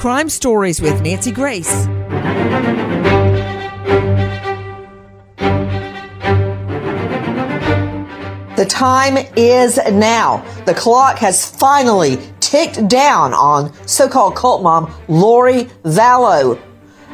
Crime 0.00 0.30
Stories 0.30 0.80
with 0.80 1.02
Nancy 1.02 1.30
Grace. 1.30 1.84
The 8.56 8.64
time 8.66 9.18
is 9.36 9.78
now. 9.92 10.42
The 10.64 10.72
clock 10.72 11.18
has 11.18 11.44
finally 11.54 12.18
ticked 12.40 12.88
down 12.88 13.34
on 13.34 13.74
so-called 13.86 14.36
cult 14.36 14.62
mom 14.62 14.90
Lori 15.06 15.64
Vallow. 15.84 16.58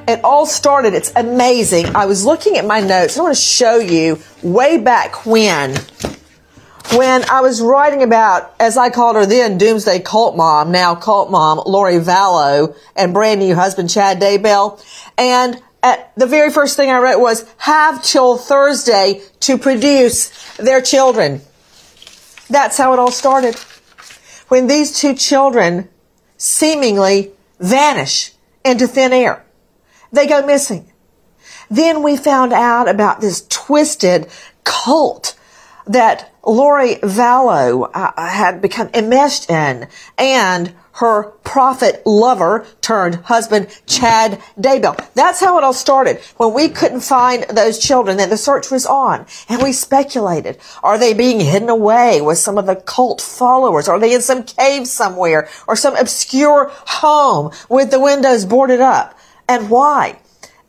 It 0.06 0.20
all 0.22 0.47
started, 0.47 0.94
it's 0.94 1.12
amazing. 1.16 1.86
I 1.86 2.06
was 2.06 2.25
looking 2.25 2.56
at 2.56 2.64
my 2.64 2.78
notes. 2.78 3.19
I 3.19 3.22
want 3.22 3.34
to 3.34 3.42
show 3.42 3.78
you 3.78 4.20
way 4.44 4.78
back 4.78 5.27
when 5.27 5.75
when 6.95 7.29
I 7.29 7.41
was 7.41 7.61
writing 7.61 8.03
about, 8.03 8.55
as 8.61 8.77
I 8.77 8.91
called 8.91 9.16
her 9.16 9.27
then, 9.27 9.59
Doomsday 9.59 10.00
Cult 10.00 10.37
Mom, 10.37 10.71
now 10.71 10.94
Cult 10.94 11.31
Mom, 11.31 11.60
Lori 11.66 11.99
Vallow, 11.99 12.77
and 12.94 13.12
brand 13.12 13.41
new 13.41 13.55
husband 13.55 13.91
Chad 13.91 14.21
Daybell. 14.21 14.83
And 15.19 15.60
at 15.83 16.12
the 16.16 16.27
very 16.27 16.50
first 16.50 16.77
thing 16.77 16.91
I 16.91 16.99
wrote 16.99 17.21
was, 17.21 17.44
have 17.59 18.03
till 18.03 18.37
Thursday 18.37 19.22
to 19.41 19.59
produce 19.59 20.56
their 20.56 20.81
children. 20.81 21.41
That's 22.49 22.77
how 22.77 22.93
it 22.93 22.99
all 22.99 23.10
started. 23.10 23.56
When 24.49 24.66
these 24.66 24.99
two 24.99 25.15
children 25.15 25.89
seemingly 26.37 27.33
vanish 27.59 28.33
into 28.65 28.87
thin 28.87 29.12
air. 29.12 29.44
They 30.12 30.27
go 30.27 30.44
missing. 30.44 30.93
Then 31.71 32.03
we 32.03 32.16
found 32.16 32.53
out 32.53 32.89
about 32.89 33.21
this 33.21 33.47
twisted 33.49 34.28
cult 34.65 35.37
that 35.86 36.32
Lori 36.44 36.97
Vallow 36.97 37.91
uh, 37.92 38.28
had 38.28 38.60
become 38.60 38.91
enmeshed 38.94 39.50
in 39.50 39.88
and 40.19 40.74
her 40.92 41.24
prophet 41.44 42.02
lover 42.06 42.66
turned 42.80 43.16
husband, 43.16 43.69
Chad 43.86 44.41
Daybell. 44.58 44.97
That's 45.12 45.41
how 45.41 45.58
it 45.58 45.64
all 45.64 45.74
started. 45.74 46.19
When 46.38 46.54
we 46.54 46.69
couldn't 46.70 47.00
find 47.00 47.44
those 47.50 47.78
children, 47.78 48.16
then 48.16 48.30
the 48.30 48.38
search 48.38 48.70
was 48.70 48.86
on 48.86 49.26
and 49.48 49.62
we 49.62 49.72
speculated. 49.72 50.58
Are 50.82 50.98
they 50.98 51.12
being 51.12 51.38
hidden 51.41 51.69
away 51.69 52.22
with 52.22 52.38
some 52.38 52.56
of 52.56 52.66
the 52.66 52.76
cult 52.76 53.20
followers? 53.20 53.88
Are 53.88 53.98
they 53.98 54.14
in 54.14 54.22
some 54.22 54.42
cave 54.42 54.86
somewhere 54.86 55.48
or 55.68 55.76
some 55.76 55.97
obscure 55.97 56.70
home 56.72 57.53
with 57.68 57.91
the 57.91 58.00
windows 58.00 58.47
boarded 58.47 58.80
up? 58.80 59.18
And 59.48 59.68
why? 59.68 60.18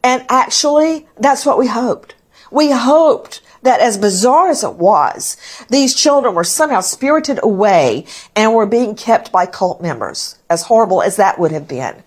And 0.03 0.25
actually, 0.29 1.07
that's 1.17 1.45
what 1.45 1.57
we 1.57 1.67
hoped. 1.67 2.15
We 2.51 2.71
hoped 2.71 3.41
that 3.67 3.81
as 3.81 3.97
bizarre 3.97 4.49
as 4.49 4.63
it 4.63 4.75
was, 4.75 5.35
these 5.69 5.93
children 5.93 6.33
were 6.33 6.45
somehow 6.45 6.79
spirited 6.79 7.37
away 7.43 8.05
and 8.33 8.53
were 8.53 8.65
being 8.65 8.95
kept 8.95 9.29
by 9.29 9.45
cult 9.45 9.81
members, 9.81 10.39
as 10.49 10.63
horrible 10.63 11.01
as 11.01 11.17
that 11.17 11.37
would 11.37 11.51
have 11.51 11.67
been. 11.67 12.01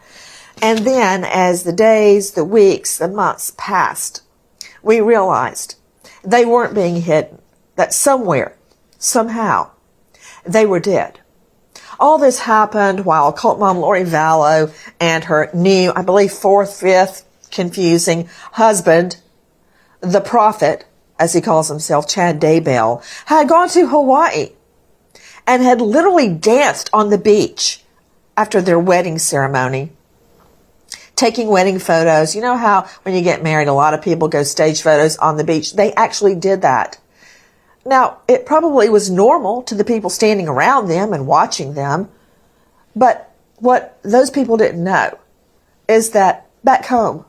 And 0.62 0.78
then 0.78 1.22
as 1.22 1.64
the 1.64 1.72
days, 1.72 2.32
the 2.32 2.46
weeks, 2.46 2.96
the 2.96 3.08
months 3.08 3.52
passed, 3.58 4.22
we 4.82 5.02
realized 5.02 5.74
they 6.24 6.46
weren't 6.46 6.74
being 6.74 7.02
hidden, 7.02 7.42
that 7.76 7.92
somewhere, 7.92 8.56
somehow, 8.98 9.70
they 10.46 10.64
were 10.64 10.80
dead. 10.80 11.20
All 11.98 12.16
this 12.16 12.38
happened 12.38 13.04
while 13.04 13.34
cult 13.34 13.58
mom 13.58 13.76
Lori 13.76 14.04
Vallow 14.04 14.72
and 14.98 15.24
her 15.24 15.50
new, 15.52 15.92
I 15.94 16.00
believe 16.00 16.32
fourth, 16.32 16.80
fifth, 16.80 17.26
confusing 17.50 18.30
husband, 18.52 19.18
the 20.00 20.22
prophet, 20.22 20.86
as 21.20 21.34
he 21.34 21.40
calls 21.40 21.68
himself, 21.68 22.08
Chad 22.08 22.40
Daybell, 22.40 23.04
had 23.26 23.48
gone 23.48 23.68
to 23.68 23.86
Hawaii 23.86 24.48
and 25.46 25.62
had 25.62 25.80
literally 25.80 26.28
danced 26.28 26.88
on 26.92 27.10
the 27.10 27.18
beach 27.18 27.84
after 28.36 28.62
their 28.62 28.78
wedding 28.78 29.18
ceremony, 29.18 29.92
taking 31.14 31.48
wedding 31.48 31.78
photos. 31.78 32.34
You 32.34 32.40
know 32.40 32.56
how 32.56 32.88
when 33.02 33.14
you 33.14 33.20
get 33.20 33.42
married, 33.42 33.68
a 33.68 33.74
lot 33.74 33.92
of 33.92 34.02
people 34.02 34.28
go 34.28 34.42
stage 34.42 34.80
photos 34.80 35.18
on 35.18 35.36
the 35.36 35.44
beach. 35.44 35.74
They 35.74 35.92
actually 35.92 36.34
did 36.34 36.62
that. 36.62 36.98
Now, 37.84 38.18
it 38.26 38.46
probably 38.46 38.88
was 38.88 39.10
normal 39.10 39.62
to 39.64 39.74
the 39.74 39.84
people 39.84 40.10
standing 40.10 40.48
around 40.48 40.88
them 40.88 41.12
and 41.12 41.26
watching 41.26 41.74
them, 41.74 42.08
but 42.96 43.34
what 43.56 43.98
those 44.02 44.30
people 44.30 44.56
didn't 44.56 44.82
know 44.82 45.18
is 45.86 46.10
that 46.10 46.46
back 46.64 46.86
home, 46.86 47.24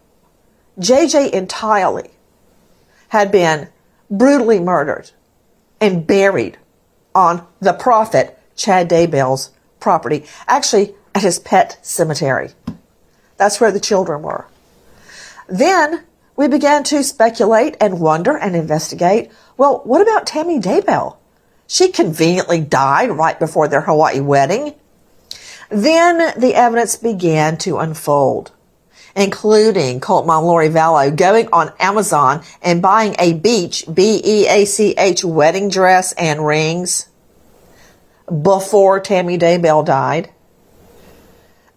JJ 0.80 1.34
and 1.34 1.50
Tylee 1.50 2.12
had 3.10 3.32
been 3.32 3.68
brutally 4.12 4.60
murdered 4.60 5.10
and 5.80 6.06
buried 6.06 6.60
on 7.16 7.48
the 7.60 7.74
prophet 7.74 8.38
Chad 8.56 8.90
Daybell's 8.90 9.52
property, 9.80 10.26
actually 10.48 10.94
at 11.16 11.24
his 11.24 11.40
pet 11.40 11.80
cemetery. 11.82 12.52
That's 13.38 13.60
where 13.60 13.72
the 13.72 13.80
children 13.80 14.22
were. 14.22 14.46
Then 15.48 16.04
we 16.36 16.48
began 16.48 16.84
to 16.86 17.04
speculate 17.04 17.76
and 17.82 18.00
wonder 18.00 18.38
and 18.38 18.56
investigate. 18.56 19.32
Well, 19.58 19.82
what 19.84 20.02
about 20.02 20.28
Tammy 20.28 20.60
Daybell? 20.60 21.18
She 21.68 21.92
conveniently 21.92 22.62
died 22.62 23.10
right 23.10 23.40
before 23.40 23.68
their 23.68 23.82
Hawaii 23.82 24.20
wedding. 24.20 24.76
Then 25.70 26.40
the 26.40 26.54
evidence 26.54 26.98
began 26.98 27.58
to 27.60 27.80
unfold 27.80 28.52
including 29.16 30.00
cult 30.00 30.26
mom 30.26 30.44
Lori 30.44 30.70
Vallow 30.70 31.16
going 31.16 31.48
on 31.52 31.74
Amazon 31.80 32.44
and 32.62 32.82
buying 32.82 33.16
a 33.20 33.34
beach, 33.34 33.86
B-E-A-C-H 33.92 35.24
wedding 35.24 35.70
dress 35.70 36.14
and 36.14 36.46
rings 36.46 37.10
before 38.42 39.00
Tammy 39.00 39.38
Daybell 39.38 39.86
died. 39.86 40.32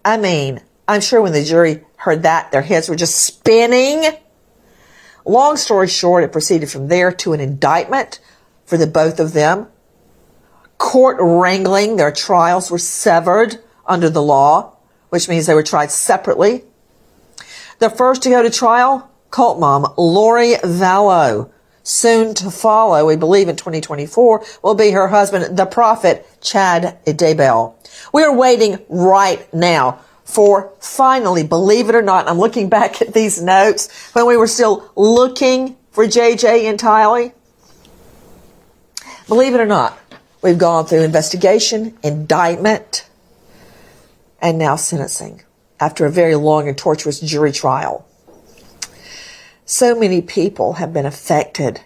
I 0.04 0.16
mean, 0.16 0.60
I'm 0.86 1.00
sure 1.00 1.22
when 1.22 1.32
the 1.32 1.44
jury 1.44 1.84
heard 1.96 2.22
that, 2.22 2.52
their 2.52 2.62
heads 2.62 2.88
were 2.88 2.96
just 2.96 3.16
spinning. 3.16 4.04
Long 5.25 5.56
story 5.56 5.88
short, 5.88 6.25
it 6.25 6.32
proceeded 6.32 6.70
from 6.70 6.88
there 6.88 7.10
to 7.12 7.32
an 7.32 7.40
indictment 7.40 8.20
for 8.66 8.76
the 8.76 8.86
both 8.86 9.19
of 9.19 9.32
them. 9.32 9.69
Court 10.76 11.16
wrangling, 11.19 11.96
their 11.96 12.12
trials 12.12 12.70
were 12.70 12.78
severed 12.78 13.58
under 13.86 14.10
the 14.10 14.22
law, 14.22 14.76
which 15.08 15.28
means 15.28 15.46
they 15.46 15.54
were 15.54 15.62
tried 15.62 15.90
separately 15.90 16.64
the 17.78 17.90
first 17.90 18.22
to 18.22 18.30
go 18.30 18.42
to 18.42 18.50
trial, 18.50 19.10
cult 19.30 19.58
mom 19.58 19.92
Lori 19.96 20.54
Vallow. 20.54 21.50
Soon 21.86 22.32
to 22.34 22.50
follow, 22.50 23.06
we 23.06 23.16
believe 23.16 23.48
in 23.48 23.56
2024, 23.56 24.42
will 24.62 24.74
be 24.74 24.92
her 24.92 25.08
husband, 25.08 25.54
the 25.56 25.66
prophet 25.66 26.26
Chad 26.40 26.98
Daybell. 27.04 27.74
We 28.10 28.22
are 28.22 28.34
waiting 28.34 28.78
right 28.88 29.52
now 29.52 30.00
for 30.24 30.72
finally, 30.80 31.44
believe 31.44 31.90
it 31.90 31.94
or 31.94 32.00
not, 32.00 32.26
I'm 32.26 32.38
looking 32.38 32.70
back 32.70 33.02
at 33.02 33.12
these 33.12 33.42
notes 33.42 33.92
when 34.14 34.26
we 34.26 34.36
were 34.36 34.46
still 34.46 34.90
looking 34.96 35.76
for 35.90 36.06
JJ 36.06 36.78
Tylee. 36.78 37.32
Believe 39.28 39.54
it 39.54 39.60
or 39.60 39.66
not, 39.66 39.98
we've 40.42 40.58
gone 40.58 40.86
through 40.86 41.02
investigation, 41.02 41.98
indictment, 42.02 43.06
and 44.40 44.58
now 44.58 44.76
sentencing 44.76 45.42
after 45.84 46.06
a 46.06 46.10
very 46.10 46.34
long 46.34 46.66
and 46.66 46.78
torturous 46.78 47.20
jury 47.20 47.52
trial. 47.52 48.06
So 49.66 49.94
many 49.94 50.22
people 50.22 50.75
have 50.75 50.94
been 50.94 51.04
affected 51.04 51.82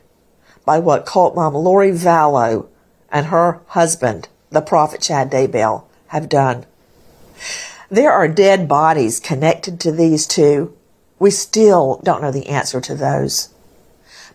by 0.64 0.78
what 0.78 1.04
cult 1.04 1.34
mom 1.34 1.54
Lori 1.54 1.90
Vallow 1.90 2.68
and 3.10 3.26
her 3.26 3.60
husband, 3.66 4.28
the 4.50 4.60
prophet 4.60 5.00
Chad 5.00 5.32
Daybell, 5.32 5.82
have 6.08 6.28
done. 6.28 6.64
There 7.90 8.12
are 8.12 8.28
dead 8.28 8.68
bodies 8.68 9.18
connected 9.18 9.80
to 9.80 9.90
these 9.90 10.28
two. 10.28 10.76
We 11.18 11.32
still 11.32 12.00
don't 12.04 12.22
know 12.22 12.30
the 12.30 12.48
answer 12.48 12.80
to 12.80 12.94
those. 12.94 13.52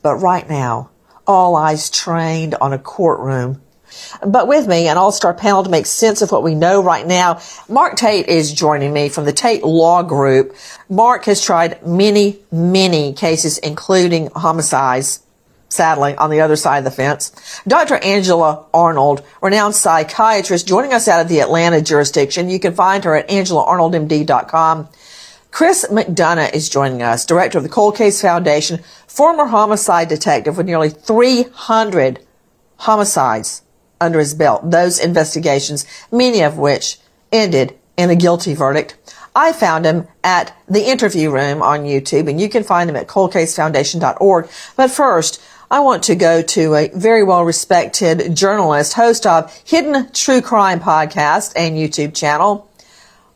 But 0.01 0.15
right 0.15 0.49
now, 0.49 0.89
all 1.25 1.55
eyes 1.55 1.89
trained 1.89 2.55
on 2.55 2.73
a 2.73 2.79
courtroom. 2.79 3.61
But 4.25 4.47
with 4.47 4.67
me, 4.67 4.87
an 4.87 4.97
all-star 4.97 5.33
panel 5.33 5.63
to 5.63 5.69
make 5.69 5.85
sense 5.85 6.21
of 6.21 6.31
what 6.31 6.43
we 6.43 6.55
know 6.55 6.81
right 6.81 7.05
now. 7.05 7.41
Mark 7.67 7.95
Tate 7.95 8.27
is 8.27 8.53
joining 8.53 8.93
me 8.93 9.09
from 9.09 9.25
the 9.25 9.33
Tate 9.33 9.63
Law 9.63 10.03
Group. 10.03 10.55
Mark 10.89 11.25
has 11.25 11.41
tried 11.41 11.85
many, 11.85 12.39
many 12.51 13.13
cases, 13.13 13.57
including 13.57 14.29
homicides 14.35 15.19
sadly, 15.73 16.15
on 16.15 16.29
the 16.29 16.41
other 16.41 16.55
side 16.55 16.77
of 16.77 16.83
the 16.83 16.91
fence. 16.91 17.31
Dr. 17.67 17.95
Angela 17.95 18.65
Arnold, 18.73 19.23
renowned 19.41 19.75
psychiatrist, 19.75 20.67
joining 20.67 20.93
us 20.93 21.07
out 21.07 21.19
of 21.19 21.27
the 21.27 21.41
Atlanta 21.41 21.81
jurisdiction. 21.81 22.49
You 22.49 22.59
can 22.59 22.75
find 22.75 23.03
her 23.03 23.15
at 23.15 23.27
angelaarnoldmd.com. 23.27 24.89
Chris 25.51 25.85
McDonough 25.89 26.53
is 26.53 26.69
joining 26.69 27.01
us, 27.01 27.25
director 27.25 27.57
of 27.57 27.63
the 27.63 27.69
Cold 27.69 27.95
Case 27.95 28.21
Foundation, 28.21 28.81
former 29.07 29.45
homicide 29.45 30.09
detective 30.09 30.57
with 30.57 30.65
nearly 30.65 30.89
300 30.89 32.19
homicides 32.77 33.62
under 34.03 34.19
his 34.19 34.33
belt. 34.33 34.69
Those 34.69 34.99
investigations, 34.99 35.85
many 36.11 36.41
of 36.41 36.57
which 36.57 36.99
ended 37.31 37.77
in 37.97 38.09
a 38.09 38.15
guilty 38.15 38.53
verdict. 38.53 38.97
I 39.35 39.51
found 39.51 39.85
him 39.85 40.07
at 40.23 40.55
the 40.67 40.87
interview 40.87 41.31
room 41.31 41.63
on 41.63 41.81
YouTube, 41.81 42.29
and 42.29 42.39
you 42.39 42.49
can 42.49 42.63
find 42.63 42.89
him 42.89 42.95
at 42.95 43.07
coldcasefoundation.org. 43.07 44.49
But 44.75 44.91
first, 44.91 45.41
I 45.71 45.79
want 45.79 46.03
to 46.03 46.15
go 46.15 46.43
to 46.43 46.75
a 46.75 46.89
very 46.89 47.23
well 47.23 47.43
respected 47.43 48.35
journalist, 48.35 48.93
host 48.93 49.25
of 49.25 49.51
Hidden 49.65 50.11
True 50.11 50.41
Crime 50.41 50.79
podcast 50.79 51.53
and 51.55 51.75
YouTube 51.75 52.13
channel, 52.13 52.69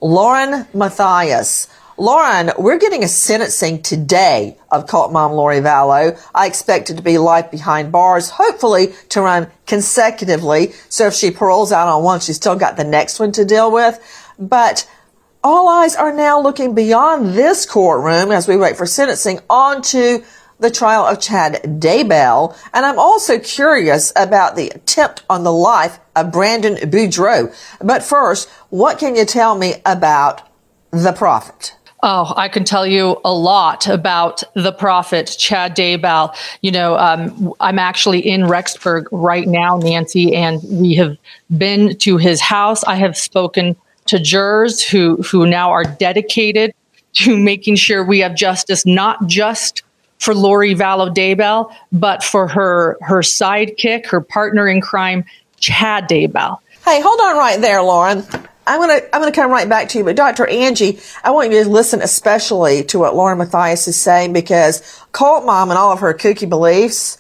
Lauren 0.01 0.67
Matthias. 0.73 1.67
Lauren, 1.99 2.51
we're 2.59 2.77
getting 2.77 3.03
a 3.03 3.07
sentencing 3.07 3.81
today 3.81 4.55
of 4.71 4.85
cult 4.85 5.11
mom 5.11 5.31
Lori 5.31 5.61
Vallow. 5.61 6.19
I 6.35 6.45
expect 6.45 6.91
it 6.91 6.97
to 6.97 7.01
be 7.01 7.17
life 7.17 7.49
behind 7.49 7.91
bars, 7.91 8.29
hopefully 8.29 8.94
to 9.09 9.21
run 9.21 9.47
consecutively. 9.65 10.73
So 10.89 11.07
if 11.07 11.15
she 11.15 11.31
paroles 11.31 11.71
out 11.71 11.88
on 11.88 12.03
one, 12.03 12.19
she's 12.19 12.35
still 12.35 12.55
got 12.55 12.77
the 12.77 12.83
next 12.83 13.19
one 13.19 13.31
to 13.31 13.45
deal 13.45 13.71
with. 13.71 13.99
But 14.38 14.88
all 15.44 15.67
eyes 15.69 15.95
are 15.95 16.13
now 16.13 16.39
looking 16.39 16.75
beyond 16.75 17.33
this 17.33 17.65
courtroom 17.65 18.31
as 18.31 18.47
we 18.47 18.57
wait 18.57 18.77
for 18.77 18.85
sentencing 18.85 19.39
onto 19.50 20.23
the 20.59 20.69
trial 20.69 21.03
of 21.03 21.19
Chad 21.19 21.61
Daybell, 21.63 22.55
and 22.73 22.85
I'm 22.85 22.97
also 22.97 23.38
curious 23.38 24.11
about 24.15 24.55
the 24.55 24.69
attempt 24.69 25.23
on 25.29 25.43
the 25.43 25.51
life 25.51 26.00
of 26.15 26.31
Brandon 26.31 26.75
Boudreaux. 26.75 27.55
But 27.79 28.03
first, 28.03 28.50
what 28.69 28.97
can 28.97 29.15
you 29.15 29.25
tell 29.25 29.55
me 29.55 29.75
about 29.85 30.47
the 30.89 31.13
prophet? 31.13 31.75
Oh, 32.03 32.31
I 32.38 32.47
can 32.47 32.63
tell 32.63 32.85
you 32.85 33.19
a 33.25 33.33
lot 33.33 33.88
about 33.88 34.44
the 34.53 34.71
prophet 34.71 35.35
Chad 35.39 35.75
Daybell. 35.75 36.35
You 36.61 36.71
know, 36.71 36.95
um, 36.97 37.53
I'm 37.59 37.79
actually 37.79 38.19
in 38.19 38.41
Rexburg 38.41 39.07
right 39.11 39.47
now, 39.47 39.77
Nancy, 39.77 40.35
and 40.35 40.61
we 40.63 40.94
have 40.95 41.17
been 41.57 41.97
to 41.97 42.17
his 42.17 42.39
house. 42.39 42.83
I 42.83 42.95
have 42.95 43.17
spoken 43.17 43.75
to 44.07 44.19
jurors 44.19 44.83
who 44.83 45.17
who 45.23 45.47
now 45.47 45.71
are 45.71 45.83
dedicated 45.83 46.73
to 47.13 47.35
making 47.35 47.77
sure 47.77 48.05
we 48.05 48.19
have 48.19 48.35
justice, 48.35 48.85
not 48.85 49.25
just 49.25 49.81
for 50.19 50.35
Lori 50.35 50.75
Vallow 50.75 51.13
Daybell, 51.13 51.73
but 51.91 52.23
for 52.23 52.47
her 52.47 52.97
her 53.01 53.21
sidekick, 53.21 54.05
her 54.05 54.21
partner 54.21 54.67
in 54.67 54.81
crime, 54.81 55.25
Chad 55.59 56.07
Daybell. 56.07 56.59
Hey, 56.85 57.01
hold 57.01 57.19
on 57.21 57.38
right 57.38 57.59
there, 57.59 57.81
Lauren. 57.81 58.23
I'm 58.67 58.81
gonna 58.81 58.99
I'm 59.13 59.21
gonna 59.21 59.31
come 59.31 59.49
right 59.49 59.67
back 59.67 59.89
to 59.89 59.97
you, 59.97 60.03
but 60.03 60.15
Dr. 60.15 60.45
Angie, 60.45 60.99
I 61.23 61.31
want 61.31 61.51
you 61.51 61.63
to 61.63 61.69
listen 61.69 62.01
especially 62.01 62.83
to 62.85 62.99
what 62.99 63.15
Lauren 63.15 63.37
Matthias 63.37 63.87
is 63.87 63.99
saying 63.99 64.33
because 64.33 65.01
cult 65.13 65.45
mom 65.45 65.69
and 65.69 65.79
all 65.79 65.93
of 65.93 66.01
her 66.01 66.13
kooky 66.13 66.47
beliefs 66.47 67.17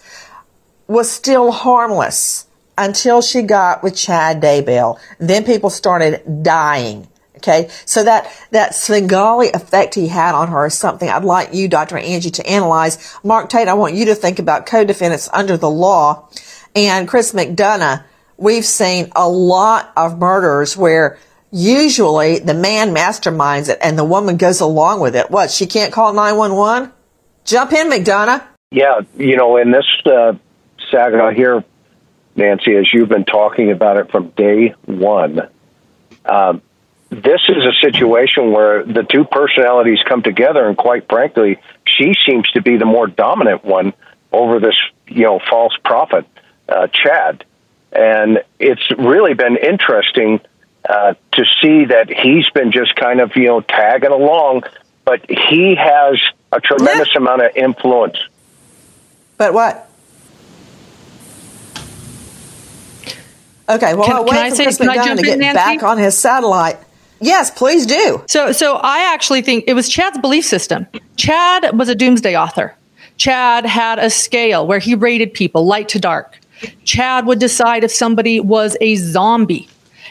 was 0.87 1.09
still 1.09 1.51
harmless 1.51 2.47
until 2.77 3.21
she 3.21 3.41
got 3.41 3.81
with 3.81 3.95
Chad 3.95 4.41
Daybell. 4.41 4.99
Then 5.19 5.45
people 5.45 5.69
started 5.69 6.43
dying. 6.43 7.07
Okay. 7.37 7.69
So 7.85 8.03
that, 8.03 8.31
that 8.49 8.73
Svengali 8.73 9.49
effect 9.49 9.93
he 9.93 10.07
had 10.07 10.33
on 10.33 10.47
her 10.47 10.65
is 10.65 10.73
something 10.73 11.07
I'd 11.07 11.23
like 11.23 11.53
you, 11.53 11.67
Dr. 11.67 11.97
Angie, 11.97 12.31
to 12.31 12.49
analyze. 12.49 13.15
Mark 13.23 13.49
Tate, 13.49 13.67
I 13.67 13.75
want 13.75 13.93
you 13.93 14.05
to 14.05 14.15
think 14.15 14.39
about 14.39 14.65
co-defendants 14.65 15.29
under 15.31 15.55
the 15.55 15.69
law. 15.69 16.27
And 16.75 17.07
Chris 17.07 17.33
McDonough, 17.33 18.03
we've 18.37 18.65
seen 18.65 19.11
a 19.15 19.29
lot 19.29 19.93
of 19.95 20.17
murders 20.17 20.75
where 20.75 21.19
usually 21.51 22.39
the 22.39 22.53
man 22.53 22.93
masterminds 22.93 23.69
it 23.69 23.77
and 23.81 23.97
the 23.97 24.03
woman 24.03 24.37
goes 24.37 24.61
along 24.61 24.99
with 24.99 25.15
it. 25.15 25.31
What? 25.31 25.51
She 25.51 25.65
can't 25.65 25.93
call 25.93 26.13
911? 26.13 26.91
Jump 27.45 27.71
in, 27.73 27.89
McDonough. 27.89 28.43
Yeah. 28.71 29.01
You 29.15 29.37
know, 29.37 29.57
in 29.57 29.71
this 29.71 29.85
uh, 30.05 30.33
saga 30.91 31.33
here, 31.33 31.63
Nancy, 32.35 32.75
as 32.75 32.93
you've 32.93 33.09
been 33.09 33.25
talking 33.25 33.71
about 33.71 33.97
it 33.97 34.11
from 34.11 34.29
day 34.29 34.75
one, 34.85 35.49
um, 36.25 36.61
this 37.09 37.41
is 37.47 37.63
a 37.63 37.71
situation 37.81 38.51
where 38.51 38.83
the 38.83 39.03
two 39.03 39.23
personalities 39.23 39.99
come 40.07 40.21
together, 40.21 40.67
and 40.67 40.77
quite 40.77 41.07
frankly, 41.07 41.57
she 41.85 42.13
seems 42.27 42.49
to 42.51 42.61
be 42.61 42.77
the 42.77 42.85
more 42.85 43.07
dominant 43.07 43.63
one 43.63 43.93
over 44.31 44.59
this, 44.59 44.75
you 45.07 45.23
know, 45.23 45.39
false 45.49 45.73
prophet, 45.85 46.25
uh, 46.67 46.87
Chad. 46.87 47.45
And 47.93 48.43
it's 48.59 48.91
really 48.97 49.33
been 49.33 49.55
interesting 49.55 50.41
uh, 50.87 51.13
to 51.33 51.43
see 51.61 51.85
that 51.85 52.09
he's 52.09 52.49
been 52.51 52.71
just 52.71 52.95
kind 52.95 53.19
of, 53.19 53.35
you 53.35 53.47
know, 53.47 53.61
tagging 53.61 54.11
along, 54.11 54.63
but 55.05 55.25
he 55.29 55.75
has 55.75 56.19
a 56.51 56.61
tremendous 56.61 57.09
yeah. 57.13 57.21
amount 57.21 57.41
of 57.41 57.55
influence. 57.55 58.17
But 59.37 59.53
what? 59.53 59.89
Okay, 63.69 63.95
well, 63.95 64.05
can, 64.05 64.15
I'll 64.15 64.23
wait 64.23 64.31
can 64.31 64.49
for 64.51 64.55
say, 64.55 64.63
Chris 64.63 64.77
McDonough 64.77 65.17
to 65.17 65.21
get 65.23 65.41
in, 65.41 65.53
back 65.53 65.83
on 65.83 65.97
his 65.97 66.17
satellite. 66.17 66.77
Yes, 67.19 67.51
please 67.51 67.85
do. 67.85 68.23
So, 68.27 68.51
so 68.51 68.75
I 68.75 69.13
actually 69.13 69.41
think 69.41 69.65
it 69.67 69.73
was 69.73 69.89
Chad's 69.89 70.19
belief 70.19 70.45
system. 70.45 70.87
Chad 71.17 71.77
was 71.77 71.89
a 71.89 71.95
doomsday 71.95 72.37
author. 72.37 72.75
Chad 73.17 73.65
had 73.65 73.99
a 73.99 74.09
scale 74.09 74.65
where 74.65 74.79
he 74.79 74.95
rated 74.95 75.33
people 75.33 75.65
light 75.65 75.89
to 75.89 75.99
dark. 75.99 76.39
Chad 76.85 77.25
would 77.25 77.39
decide 77.39 77.83
if 77.83 77.91
somebody 77.91 78.39
was 78.39 78.77
a 78.79 78.95
zombie. 78.95 79.67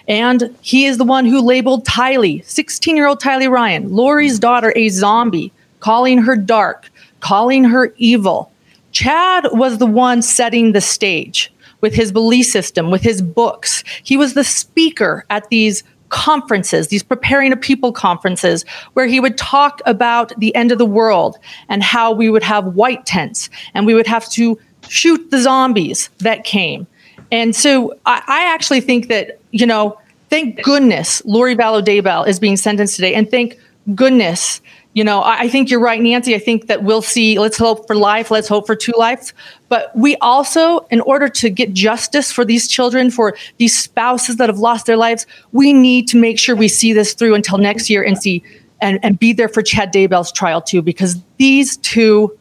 And 0.09 0.57
he 0.61 0.87
is 0.87 0.99
the 0.99 1.05
one 1.05 1.25
who 1.25 1.41
labeled 1.41 1.85
Tylee, 1.85 2.45
16 2.45 2.97
year 2.97 3.07
old 3.07 3.21
Tylee 3.21 3.51
Ryan, 3.51 3.91
Lori's 3.91 4.39
daughter, 4.39 4.73
a 4.77 4.89
zombie, 4.89 5.53
calling 5.81 6.19
her 6.19 6.37
dark, 6.37 6.91
calling 7.21 7.65
her 7.65 7.93
evil. 7.97 8.53
Chad 8.93 9.49
was 9.53 9.79
the 9.79 9.87
one 9.87 10.23
setting 10.23 10.73
the 10.73 10.81
stage 10.81 11.53
with 11.81 11.95
his 11.95 12.13
belief 12.13 12.47
system, 12.47 12.91
with 12.91 13.03
his 13.03 13.21
books. 13.21 13.85
He 14.03 14.17
was 14.17 14.35
the 14.35 14.45
speaker 14.45 15.25
at 15.29 15.49
these 15.51 15.85
conferences, 16.09 16.89
these 16.89 17.03
preparing 17.03 17.53
a 17.53 17.57
people 17.57 17.93
conferences, 17.93 18.65
where 18.95 19.07
he 19.07 19.21
would 19.21 19.37
talk 19.37 19.81
about 19.87 20.33
the 20.39 20.55
end 20.55 20.73
of 20.73 20.79
the 20.79 20.87
world 20.87 21.37
and 21.69 21.83
how 21.83 22.13
we 22.13 22.31
would 22.31 22.43
have 22.43 22.75
white 22.75 23.05
tents 23.07 23.51
and 23.75 23.87
we 23.87 23.95
would 23.95 24.07
have 24.07 24.29
to 24.31 24.59
shoot 24.89 25.31
the 25.31 25.41
zombies 25.41 26.09
that 26.19 26.45
came. 26.45 26.87
And 27.31 27.55
so 27.55 27.99
I, 28.07 28.23
I 28.27 28.55
actually 28.55 28.81
think 28.81 29.09
that, 29.09 29.39
you 29.51 29.67
know, 29.67 29.99
thank 30.31 30.63
goodness 30.63 31.25
Lori 31.25 31.57
Vallow 31.57 31.83
Daybell 31.83 32.27
is 32.27 32.39
being 32.39 32.57
sentenced 32.57 32.97
today. 32.97 33.15
And 33.15 33.31
thank 33.31 33.59
goodness 33.95 34.61
you 34.97 35.05
know, 35.05 35.23
I 35.23 35.47
think 35.51 35.71
you're 35.71 35.79
right, 35.79 36.01
Nancy. 36.01 36.35
I 36.35 36.39
think 36.39 36.69
that 36.69 36.83
we'll 36.83 37.03
see, 37.03 37.39
let's 37.39 37.59
hope 37.59 37.87
for 37.87 37.95
life, 37.95 38.31
let's 38.31 38.49
hope 38.49 38.67
for 38.67 38.75
two 38.75 38.95
lives. 38.97 39.35
But 39.69 39.95
we 39.95 40.17
also, 40.23 40.79
in 40.91 41.03
order 41.03 41.29
to 41.29 41.51
get 41.51 41.75
justice 41.75 42.33
for 42.33 42.47
these 42.47 42.67
children, 42.67 43.11
for 43.11 43.37
these 43.59 43.79
spouses 43.79 44.37
that 44.37 44.49
have 44.49 44.59
lost 44.59 44.87
their 44.87 44.97
lives, 44.97 45.27
we 45.53 45.75
need 45.75 46.09
to 46.09 46.17
make 46.17 46.39
sure 46.39 46.57
we 46.57 46.69
see 46.69 46.95
this 46.95 47.13
through 47.13 47.35
until 47.35 47.59
next 47.59 47.91
year 47.91 48.03
and 48.03 48.17
see 48.17 48.43
and, 48.81 48.99
and 49.03 49.19
be 49.19 49.35
there 49.35 49.51
for 49.51 49.61
Chad 49.61 49.93
Daybell's 49.93 50.33
trial 50.33 50.63
too, 50.63 50.81
because 50.81 51.17
these 51.37 51.77
two, 51.77 52.35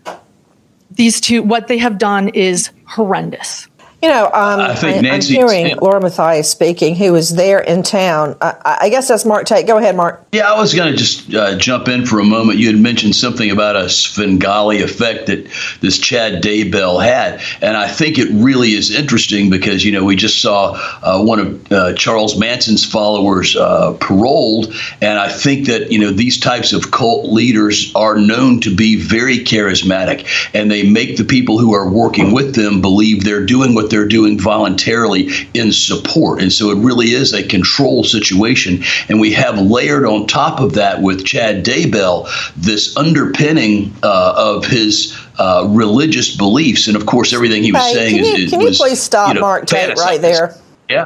these 0.91 1.19
two, 1.19 1.43
what 1.43 1.67
they 1.67 1.77
have 1.77 1.97
done 1.97 2.29
is 2.29 2.69
horrendous. 2.85 3.67
You 4.05 4.12
know, 4.12 4.25
um, 4.25 4.59
I 4.59 4.75
think 4.75 5.01
Nancy, 5.01 5.41
I'm 5.41 5.47
hearing 5.47 5.77
Laura 5.77 6.00
Matthias 6.00 6.47
speaking, 6.47 6.93
who 6.95 7.12
was 7.12 7.33
there 7.33 7.59
in 7.59 7.81
town. 7.81 8.38
I, 8.39 8.77
I 8.81 8.89
guess 8.89 9.07
that's 9.07 9.25
Mark 9.25 9.47
Tate. 9.47 9.65
Go 9.65 9.79
ahead, 9.79 9.95
Mark. 9.95 10.24
Yeah, 10.31 10.53
I 10.53 10.59
was 10.59 10.75
going 10.75 10.91
to 10.91 10.95
just 10.95 11.33
uh, 11.33 11.57
jump 11.57 11.88
in 11.88 12.05
for 12.05 12.19
a 12.19 12.24
moment. 12.24 12.59
You 12.59 12.67
had 12.67 12.77
mentioned 12.77 13.15
something 13.15 13.50
about 13.50 13.75
a 13.75 13.89
Svengali 13.89 14.83
effect 14.83 15.25
that 15.25 15.47
this 15.81 15.97
Chad 15.97 16.43
Daybell 16.43 17.03
had, 17.03 17.41
and 17.63 17.75
I 17.75 17.88
think 17.88 18.19
it 18.19 18.29
really 18.31 18.74
is 18.74 18.93
interesting 18.95 19.50
because 19.50 19.83
you 19.83 19.91
know 19.91 20.03
we 20.03 20.15
just 20.15 20.39
saw 20.39 20.74
uh, 21.01 21.24
one 21.24 21.39
of 21.39 21.71
uh, 21.71 21.93
Charles 21.93 22.38
Manson's 22.38 22.85
followers 22.85 23.55
uh, 23.55 23.93
paroled, 23.93 24.71
and 25.01 25.17
I 25.17 25.29
think 25.29 25.65
that 25.65 25.91
you 25.91 25.97
know 25.97 26.12
these 26.12 26.39
types 26.39 26.74
of 26.74 26.91
cult 26.91 27.25
leaders 27.33 27.91
are 27.95 28.19
known 28.19 28.59
to 28.62 28.75
be 28.75 28.97
very 28.97 29.39
charismatic, 29.39 30.27
and 30.53 30.69
they 30.69 30.88
make 30.88 31.17
the 31.17 31.25
people 31.25 31.57
who 31.57 31.74
are 31.74 31.89
working 31.89 32.33
with 32.33 32.53
them 32.53 32.81
believe 32.81 33.24
they're 33.24 33.43
doing 33.43 33.74
what 33.74 33.89
they're 33.89 33.94
doing 34.03 34.39
voluntarily 34.39 35.29
in 35.53 35.71
support. 35.71 36.41
And 36.41 36.51
so 36.51 36.71
it 36.71 36.83
really 36.83 37.11
is 37.11 37.31
a 37.31 37.47
control 37.47 38.03
situation. 38.03 38.83
And 39.07 39.19
we 39.19 39.31
have 39.33 39.59
layered 39.59 40.05
on 40.05 40.25
top 40.25 40.59
of 40.59 40.73
that 40.73 41.01
with 41.01 41.23
Chad 41.23 41.63
Daybell 41.63 42.27
this 42.55 42.97
underpinning 42.97 43.93
uh, 44.01 44.33
of 44.35 44.65
his 44.65 45.15
uh, 45.37 45.67
religious 45.69 46.35
beliefs. 46.35 46.87
And 46.87 46.97
of 46.97 47.05
course, 47.05 47.31
everything 47.31 47.63
he 47.63 47.71
was 47.71 47.83
hey, 47.83 47.93
saying 47.93 48.15
can 48.15 48.25
you, 48.25 48.33
is. 48.33 48.49
Can 48.49 48.61
you 48.61 48.71
please 48.71 49.01
stop, 49.01 49.29
you 49.29 49.35
know, 49.35 49.41
Mark 49.41 49.67
Tate, 49.67 49.97
right 49.97 50.19
there? 50.19 50.55
Yeah. 50.89 51.05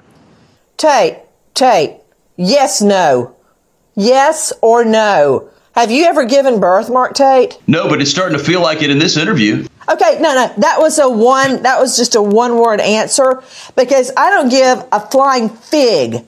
Tate, 0.78 1.18
Tate, 1.54 1.98
yes, 2.38 2.82
no. 2.82 3.36
Yes 3.96 4.54
or 4.62 4.86
no. 4.86 5.50
Have 5.74 5.92
you 5.92 6.06
ever 6.06 6.26
given 6.26 6.60
birth, 6.60 6.90
Mark 6.90 7.14
Tate? 7.14 7.58
No, 7.68 7.88
but 7.88 8.02
it's 8.02 8.10
starting 8.10 8.38
to 8.38 8.44
feel 8.44 8.62
like 8.62 8.82
it 8.82 8.90
in 8.90 9.00
this 9.00 9.18
interview. 9.18 9.66
Okay, 9.90 10.20
no, 10.22 10.36
no, 10.36 10.54
that 10.58 10.80
was 10.80 11.00
a 11.00 11.10
one, 11.10 11.64
that 11.64 11.80
was 11.80 11.98
just 11.98 12.14
a 12.14 12.22
one 12.22 12.58
word 12.58 12.80
answer 12.80 13.42
because 13.76 14.12
I 14.16 14.30
don't 14.30 14.50
give 14.50 14.86
a 14.92 15.00
flying 15.00 15.50
fig 15.50 16.26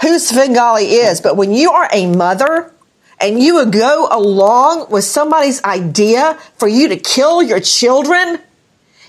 who 0.00 0.18
Svengali 0.18 0.84
is. 0.84 1.20
But 1.20 1.36
when 1.36 1.52
you 1.52 1.72
are 1.72 1.88
a 1.92 2.06
mother 2.06 2.72
and 3.20 3.42
you 3.42 3.56
would 3.56 3.72
go 3.72 4.06
along 4.10 4.90
with 4.90 5.04
somebody's 5.04 5.62
idea 5.64 6.38
for 6.56 6.68
you 6.68 6.88
to 6.88 6.96
kill 6.96 7.42
your 7.42 7.60
children, 7.60 8.38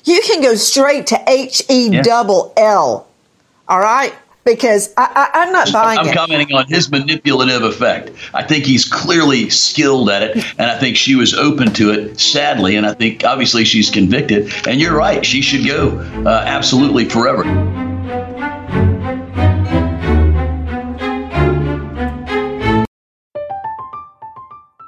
you 0.03 0.21
can 0.21 0.41
go 0.41 0.55
straight 0.55 1.07
to 1.07 1.23
H 1.27 1.63
E 1.69 2.01
double 2.01 2.53
L. 2.57 3.07
All 3.67 3.79
right? 3.79 4.13
Because 4.45 4.93
I, 4.95 5.29
am 5.33 5.51
not 5.51 5.73
buying 5.73 5.99
I'm 5.99 6.07
it. 6.07 6.15
commenting 6.15 6.55
on 6.55 6.67
his 6.67 6.89
manipulative 6.91 7.63
effect. 7.63 8.11
I 8.33 8.43
think 8.43 8.65
he's 8.65 8.85
clearly 8.85 9.49
skilled 9.49 10.09
at 10.09 10.21
it, 10.21 10.37
and 10.59 10.69
I 10.69 10.77
think 10.77 10.97
she 10.97 11.15
was 11.15 11.33
open 11.33 11.73
to 11.73 11.91
it, 11.91 12.19
sadly, 12.19 12.75
and 12.75 12.85
I 12.85 12.93
think 12.93 13.23
obviously 13.23 13.65
she's 13.65 13.89
convicted. 13.89 14.53
And 14.67 14.79
you're 14.79 14.95
right, 14.95 15.25
she 15.25 15.41
should 15.41 15.65
go 15.65 15.97
uh, 16.25 16.43
absolutely 16.45 17.05
forever. 17.05 17.43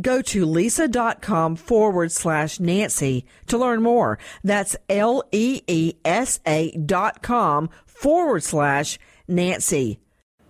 Go 0.00 0.20
to 0.22 0.46
leesa.com 0.46 1.56
forward 1.56 2.12
slash 2.12 2.60
Nancy 2.60 3.24
to 3.46 3.56
learn 3.56 3.82
more. 3.82 4.18
That's 4.44 4.76
L 4.88 5.22
E 5.32 5.62
E 5.66 5.94
S 6.04 6.40
A 6.46 6.70
dot 6.72 7.22
com 7.22 7.70
forward 7.86 8.42
slash 8.42 8.98
Nancy. 9.26 9.98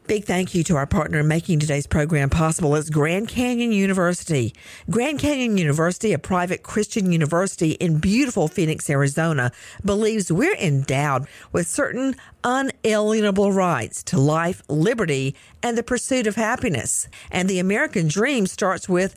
Big 0.07 0.25
thank 0.25 0.55
you 0.55 0.63
to 0.63 0.77
our 0.77 0.87
partner 0.87 1.19
in 1.19 1.27
making 1.27 1.59
today's 1.59 1.89
program 1.89 2.31
possible 2.31 2.77
is 2.77 2.91
Grand 2.91 3.27
Canyon 3.27 3.73
University. 3.73 4.55
Grand 4.89 5.19
Canyon 5.19 5.59
University, 5.59 6.13
a 6.13 6.19
private 6.19 6.63
Christian 6.63 7.11
university 7.11 7.73
in 7.73 7.99
beautiful 7.99 8.47
Phoenix, 8.47 8.89
Arizona, 8.89 9.51
believes 9.85 10.31
we're 10.31 10.55
endowed 10.55 11.27
with 11.51 11.67
certain 11.67 12.15
unalienable 12.45 13.53
rights 13.53 14.05
to 14.05 14.17
life, 14.17 14.63
liberty, 14.69 15.35
and 15.61 15.77
the 15.77 15.83
pursuit 15.83 16.29
of 16.29 16.37
happiness. 16.37 17.09
And 17.33 17.49
the 17.49 17.59
American 17.59 18.07
dream 18.07 18.47
starts 18.47 18.89
with 18.89 19.17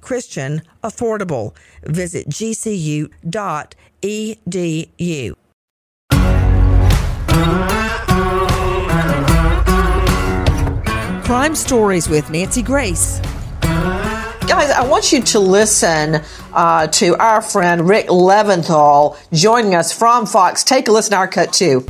Christian 0.00 0.62
affordable. 0.82 1.54
Visit 1.84 2.28
gcu.edu. 2.28 3.10
Crime 11.24 11.56
Stories 11.56 12.08
with 12.08 12.30
Nancy 12.30 12.62
Grace. 12.62 13.20
Guys, 14.46 14.70
I 14.70 14.86
want 14.86 15.12
you 15.12 15.20
to 15.22 15.40
listen 15.40 16.22
uh, 16.52 16.86
to 16.86 17.16
our 17.16 17.42
friend 17.42 17.88
Rick 17.88 18.06
Leventhal 18.06 19.18
joining 19.32 19.74
us 19.74 19.92
from 19.92 20.24
Fox. 20.24 20.62
Take 20.62 20.86
a 20.86 20.92
listen 20.92 21.10
to 21.10 21.16
our 21.16 21.26
cut, 21.26 21.52
too. 21.52 21.84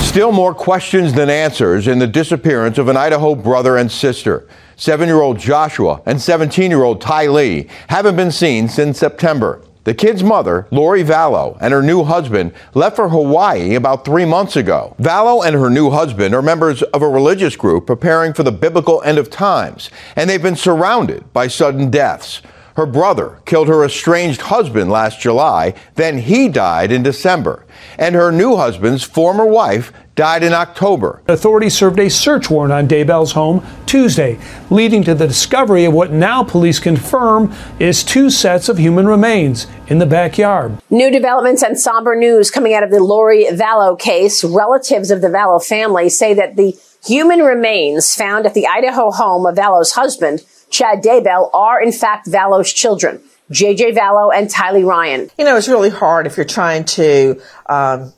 Still 0.00 0.30
more 0.30 0.54
questions 0.54 1.14
than 1.14 1.30
answers 1.30 1.88
in 1.88 2.00
the 2.00 2.06
disappearance 2.06 2.76
of 2.76 2.88
an 2.88 2.98
Idaho 2.98 3.34
brother 3.34 3.78
and 3.78 3.90
sister. 3.90 4.46
Seven 4.82 5.06
year 5.06 5.20
old 5.20 5.38
Joshua 5.38 6.02
and 6.06 6.20
17 6.20 6.68
year 6.68 6.82
old 6.82 7.00
Tylee 7.00 7.70
haven't 7.86 8.16
been 8.16 8.32
seen 8.32 8.68
since 8.68 8.98
September. 8.98 9.62
The 9.84 9.94
kid's 9.94 10.24
mother, 10.24 10.66
Lori 10.72 11.04
Vallow, 11.04 11.56
and 11.60 11.72
her 11.72 11.84
new 11.84 12.02
husband 12.02 12.52
left 12.74 12.96
for 12.96 13.08
Hawaii 13.08 13.76
about 13.76 14.04
three 14.04 14.24
months 14.24 14.56
ago. 14.56 14.96
Vallow 14.98 15.46
and 15.46 15.54
her 15.54 15.70
new 15.70 15.90
husband 15.90 16.34
are 16.34 16.42
members 16.42 16.82
of 16.82 17.00
a 17.00 17.08
religious 17.08 17.54
group 17.54 17.86
preparing 17.86 18.32
for 18.32 18.42
the 18.42 18.50
biblical 18.50 19.00
end 19.02 19.18
of 19.18 19.30
times, 19.30 19.88
and 20.16 20.28
they've 20.28 20.42
been 20.42 20.56
surrounded 20.56 21.32
by 21.32 21.46
sudden 21.46 21.88
deaths. 21.88 22.42
Her 22.76 22.86
brother 22.86 23.40
killed 23.44 23.68
her 23.68 23.84
estranged 23.84 24.42
husband 24.42 24.90
last 24.90 25.20
July, 25.20 25.74
then 25.94 26.18
he 26.18 26.48
died 26.48 26.90
in 26.90 27.02
December. 27.02 27.64
And 27.98 28.14
her 28.14 28.32
new 28.32 28.56
husband's 28.56 29.02
former 29.02 29.44
wife 29.44 29.92
died 30.14 30.42
in 30.42 30.52
October. 30.52 31.22
Authorities 31.28 31.74
served 31.74 31.98
a 31.98 32.10
search 32.10 32.50
warrant 32.50 32.72
on 32.72 32.86
Daybell's 32.86 33.32
home 33.32 33.64
Tuesday, 33.86 34.38
leading 34.70 35.02
to 35.04 35.14
the 35.14 35.26
discovery 35.26 35.84
of 35.84 35.92
what 35.92 36.12
now 36.12 36.42
police 36.42 36.78
confirm 36.78 37.52
is 37.78 38.04
two 38.04 38.30
sets 38.30 38.68
of 38.68 38.78
human 38.78 39.06
remains 39.06 39.66
in 39.88 39.98
the 39.98 40.06
backyard. 40.06 40.78
New 40.90 41.10
developments 41.10 41.62
and 41.62 41.78
somber 41.78 42.14
news 42.14 42.50
coming 42.50 42.74
out 42.74 42.82
of 42.82 42.90
the 42.90 43.02
Lori 43.02 43.44
Vallow 43.46 43.98
case. 43.98 44.44
Relatives 44.44 45.10
of 45.10 45.20
the 45.20 45.28
Vallow 45.28 45.62
family 45.64 46.08
say 46.08 46.34
that 46.34 46.56
the 46.56 46.76
human 47.04 47.40
remains 47.40 48.14
found 48.14 48.46
at 48.46 48.54
the 48.54 48.66
Idaho 48.66 49.10
home 49.10 49.46
of 49.46 49.56
Vallow's 49.56 49.92
husband, 49.92 50.44
Chad 50.72 51.02
Daybell, 51.02 51.50
are 51.54 51.80
in 51.80 51.92
fact 51.92 52.26
Vallow's 52.26 52.72
children. 52.72 53.20
JJ 53.52 53.94
Vallow 53.94 54.30
and 54.34 54.48
Tylee 54.48 54.84
Ryan. 54.84 55.30
You 55.38 55.44
know, 55.44 55.56
it's 55.56 55.68
really 55.68 55.90
hard 55.90 56.26
if 56.26 56.36
you're 56.36 56.46
trying 56.46 56.84
to 56.86 57.40
um, 57.66 58.12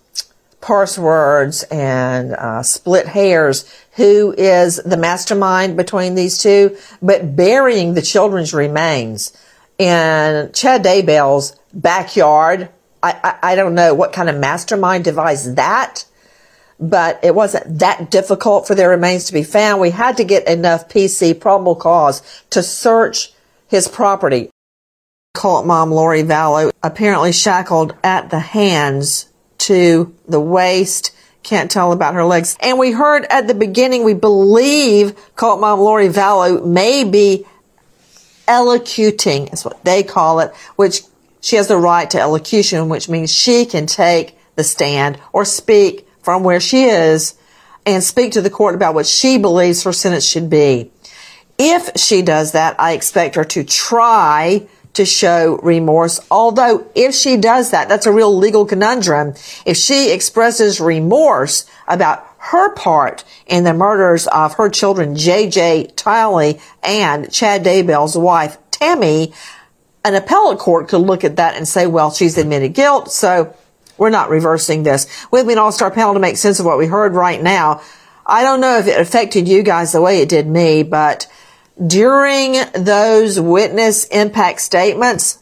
parse 0.60 0.96
words 0.96 1.64
and 1.64 2.32
uh, 2.32 2.62
split 2.62 3.06
hairs 3.06 3.70
who 3.96 4.32
is 4.38 4.76
the 4.76 4.96
mastermind 4.96 5.76
between 5.76 6.14
these 6.14 6.38
two, 6.38 6.76
but 7.02 7.36
burying 7.36 7.94
the 7.94 8.02
children's 8.02 8.54
remains 8.54 9.36
in 9.78 10.50
Chad 10.52 10.84
Daybell's 10.84 11.56
backyard. 11.72 12.70
I, 13.02 13.36
I, 13.42 13.54
don't 13.54 13.74
know 13.74 13.92
what 13.92 14.14
kind 14.14 14.30
of 14.30 14.36
mastermind 14.36 15.04
devised 15.04 15.56
that, 15.56 16.06
but 16.78 17.20
it 17.22 17.34
wasn't 17.34 17.78
that 17.78 18.10
difficult 18.10 18.66
for 18.66 18.74
their 18.74 18.90
remains 18.90 19.24
to 19.24 19.32
be 19.32 19.42
found. 19.42 19.80
We 19.80 19.90
had 19.90 20.16
to 20.16 20.24
get 20.24 20.48
enough 20.48 20.88
PC 20.88 21.38
probable 21.38 21.76
cause 21.76 22.22
to 22.50 22.62
search 22.62 23.32
his 23.68 23.88
property. 23.88 24.50
Cult 25.34 25.66
mom 25.66 25.90
Lori 25.90 26.22
Vallow 26.22 26.72
apparently 26.82 27.32
shackled 27.32 27.94
at 28.04 28.30
the 28.30 28.38
hands 28.38 29.28
to 29.58 30.14
the 30.28 30.40
waist. 30.40 31.14
Can't 31.42 31.70
tell 31.70 31.92
about 31.92 32.14
her 32.14 32.24
legs. 32.24 32.56
And 32.60 32.78
we 32.78 32.92
heard 32.92 33.26
at 33.28 33.48
the 33.48 33.54
beginning, 33.54 34.04
we 34.04 34.14
believe 34.14 35.14
cult 35.36 35.60
mom 35.60 35.80
Lori 35.80 36.08
Vallow 36.08 36.64
may 36.64 37.04
be 37.04 37.46
allocuting, 38.46 39.48
is 39.48 39.64
what 39.64 39.84
they 39.84 40.02
call 40.02 40.40
it, 40.40 40.54
which 40.76 41.02
she 41.40 41.56
has 41.56 41.68
the 41.68 41.76
right 41.76 42.08
to 42.10 42.20
allocution, 42.20 42.88
which 42.88 43.08
means 43.08 43.32
she 43.32 43.66
can 43.66 43.86
take 43.86 44.38
the 44.56 44.64
stand 44.64 45.18
or 45.32 45.44
speak 45.44 46.03
from 46.24 46.42
where 46.42 46.60
she 46.60 46.84
is 46.84 47.34
and 47.86 48.02
speak 48.02 48.32
to 48.32 48.40
the 48.40 48.50
court 48.50 48.74
about 48.74 48.94
what 48.94 49.06
she 49.06 49.38
believes 49.38 49.82
her 49.82 49.92
sentence 49.92 50.26
should 50.26 50.48
be. 50.48 50.90
If 51.58 51.90
she 51.96 52.22
does 52.22 52.52
that, 52.52 52.74
I 52.80 52.92
expect 52.92 53.36
her 53.36 53.44
to 53.44 53.62
try 53.62 54.66
to 54.94 55.04
show 55.04 55.58
remorse. 55.62 56.20
Although 56.30 56.90
if 56.94 57.14
she 57.14 57.36
does 57.36 57.70
that, 57.70 57.88
that's 57.88 58.06
a 58.06 58.12
real 58.12 58.34
legal 58.36 58.64
conundrum. 58.64 59.34
If 59.66 59.76
she 59.76 60.12
expresses 60.12 60.80
remorse 60.80 61.68
about 61.86 62.26
her 62.38 62.74
part 62.74 63.24
in 63.46 63.64
the 63.64 63.74
murders 63.74 64.26
of 64.28 64.54
her 64.54 64.68
children, 64.68 65.14
JJ 65.14 65.94
Tylee 65.94 66.60
and 66.82 67.30
Chad 67.32 67.64
Daybell's 67.64 68.16
wife, 68.16 68.58
Tammy, 68.70 69.32
an 70.04 70.14
appellate 70.14 70.58
court 70.58 70.88
could 70.88 70.98
look 70.98 71.24
at 71.24 71.36
that 71.36 71.56
and 71.56 71.66
say, 71.66 71.86
well, 71.86 72.10
she's 72.10 72.36
admitted 72.36 72.74
guilt, 72.74 73.10
so 73.10 73.54
we're 73.98 74.10
not 74.10 74.30
reversing 74.30 74.82
this. 74.82 75.06
With 75.30 75.46
me 75.46 75.52
an 75.54 75.58
all-star 75.58 75.90
panel 75.90 76.14
to 76.14 76.20
make 76.20 76.36
sense 76.36 76.60
of 76.60 76.66
what 76.66 76.78
we 76.78 76.86
heard 76.86 77.14
right 77.14 77.42
now. 77.42 77.82
I 78.26 78.42
don't 78.42 78.60
know 78.60 78.78
if 78.78 78.86
it 78.86 78.98
affected 78.98 79.48
you 79.48 79.62
guys 79.62 79.92
the 79.92 80.00
way 80.00 80.20
it 80.20 80.28
did 80.28 80.46
me, 80.46 80.82
but 80.82 81.26
during 81.84 82.56
those 82.74 83.38
witness 83.38 84.04
impact 84.06 84.60
statements, 84.60 85.40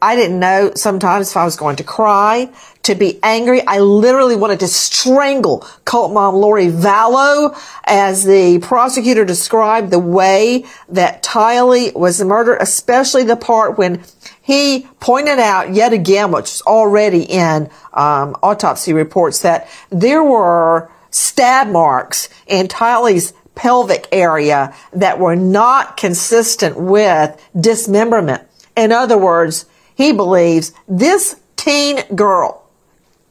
I 0.00 0.14
didn't 0.14 0.38
know 0.38 0.72
sometimes 0.74 1.30
if 1.30 1.36
I 1.36 1.44
was 1.44 1.56
going 1.56 1.76
to 1.76 1.84
cry, 1.84 2.50
to 2.82 2.94
be 2.94 3.18
angry. 3.22 3.66
I 3.66 3.80
literally 3.80 4.36
wanted 4.36 4.60
to 4.60 4.68
strangle 4.68 5.66
cult 5.84 6.12
mom 6.12 6.36
Lori 6.36 6.66
Vallow 6.66 7.58
as 7.84 8.24
the 8.24 8.58
prosecutor 8.60 9.24
described 9.24 9.90
the 9.90 9.98
way 9.98 10.66
that 10.90 11.22
Tylee 11.22 11.94
was 11.94 12.22
murdered, 12.22 12.58
especially 12.60 13.24
the 13.24 13.36
part 13.36 13.78
when 13.78 14.04
he 14.46 14.86
pointed 15.00 15.40
out 15.40 15.74
yet 15.74 15.92
again, 15.92 16.30
which 16.30 16.44
is 16.44 16.62
already 16.62 17.24
in 17.24 17.68
um, 17.92 18.36
autopsy 18.44 18.92
reports, 18.92 19.40
that 19.40 19.68
there 19.90 20.22
were 20.22 20.88
stab 21.10 21.66
marks 21.66 22.28
in 22.46 22.68
Tylee's 22.68 23.32
pelvic 23.56 24.06
area 24.12 24.72
that 24.92 25.18
were 25.18 25.34
not 25.34 25.96
consistent 25.96 26.78
with 26.78 27.36
dismemberment. 27.60 28.46
In 28.76 28.92
other 28.92 29.18
words, 29.18 29.66
he 29.96 30.12
believes 30.12 30.72
this 30.86 31.34
teen 31.56 32.02
girl, 32.14 32.68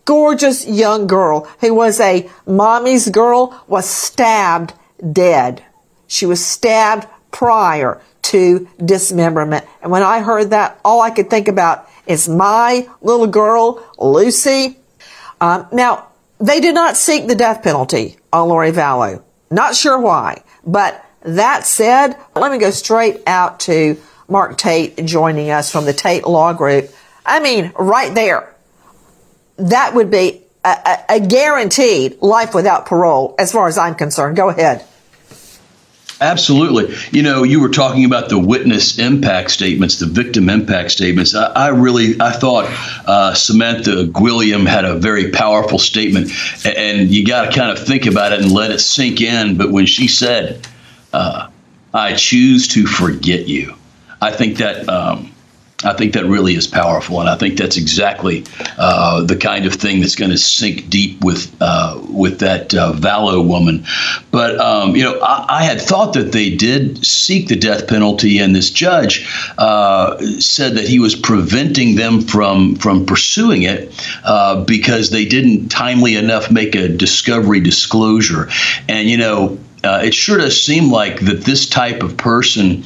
gorgeous 0.04 0.67
young 0.67 1.08
girl 1.08 1.49
who 1.62 1.73
was 1.73 2.01
a 2.01 2.30
mommy's 2.45 3.08
girl 3.08 3.63
was 3.67 3.88
stabbed 3.88 4.73
dead. 5.13 5.63
She 6.08 6.25
was 6.25 6.45
stabbed 6.45 7.08
prior 7.32 8.01
to 8.25 8.67
dismemberment. 8.83 9.65
And 9.81 9.91
when 9.91 10.03
I 10.03 10.19
heard 10.19 10.51
that, 10.51 10.79
all 10.83 11.01
I 11.01 11.11
could 11.11 11.29
think 11.29 11.47
about 11.47 11.89
is 12.07 12.27
my 12.29 12.88
little 13.01 13.27
girl, 13.27 13.83
Lucy. 13.97 14.77
Um, 15.41 15.67
now, 15.71 16.07
they 16.39 16.59
did 16.59 16.75
not 16.75 16.97
seek 16.97 17.27
the 17.27 17.35
death 17.35 17.63
penalty 17.63 18.17
on 18.31 18.49
Lori 18.49 18.71
Vallow. 18.71 19.23
Not 19.49 19.75
sure 19.75 19.99
why. 19.99 20.43
But 20.65 21.03
that 21.21 21.65
said, 21.65 22.15
let 22.35 22.51
me 22.51 22.57
go 22.57 22.71
straight 22.71 23.21
out 23.25 23.61
to 23.61 23.97
Mark 24.27 24.57
Tate 24.57 25.05
joining 25.05 25.49
us 25.49 25.71
from 25.71 25.85
the 25.85 25.93
Tate 25.93 26.25
Law 26.25 26.53
Group. 26.53 26.89
I 27.25 27.39
mean, 27.39 27.71
right 27.77 28.13
there. 28.13 28.53
That 29.57 29.93
would 29.95 30.11
be 30.11 30.43
a, 30.63 30.69
a, 31.09 31.15
a 31.15 31.19
guaranteed 31.19 32.21
life 32.21 32.53
without 32.53 32.85
parole 32.85 33.35
as 33.39 33.51
far 33.51 33.67
as 33.67 33.77
I'm 33.77 33.95
concerned. 33.95 34.35
Go 34.35 34.49
ahead. 34.49 34.85
Absolutely. 36.21 36.95
You 37.12 37.23
know, 37.23 37.43
you 37.43 37.60
were 37.60 37.69
talking 37.69 38.06
about 38.06 38.30
the 38.30 38.39
witness 38.39 38.99
impact 38.99 39.51
statements, 39.51 39.99
the 39.99 40.06
victim 40.06 40.49
impact 40.49 40.91
statements. 40.91 41.36
I, 41.36 41.47
I 41.47 41.67
really, 41.69 42.19
I 42.21 42.32
thought 42.32 42.65
uh, 43.06 43.34
Samantha 43.34 44.06
Gwilliam 44.06 44.65
had 44.65 44.86
a 44.86 44.95
very 44.95 45.32
powerful 45.32 45.78
statement, 45.78 46.32
and 46.65 47.10
you 47.10 47.25
got 47.25 47.51
to 47.51 47.58
kind 47.58 47.78
of 47.78 47.86
think 47.86 48.06
about 48.06 48.32
it 48.32 48.41
and 48.41 48.51
let 48.51 48.71
it 48.71 48.80
sink 48.80 49.19
in. 49.19 49.58
But 49.58 49.71
when 49.71 49.86
she 49.86 50.08
said, 50.08 50.65
uh, 51.12 51.49
"I 51.93 52.13
choose 52.15 52.69
to 52.69 52.86
forget 52.86 53.49
you," 53.49 53.75
I 54.21 54.32
think 54.32 54.58
that 54.60 54.88
um, 54.88 55.35
I 55.86 55.93
think 55.93 56.13
that 56.13 56.26
really 56.26 56.56
is 56.56 56.67
powerful, 56.67 57.19
and 57.19 57.30
I 57.30 57.36
think 57.36 57.58
that's 57.58 57.78
exactly 57.78 58.43
uh, 58.78 59.24
the 59.24 59.36
kind 59.36 59.65
of 59.65 59.74
thing 59.74 60.00
that's 60.00 60.15
going 60.15 60.32
to 60.32 60.38
sink 60.38 60.89
deep 60.89 61.24
with 61.24 61.56
uh, 61.62 62.02
with 62.10 62.39
that 62.39 62.74
uh, 62.74 62.93
woman. 63.41 63.86
But 64.32 64.60
um, 64.60 64.95
you 64.95 65.04
know, 65.04 65.19
I, 65.21 65.60
I, 65.60 65.63
had 65.63 65.82
thought 65.82 66.13
that 66.13 66.32
they 66.32 66.56
did 66.56 67.06
seek 67.06 67.48
the 67.48 67.56
death 67.56 67.88
penalty, 67.88 68.39
and 68.39 68.56
this 68.56 68.69
judge 68.69 69.28
uh, 69.58 70.17
said 70.39 70.74
that 70.76 70.88
he 70.88 71.00
was 71.00 71.15
preventing 71.15 71.95
them 71.95 72.21
from 72.21 72.76
from 72.76 73.06
pursuing 73.06 73.63
it 73.63 73.93
uh, 74.24 74.63
because 74.65 75.12
they 75.12 75.26
didn't 75.26 75.69
timely 75.69 76.15
enough 76.15 76.52
make 76.52 76.76
a 76.76 76.88
discovery 76.88 77.60
disclosure. 77.60 78.50
And 78.89 79.10
you 79.10 79.17
know, 79.17 79.60
uh, 79.86 80.02
it 80.04 80.13
sure 80.13 80.38
does 80.38 80.62
seem 80.62 80.91
like 80.91 81.19
that 81.21 81.41
this 81.41 81.67
type 81.67 82.02
of 82.02 82.17
person 82.17 82.84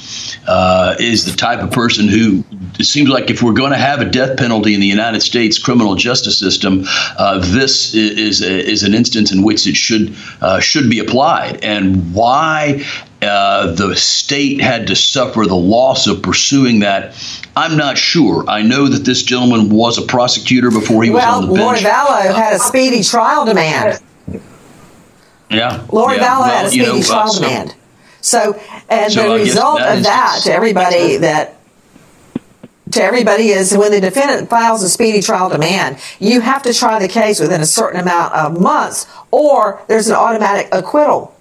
uh, 0.48 0.96
is 1.00 1.26
the 1.26 1.36
type 1.36 1.60
of 1.60 1.72
person 1.72 2.08
who 2.08 2.44
it 2.78 2.86
seems 2.86 3.10
like 3.10 3.30
if 3.30 3.42
we're 3.42 3.54
going 3.54 3.72
to 3.72 3.78
have 3.78 4.02
a 4.02 4.06
death 4.06 4.38
penalty 4.38 4.74
in 4.74 4.80
the 4.80 4.88
United 4.88 5.22
States 5.22 5.58
criminal 5.58 5.96
justice 5.96 6.38
system, 6.38 6.84
uh, 7.18 7.40
this 7.40 7.94
is, 7.94 8.42
is, 8.42 8.42
is 8.42 8.84
an 8.84 8.94
instance 8.94 9.32
in 9.32 9.44
which 9.44 9.66
it 9.68 9.76
should 9.76 10.16
uh, 10.42 10.60
should 10.60 10.90
be 10.90 11.00
applied. 11.00 11.64
And 11.64 12.14
why 12.14 12.86
uh, 13.22 13.72
the 13.74 13.96
state 13.96 14.62
had 14.62 14.88
to 14.88 14.96
suffer 14.96 15.46
the 15.46 15.56
loss 15.56 16.08
of 16.08 16.22
pursuing 16.22 16.80
that. 16.80 17.16
I'm 17.56 17.76
not 17.76 17.98
sure. 17.98 18.46
I 18.48 18.62
know 18.62 18.88
that 18.88 19.04
this 19.04 19.24
gentleman 19.24 19.70
was 19.70 19.98
a 19.98 20.04
prosecutor 20.04 20.72
before 20.72 21.04
he 21.04 21.10
well, 21.10 21.42
was 21.42 21.50
on 21.50 21.50
the 21.50 21.56
bench. 21.56 21.84
Lori 21.84 21.94
Vallow 21.94 22.34
had 22.34 22.54
a 22.54 22.60
speedy 22.60 23.04
trial 23.04 23.46
demand. 23.46 24.02
Yeah. 25.50 25.86
Lori 25.92 26.16
yeah. 26.16 26.24
Vallow 26.24 26.40
well, 26.40 26.44
had 26.44 26.66
a 26.68 26.70
speedy 26.70 26.86
you 26.86 26.94
know, 26.94 27.02
trial 27.02 27.28
so, 27.28 27.42
demand. 27.42 27.76
So, 28.22 28.62
and 28.90 29.12
so 29.12 29.38
the 29.38 29.44
result 29.44 29.82
of 29.82 30.04
that 30.04 30.42
to 30.44 30.54
everybody 30.54 31.18
that 31.18 31.59
to 32.92 33.04
everybody 33.04 33.50
is 33.50 33.76
when 33.76 33.92
the 33.92 34.02
defendant 34.02 34.50
files 34.50 34.84
a 34.84 34.90
speedy 34.90 35.22
trial 35.22 35.50
demand, 35.50 36.00
you 36.20 36.42
have 36.42 36.64
to 36.64 36.74
try 36.74 37.00
the 37.00 37.08
case 37.08 37.40
within 37.40 37.62
a 37.62 37.66
certain 37.66 38.00
amount 38.00 38.34
of 38.34 38.60
months 38.60 39.06
or 39.32 39.82
there's 39.88 40.08
an 40.08 40.16
automatic 40.16 40.70
acquittal. 40.72 41.36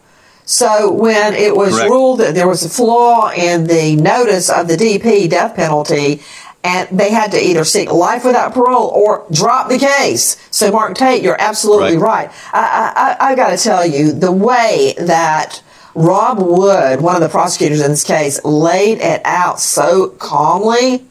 So 0.44 0.90
when 0.90 1.34
it 1.34 1.54
was 1.54 1.74
Correct. 1.74 1.90
ruled 1.90 2.20
that 2.20 2.34
there 2.34 2.48
was 2.48 2.64
a 2.64 2.70
flaw 2.70 3.30
in 3.30 3.66
the 3.66 3.96
notice 3.96 4.48
of 4.48 4.66
the 4.66 4.76
DP 4.76 5.28
death 5.28 5.54
penalty, 5.54 6.22
and 6.64 6.88
they 6.98 7.10
had 7.10 7.32
to 7.32 7.42
either 7.42 7.64
seek 7.64 7.92
life 7.92 8.24
without 8.24 8.54
parole 8.54 8.88
or 8.88 9.26
drop 9.30 9.68
the 9.68 9.78
case. 9.78 10.36
So 10.50 10.72
Mark 10.72 10.96
Tate, 10.96 11.22
you're 11.22 11.40
absolutely 11.40 11.98
right. 11.98 12.30
I, 12.52 13.16
I, 13.20 13.32
I 13.32 13.34
got 13.34 13.50
to 13.50 13.62
tell 13.62 13.86
you, 13.86 14.12
the 14.12 14.32
way 14.32 14.94
that 14.98 15.62
Rob 15.94 16.40
Wood, 16.40 17.00
one 17.00 17.14
of 17.14 17.20
the 17.20 17.28
prosecutors 17.28 17.80
in 17.80 17.90
this 17.90 18.04
case, 18.04 18.42
laid 18.44 18.98
it 18.98 19.20
out 19.24 19.60
so 19.60 20.08
calmly 20.08 21.04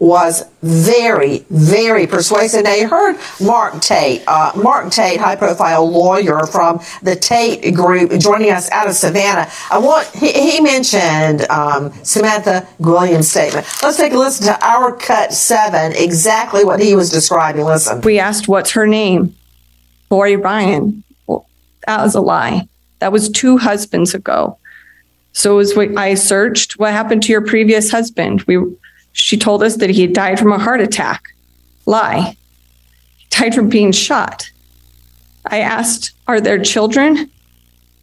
was 0.00 0.46
very, 0.62 1.44
very 1.50 2.06
persuasive. 2.06 2.64
Now 2.64 2.74
you 2.74 2.88
heard 2.88 3.16
Mark 3.40 3.80
Tate, 3.82 4.22
uh, 4.26 4.50
Mark 4.56 4.90
Tate, 4.90 5.20
high-profile 5.20 5.88
lawyer 5.88 6.46
from 6.46 6.80
the 7.02 7.14
Tate 7.14 7.74
Group, 7.74 8.18
joining 8.18 8.50
us 8.50 8.70
out 8.70 8.88
of 8.88 8.94
Savannah. 8.94 9.48
I 9.70 9.78
want 9.78 10.06
he, 10.08 10.32
he 10.32 10.60
mentioned 10.60 11.42
um, 11.50 11.92
Samantha 12.02 12.66
Williams' 12.78 13.30
statement. 13.30 13.66
Let's 13.82 13.98
take 13.98 14.14
a 14.14 14.18
listen 14.18 14.46
to 14.46 14.66
our 14.66 14.96
cut 14.96 15.34
seven, 15.34 15.92
exactly 15.92 16.64
what 16.64 16.80
he 16.80 16.94
was 16.94 17.10
describing. 17.10 17.66
Listen. 17.66 18.00
We 18.00 18.18
asked, 18.18 18.48
"What's 18.48 18.70
her 18.72 18.86
name?" 18.86 19.36
Lori 20.10 20.36
Ryan. 20.36 21.04
Well, 21.26 21.46
that 21.86 22.02
was 22.02 22.14
a 22.14 22.20
lie. 22.20 22.66
That 23.00 23.12
was 23.12 23.28
two 23.28 23.58
husbands 23.58 24.14
ago. 24.14 24.56
So 25.32 25.52
it 25.52 25.76
was 25.76 25.78
I 25.96 26.14
searched. 26.14 26.78
What 26.78 26.92
happened 26.92 27.22
to 27.24 27.32
your 27.32 27.42
previous 27.42 27.90
husband? 27.90 28.42
We 28.44 28.56
she 29.12 29.36
told 29.36 29.62
us 29.62 29.76
that 29.76 29.90
he 29.90 30.02
had 30.02 30.12
died 30.12 30.38
from 30.38 30.52
a 30.52 30.58
heart 30.58 30.80
attack. 30.80 31.22
Lie. 31.86 32.36
He 33.16 33.26
died 33.30 33.54
from 33.54 33.68
being 33.68 33.92
shot. 33.92 34.50
I 35.46 35.60
asked, 35.60 36.12
Are 36.26 36.40
there 36.40 36.62
children? 36.62 37.30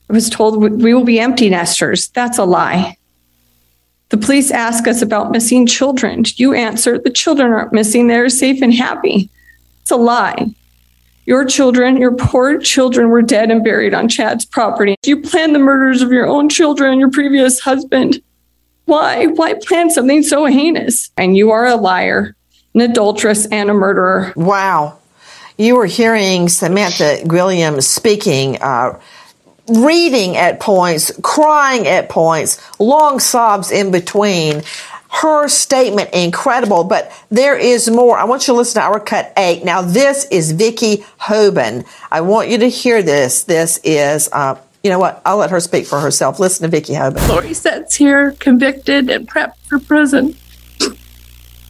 I 0.10 0.14
was 0.14 0.30
told 0.30 0.58
we 0.58 0.94
will 0.94 1.04
be 1.04 1.20
empty 1.20 1.50
nesters. 1.50 2.10
That's 2.10 2.38
a 2.38 2.46
lie. 2.46 2.98
The 4.10 4.18
police 4.18 4.52
ask 4.52 4.88
us 4.88 5.02
about 5.02 5.32
missing 5.32 5.66
children. 5.68 6.24
You 6.36 6.54
answer, 6.54 6.98
The 6.98 7.10
children 7.10 7.52
aren't 7.52 7.74
missing. 7.74 8.08
They're 8.08 8.30
safe 8.30 8.62
and 8.62 8.74
happy. 8.74 9.30
It's 9.82 9.92
a 9.92 9.98
lie. 9.98 10.54
Your 11.26 11.44
children, 11.44 11.98
your 11.98 12.16
poor 12.16 12.58
children, 12.58 13.10
were 13.10 13.22
dead 13.22 13.52
and 13.52 13.62
buried 13.62 13.94
on 13.94 14.08
Chad's 14.08 14.46
property. 14.46 14.96
You 15.06 15.22
planned 15.22 15.54
the 15.54 15.60
murders 15.60 16.02
of 16.02 16.10
your 16.10 16.26
own 16.26 16.48
children 16.48 16.92
and 16.92 17.00
your 17.02 17.12
previous 17.12 17.60
husband. 17.60 18.22
Why? 18.88 19.26
Why 19.28 19.54
plan 19.54 19.90
something 19.90 20.24
so 20.24 20.46
heinous? 20.46 21.12
And 21.18 21.36
you 21.36 21.52
are 21.52 21.68
a 21.68 21.76
liar, 21.76 22.36
an 22.74 22.82
adulteress, 22.82 23.46
and 23.46 23.70
a 23.70 23.74
murderer. 23.74 24.32
Wow. 24.36 25.00
You 25.58 25.76
were 25.76 25.88
hearing 25.88 26.48
Samantha 26.48 27.20
Williams 27.26 27.86
speaking, 27.86 28.58
uh, 28.62 28.98
reading 29.68 30.38
at 30.38 30.62
points, 30.62 31.12
crying 31.22 31.86
at 31.86 32.08
points, 32.08 32.62
long 32.80 33.20
sobs 33.20 33.72
in 33.72 33.92
between. 33.92 34.64
Her 35.10 35.50
statement 35.50 36.12
incredible, 36.14 36.84
but 36.84 37.12
there 37.30 37.58
is 37.58 37.90
more. 37.90 38.18
I 38.18 38.26
want 38.26 38.48
you 38.48 38.54
to 38.54 38.58
listen 38.58 38.82
to 38.82 38.88
our 38.88 39.00
cut 39.00 39.34
eight. 39.36 39.66
Now, 39.66 39.82
this 39.82 40.26
is 40.32 40.52
Vicky 40.52 40.98
Hoban. 41.20 41.86
I 42.10 42.22
want 42.22 42.50
you 42.50 42.58
to 42.60 42.70
hear 42.70 43.02
this. 43.02 43.44
This 43.44 43.80
is, 43.84 44.30
uh, 44.32 44.56
you 44.88 44.94
know 44.94 45.00
what? 45.00 45.22
I'll 45.26 45.36
let 45.36 45.50
her 45.50 45.60
speak 45.60 45.86
for 45.86 46.00
herself. 46.00 46.40
Listen 46.40 46.64
to 46.64 46.70
Vicky 46.70 46.94
Hoban. 46.94 47.28
Lori 47.28 47.54
sits 47.54 47.98
here 47.98 48.32
convicted 48.40 49.10
and 49.10 49.28
prepped 49.28 49.58
for 49.68 49.80
prison. 49.80 50.34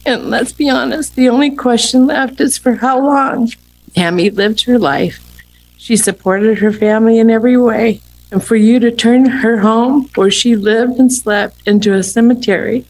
And 0.06 0.30
let's 0.30 0.52
be 0.52 0.70
honest, 0.70 1.16
the 1.16 1.28
only 1.28 1.50
question 1.50 2.06
left 2.06 2.40
is 2.40 2.56
for 2.56 2.76
how 2.76 3.04
long 3.04 3.50
Tammy 3.92 4.30
lived 4.30 4.66
her 4.66 4.78
life. 4.78 5.42
She 5.76 5.96
supported 5.96 6.58
her 6.58 6.72
family 6.72 7.18
in 7.18 7.28
every 7.28 7.56
way. 7.56 8.00
And 8.30 8.44
for 8.44 8.54
you 8.54 8.78
to 8.78 8.92
turn 8.92 9.24
her 9.26 9.58
home 9.58 10.08
where 10.14 10.30
she 10.30 10.54
lived 10.54 11.00
and 11.00 11.12
slept 11.12 11.66
into 11.66 11.94
a 11.94 12.04
cemetery, 12.04 12.84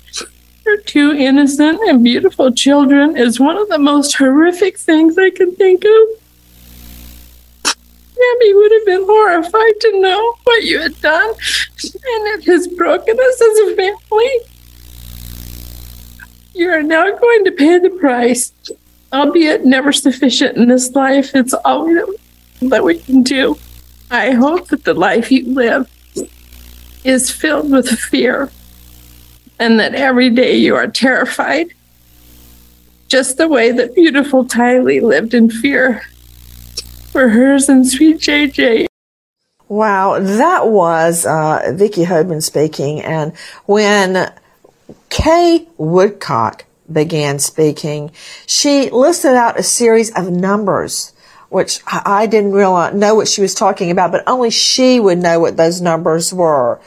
her 0.66 0.76
two 0.82 1.12
innocent 1.12 1.80
and 1.88 2.04
beautiful 2.04 2.52
children 2.52 3.16
is 3.16 3.40
one 3.40 3.56
of 3.56 3.70
the 3.70 3.78
most 3.78 4.16
horrific 4.16 4.76
things 4.76 5.16
I 5.16 5.30
can 5.30 5.56
think 5.56 5.86
of. 5.86 6.20
Tammy 8.18 8.54
would 8.54 8.72
have 8.72 8.84
been 8.84 9.04
horrified 9.04 9.80
to 9.80 10.00
know 10.00 10.34
what 10.44 10.64
you 10.64 10.80
had 10.80 11.00
done 11.00 11.28
and 11.28 12.26
it 12.40 12.44
has 12.44 12.66
broken 12.66 13.18
us 13.18 13.42
as 13.42 13.58
a 13.58 13.76
family. 13.76 14.30
You 16.54 16.70
are 16.70 16.82
now 16.82 17.16
going 17.16 17.44
to 17.44 17.52
pay 17.52 17.78
the 17.78 17.90
price, 17.90 18.52
albeit 19.12 19.64
never 19.64 19.92
sufficient 19.92 20.56
in 20.56 20.68
this 20.68 20.90
life. 20.92 21.34
It's 21.34 21.54
all 21.64 21.86
that 22.62 22.82
we 22.82 22.98
can 22.98 23.22
do. 23.22 23.56
I 24.10 24.32
hope 24.32 24.68
that 24.68 24.84
the 24.84 24.94
life 24.94 25.30
you 25.30 25.54
live 25.54 25.88
is 27.04 27.30
filled 27.30 27.70
with 27.70 27.88
fear 27.88 28.50
and 29.60 29.78
that 29.78 29.94
every 29.94 30.30
day 30.30 30.56
you 30.56 30.74
are 30.74 30.88
terrified, 30.88 31.72
just 33.06 33.36
the 33.36 33.48
way 33.48 33.70
that 33.70 33.94
beautiful 33.94 34.44
Tylee 34.44 35.02
lived 35.02 35.34
in 35.34 35.50
fear 35.50 36.02
for 37.08 37.30
hers 37.30 37.68
and 37.68 37.86
sweet 37.86 38.18
JJ. 38.18 38.86
Wow, 39.68 40.18
that 40.18 40.68
was 40.68 41.26
uh, 41.26 41.60
Hoban 41.76 42.42
speaking. 42.42 43.02
And 43.02 43.36
when 43.66 44.32
Kay 45.10 45.66
Woodcock 45.76 46.64
began 46.90 47.38
speaking, 47.38 48.10
she 48.46 48.88
listed 48.90 49.32
out 49.32 49.58
a 49.58 49.62
series 49.62 50.10
of 50.16 50.30
numbers, 50.30 51.12
which 51.50 51.80
I 51.86 52.02
I 52.04 52.26
didn't 52.26 52.52
realize, 52.52 52.94
know 52.94 53.14
what 53.14 53.28
she 53.28 53.42
was 53.42 53.54
talking 53.54 53.90
about, 53.90 54.10
but 54.10 54.24
only 54.26 54.50
she 54.50 55.00
would 55.00 55.18
know 55.18 55.38
what 55.38 55.58
those 55.58 55.82
numbers 55.82 56.32
were. 56.32 56.80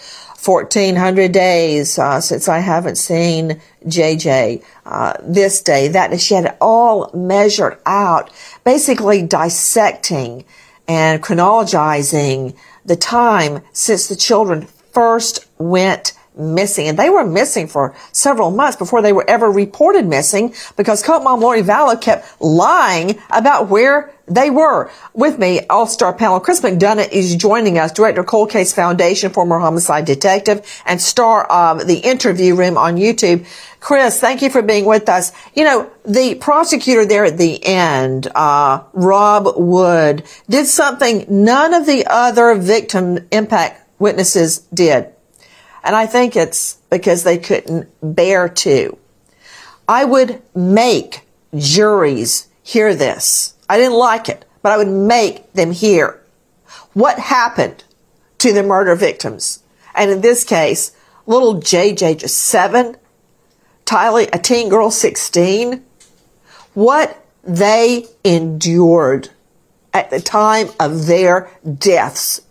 1400 0.43 1.31
days 1.31 1.99
uh, 1.99 2.19
since 2.19 2.47
I 2.47 2.59
haven't 2.59 2.95
seen 2.95 3.61
JJ. 3.85 4.63
Uh, 4.85 5.13
this 5.21 5.61
day, 5.61 5.87
that 5.89 6.19
she 6.19 6.33
had 6.33 6.45
it 6.45 6.57
all 6.59 7.11
measured 7.13 7.77
out, 7.85 8.31
basically 8.63 9.21
dissecting 9.21 10.43
and 10.87 11.21
chronologizing 11.21 12.55
the 12.83 12.95
time 12.95 13.61
since 13.71 14.07
the 14.07 14.15
children 14.15 14.67
first 14.93 15.45
went 15.59 16.13
missing. 16.35 16.87
And 16.87 16.97
they 16.97 17.09
were 17.09 17.25
missing 17.25 17.67
for 17.67 17.95
several 18.11 18.51
months 18.51 18.77
before 18.77 19.01
they 19.01 19.13
were 19.13 19.29
ever 19.29 19.49
reported 19.49 20.05
missing 20.05 20.53
because 20.77 21.03
Cult 21.03 21.23
Mom 21.23 21.41
Lori 21.41 21.61
Vallow 21.61 21.99
kept 21.99 22.41
lying 22.41 23.19
about 23.29 23.67
where 23.69 24.13
they 24.27 24.49
were. 24.49 24.89
With 25.13 25.37
me, 25.39 25.61
all-star 25.69 26.13
panel, 26.13 26.39
Chris 26.39 26.61
McDonough 26.61 27.11
is 27.11 27.35
joining 27.35 27.77
us, 27.77 27.91
director 27.91 28.23
Cold 28.23 28.49
Case 28.49 28.73
Foundation, 28.73 29.31
former 29.31 29.59
homicide 29.59 30.05
detective, 30.05 30.65
and 30.85 31.01
star 31.01 31.45
of 31.45 31.85
the 31.85 31.97
interview 31.97 32.55
room 32.55 32.77
on 32.77 32.95
YouTube. 32.95 33.45
Chris, 33.79 34.19
thank 34.19 34.41
you 34.41 34.49
for 34.49 34.61
being 34.61 34.85
with 34.85 35.09
us. 35.09 35.31
You 35.55 35.65
know, 35.65 35.91
the 36.05 36.35
prosecutor 36.35 37.05
there 37.05 37.25
at 37.25 37.37
the 37.37 37.63
end, 37.65 38.27
uh, 38.33 38.83
Rob 38.93 39.47
Wood, 39.57 40.23
did 40.49 40.67
something 40.67 41.25
none 41.27 41.73
of 41.73 41.85
the 41.85 42.05
other 42.07 42.55
victim 42.55 43.27
impact 43.31 43.85
witnesses 43.99 44.59
did. 44.73 45.11
And 45.83 45.95
I 45.95 46.05
think 46.05 46.35
it's 46.35 46.75
because 46.89 47.23
they 47.23 47.37
couldn't 47.37 47.89
bear 48.01 48.47
to. 48.47 48.97
I 49.87 50.05
would 50.05 50.41
make 50.55 51.21
juries 51.55 52.47
hear 52.63 52.95
this. 52.95 53.55
I 53.67 53.77
didn't 53.77 53.97
like 53.97 54.29
it, 54.29 54.45
but 54.61 54.71
I 54.71 54.77
would 54.77 54.87
make 54.87 55.51
them 55.53 55.71
hear 55.71 56.21
what 56.93 57.19
happened 57.19 57.83
to 58.39 58.53
the 58.53 58.63
murder 58.63 58.95
victims. 58.95 59.63
And 59.95 60.11
in 60.11 60.21
this 60.21 60.43
case, 60.43 60.95
little 61.25 61.55
JJ, 61.55 62.19
just 62.19 62.37
seven, 62.37 62.95
Tylee, 63.85 64.29
a 64.33 64.39
teen 64.39 64.69
girl, 64.69 64.91
16, 64.91 65.83
what 66.73 67.25
they 67.43 68.05
endured 68.23 69.29
at 69.93 70.09
the 70.09 70.21
time 70.21 70.69
of 70.79 71.07
their 71.07 71.51
deaths. 71.77 72.41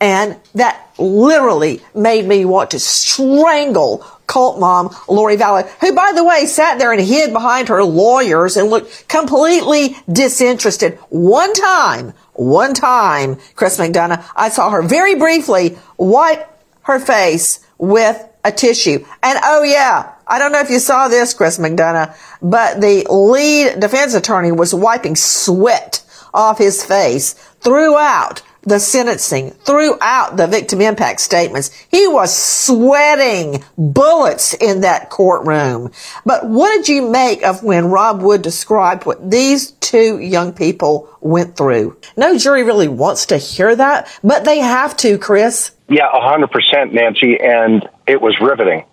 And 0.00 0.38
that 0.54 0.91
literally 1.02 1.82
made 1.94 2.26
me 2.26 2.44
want 2.44 2.70
to 2.70 2.78
strangle 2.78 4.06
cult 4.26 4.58
mom 4.58 4.94
Lori 5.08 5.36
Vallow, 5.36 5.68
who, 5.80 5.94
by 5.94 6.12
the 6.14 6.24
way, 6.24 6.46
sat 6.46 6.78
there 6.78 6.92
and 6.92 7.00
hid 7.00 7.32
behind 7.32 7.68
her 7.68 7.84
lawyers 7.84 8.56
and 8.56 8.70
looked 8.70 9.08
completely 9.08 9.96
disinterested. 10.10 10.98
One 11.10 11.52
time, 11.52 12.14
one 12.32 12.72
time, 12.72 13.36
Chris 13.54 13.78
McDonough, 13.78 14.24
I 14.34 14.48
saw 14.48 14.70
her 14.70 14.82
very 14.82 15.16
briefly 15.16 15.76
wipe 15.98 16.48
her 16.82 16.98
face 16.98 17.60
with 17.78 18.26
a 18.44 18.52
tissue. 18.52 19.04
And 19.22 19.38
oh 19.42 19.62
yeah, 19.62 20.14
I 20.26 20.38
don't 20.38 20.52
know 20.52 20.60
if 20.60 20.70
you 20.70 20.78
saw 20.78 21.08
this, 21.08 21.34
Chris 21.34 21.58
McDonough, 21.58 22.16
but 22.40 22.80
the 22.80 23.06
lead 23.10 23.80
defense 23.80 24.14
attorney 24.14 24.52
was 24.52 24.74
wiping 24.74 25.16
sweat 25.16 26.02
off 26.32 26.58
his 26.58 26.84
face 26.84 27.34
throughout 27.60 28.42
the 28.62 28.78
sentencing, 28.78 29.50
throughout 29.50 30.36
the 30.36 30.46
victim 30.46 30.80
impact 30.80 31.20
statements, 31.20 31.70
he 31.90 32.06
was 32.06 32.36
sweating 32.36 33.62
bullets 33.76 34.54
in 34.54 34.82
that 34.82 35.10
courtroom. 35.10 35.90
But 36.24 36.46
what 36.48 36.70
did 36.76 36.88
you 36.88 37.10
make 37.10 37.44
of 37.44 37.62
when 37.62 37.86
Rob 37.86 38.22
Wood 38.22 38.42
described 38.42 39.04
what 39.04 39.30
these 39.30 39.72
two 39.72 40.18
young 40.20 40.52
people 40.52 41.08
went 41.20 41.56
through? 41.56 41.96
No 42.16 42.38
jury 42.38 42.62
really 42.62 42.88
wants 42.88 43.26
to 43.26 43.36
hear 43.36 43.74
that, 43.74 44.08
but 44.22 44.44
they 44.44 44.58
have 44.58 44.96
to, 44.98 45.18
Chris. 45.18 45.72
Yeah, 45.88 46.10
100%, 46.12 46.92
Nancy, 46.92 47.38
and 47.40 47.88
it 48.06 48.20
was 48.20 48.38
riveting. 48.40 48.84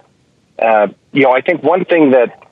Uh, 0.57 0.87
you 1.13 1.23
know, 1.23 1.31
I 1.31 1.41
think 1.41 1.63
one 1.63 1.85
thing 1.85 2.11
that 2.11 2.43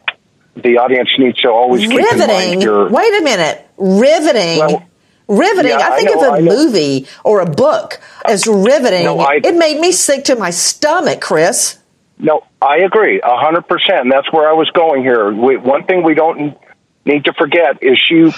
the 0.56 0.78
audience 0.78 1.10
needs 1.18 1.40
to 1.42 1.50
always 1.50 1.82
keep 1.82 1.92
in 1.92 1.98
mind 1.98 2.20
Riveting. 2.20 2.62
here. 2.62 2.90
Wait 2.90 3.20
a 3.20 3.24
minute. 3.24 3.68
Riveting. 3.78 4.60
Well, 4.60 4.86
riveting. 5.28 5.72
yeah, 5.72 5.78
I 5.90 5.94
I 5.94 5.98
think 5.98 6.16
know, 6.16 6.28
of 6.28 6.34
I 6.34 6.38
a 6.38 6.42
know. 6.42 6.56
movie 6.56 7.08
or 7.24 7.42
a 7.42 7.46
book 7.50 8.00
as 8.26 8.48
riveting. 8.48 9.04
No, 9.06 9.20
I- 9.20 9.42
it 9.44 9.56
made 9.56 9.80
me 9.80 9.92
sick 9.92 10.24
to 10.26 10.36
my 10.36 10.50
stomach, 10.50 11.22
Chris. 11.22 11.80
No, 12.20 12.44
I 12.62 12.78
agree, 12.80 13.22
a 13.22 13.38
hundred 13.38 13.68
percent. 13.68 14.08
That's 14.12 14.32
where 14.34 14.50
I 14.50 14.54
was 14.54 14.70
going 14.72 15.04
here. 15.04 15.32
We, 15.32 15.58
one 15.58 15.84
thing 15.86 16.04
we 16.04 16.16
don't 16.16 16.58
need 17.06 17.26
to 17.26 17.34
forget 17.34 17.84
is 17.84 18.00
she, 18.00 18.32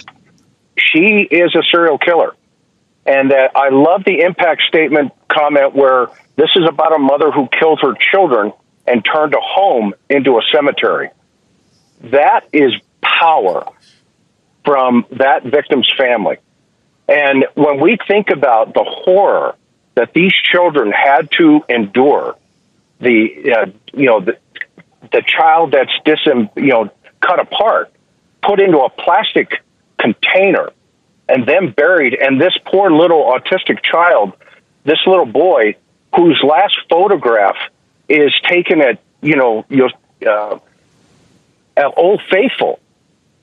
she 0.77 1.27
is 1.31 1.55
a 1.55 1.63
serial 1.71 1.97
killer, 1.97 2.35
and 3.05 3.31
that 3.31 3.51
I 3.55 3.69
love 3.69 4.03
the 4.05 4.19
impact 4.21 4.63
statement 4.67 5.13
comment 5.31 5.73
where 5.75 6.07
this 6.35 6.49
is 6.55 6.65
about 6.67 6.93
a 6.93 6.99
mother 6.99 7.31
who 7.31 7.47
killed 7.47 7.79
her 7.81 7.93
children 8.11 8.51
and 8.85 9.05
turned 9.05 9.33
a 9.33 9.39
home 9.41 9.93
into 10.09 10.37
a 10.37 10.41
cemetery. 10.53 11.11
That 12.11 12.47
is 12.51 12.73
power 13.01 13.65
from 14.65 15.05
that 15.11 15.43
victim's 15.43 15.89
family. 15.97 16.37
And 17.09 17.45
when 17.55 17.79
we 17.79 17.97
think 18.07 18.29
about 18.29 18.75
the 18.75 18.83
horror 18.83 19.55
that 19.95 20.13
these 20.13 20.31
children 20.31 20.91
had 20.91 21.31
to 21.39 21.65
endure, 21.67 22.37
the 22.99 23.53
uh, 23.57 23.65
you 23.93 24.05
know 24.05 24.19
the, 24.19 24.37
the 25.11 25.23
child 25.25 25.71
that's 25.71 25.91
dis 26.05 26.19
you 26.55 26.67
know 26.67 26.91
cut 27.19 27.39
apart, 27.39 27.91
put 28.43 28.61
into 28.61 28.77
a 28.77 28.91
plastic 28.91 29.63
container, 29.97 30.71
and 31.27 31.47
then 31.47 31.71
buried, 31.71 32.13
and 32.13 32.39
this 32.39 32.55
poor 32.65 32.91
little 32.91 33.25
autistic 33.25 33.81
child, 33.81 34.33
this 34.83 34.99
little 35.07 35.25
boy, 35.25 35.75
whose 36.15 36.39
last 36.47 36.77
photograph 36.89 37.57
is 38.07 38.31
taken 38.47 38.81
at 38.81 38.99
you 39.21 39.35
know 39.35 39.65
you 39.67 39.89
know, 40.21 40.61
uh, 41.75 41.91
Old 41.97 42.21
Faithful. 42.29 42.79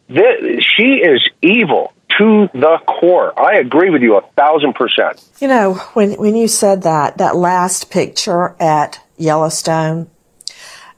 This, 0.08 0.62
she 0.62 1.02
is 1.02 1.20
evil 1.42 1.92
to 2.18 2.48
the 2.52 2.78
core. 2.86 3.38
I 3.38 3.56
agree 3.56 3.90
with 3.90 4.02
you 4.02 4.16
a 4.16 4.22
thousand 4.36 4.74
percent. 4.74 5.22
You 5.40 5.48
know, 5.48 5.74
when 5.94 6.12
when 6.12 6.36
you 6.36 6.48
said 6.48 6.82
that, 6.82 7.18
that 7.18 7.36
last 7.36 7.90
picture 7.90 8.56
at 8.60 9.00
Yellowstone 9.16 10.08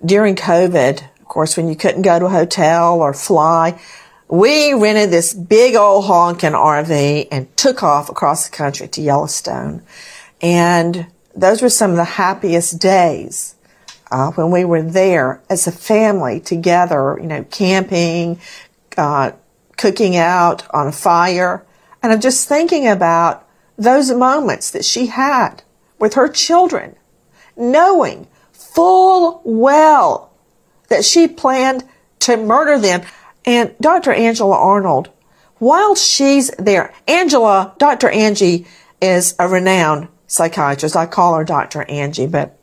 during 0.04 0.36
COVID, 0.36 1.02
of 1.02 1.24
course, 1.24 1.56
when 1.56 1.68
you 1.68 1.76
couldn't 1.76 2.02
go 2.02 2.18
to 2.18 2.26
a 2.26 2.30
hotel 2.30 3.00
or 3.00 3.12
fly, 3.12 3.80
we 4.28 4.74
rented 4.74 5.10
this 5.10 5.34
big 5.34 5.74
old 5.74 6.04
honking 6.04 6.52
RV 6.52 7.28
and 7.32 7.56
took 7.56 7.82
off 7.82 8.08
across 8.08 8.48
the 8.48 8.54
country 8.54 8.86
to 8.88 9.00
Yellowstone. 9.00 9.82
And 10.40 11.06
those 11.34 11.62
were 11.62 11.70
some 11.70 11.90
of 11.90 11.96
the 11.96 12.04
happiest 12.04 12.80
days 12.80 13.54
uh, 14.10 14.30
when 14.32 14.50
we 14.50 14.64
were 14.64 14.82
there 14.82 15.42
as 15.48 15.66
a 15.66 15.72
family 15.72 16.40
together, 16.40 17.18
you 17.20 17.26
know, 17.26 17.44
camping, 17.44 18.40
uh, 18.96 19.32
cooking 19.78 20.16
out 20.16 20.66
on 20.74 20.86
a 20.86 20.92
fire. 20.92 21.64
And 22.02 22.12
I'm 22.12 22.20
just 22.20 22.46
thinking 22.46 22.86
about 22.86 23.48
those 23.78 24.12
moments 24.12 24.70
that 24.72 24.84
she 24.84 25.06
had 25.06 25.62
with 25.98 26.14
her 26.14 26.28
children, 26.28 26.96
knowing 27.56 28.26
full 28.52 29.40
well 29.44 30.30
that 30.88 31.04
she 31.04 31.26
planned 31.26 31.84
to 32.20 32.36
murder 32.36 32.78
them. 32.78 33.02
And 33.44 33.74
Dr. 33.80 34.12
Angela 34.12 34.56
Arnold, 34.56 35.08
while 35.58 35.94
she's 35.94 36.50
there, 36.58 36.92
Angela, 37.06 37.74
Dr. 37.78 38.10
Angie 38.10 38.66
is 39.00 39.34
a 39.38 39.48
renowned 39.48 40.08
psychiatrist. 40.26 40.96
I 40.96 41.06
call 41.06 41.36
her 41.36 41.44
Dr. 41.44 41.82
Angie, 41.82 42.26
but 42.26 42.58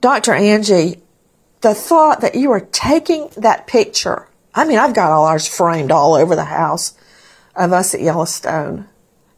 Dr. 0.00 0.32
Angie, 0.34 1.00
the 1.60 1.74
thought 1.74 2.20
that 2.20 2.34
you 2.34 2.50
are 2.50 2.60
taking 2.60 3.28
that 3.36 3.66
picture, 3.66 4.28
I 4.54 4.64
mean, 4.64 4.78
I've 4.78 4.94
got 4.94 5.10
all 5.10 5.26
ours 5.26 5.48
framed 5.48 5.90
all 5.90 6.14
over 6.14 6.36
the 6.36 6.44
house 6.44 6.94
of 7.56 7.72
us 7.72 7.94
at 7.94 8.00
Yellowstone. 8.00 8.88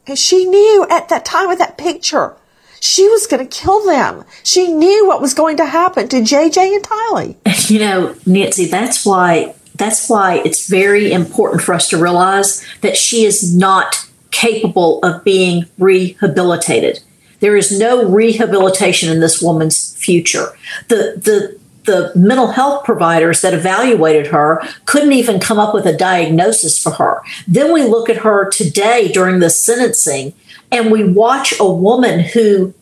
And 0.06 0.18
she 0.18 0.44
knew 0.44 0.86
at 0.90 1.08
that 1.08 1.24
time 1.24 1.50
of 1.50 1.58
that 1.58 1.78
picture, 1.78 2.36
she 2.80 3.08
was 3.08 3.26
going 3.26 3.46
to 3.46 3.58
kill 3.58 3.84
them. 3.84 4.24
She 4.44 4.72
knew 4.72 5.06
what 5.06 5.20
was 5.20 5.34
going 5.34 5.56
to 5.56 5.66
happen 5.66 6.08
to 6.08 6.16
JJ 6.16 6.76
and 6.76 6.84
Tylee. 6.84 7.36
You 7.70 7.80
know, 7.80 8.14
Nancy, 8.26 8.66
that's 8.66 9.04
why 9.04 9.52
that's 9.74 10.08
why 10.08 10.36
it's 10.44 10.68
very 10.68 11.10
important 11.10 11.62
for 11.62 11.74
us 11.74 11.88
to 11.88 11.98
realize 11.98 12.64
that 12.82 12.96
she 12.96 13.24
is 13.24 13.54
not 13.54 14.06
capable 14.30 15.00
of 15.02 15.24
being 15.24 15.64
rehabilitated. 15.78 17.00
There 17.40 17.56
is 17.56 17.76
no 17.76 18.08
rehabilitation 18.08 19.10
in 19.10 19.18
this 19.18 19.42
woman's 19.42 19.96
future. 19.96 20.56
The 20.88 21.14
the 21.16 21.58
the 21.86 22.12
mental 22.14 22.48
health 22.48 22.84
providers 22.84 23.40
that 23.40 23.54
evaluated 23.54 24.28
her 24.28 24.62
couldn't 24.84 25.12
even 25.12 25.40
come 25.40 25.58
up 25.58 25.74
with 25.74 25.86
a 25.86 25.96
diagnosis 25.96 26.80
for 26.80 26.90
her. 26.92 27.22
Then 27.48 27.72
we 27.72 27.82
look 27.82 28.08
at 28.08 28.18
her 28.18 28.50
today 28.50 29.10
during 29.12 29.40
the 29.40 29.50
sentencing 29.50 30.34
and 30.70 30.90
we 30.90 31.04
watch 31.04 31.54
a 31.58 31.70
woman 31.70 32.20
who 32.20 32.74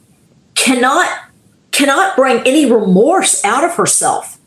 cannot 0.54 1.08
cannot 1.70 2.16
bring 2.16 2.38
any 2.46 2.70
remorse 2.70 3.44
out 3.44 3.64
of 3.64 3.74
herself. 3.74 4.38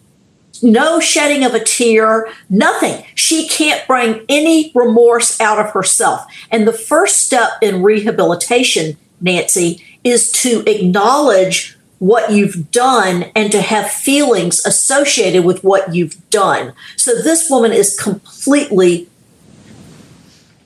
No 0.64 1.00
shedding 1.00 1.44
of 1.44 1.54
a 1.54 1.64
tear, 1.64 2.30
nothing. 2.50 3.04
She 3.16 3.48
can't 3.48 3.86
bring 3.86 4.26
any 4.30 4.72
remorse 4.74 5.40
out 5.40 5.60
of 5.60 5.72
herself. 5.72 6.26
And 6.50 6.68
the 6.68 6.74
first 6.74 7.18
step 7.18 7.52
in 7.62 7.84
rehabilitation, 7.84 8.98
Nancy, 9.22 9.84
is 10.04 10.32
to 10.32 10.64
acknowledge 10.66 11.77
what 12.00 12.32
you've 12.32 12.72
done 12.72 13.24
and 13.36 13.52
to 13.52 13.62
have 13.62 13.90
feelings 13.90 14.64
associated 14.66 15.44
with 15.44 15.64
what 15.64 15.96
you've 15.96 16.30
done. 16.30 16.74
So 16.96 17.16
this 17.22 17.50
woman 17.50 17.72
is 17.72 18.00
completely 18.00 19.08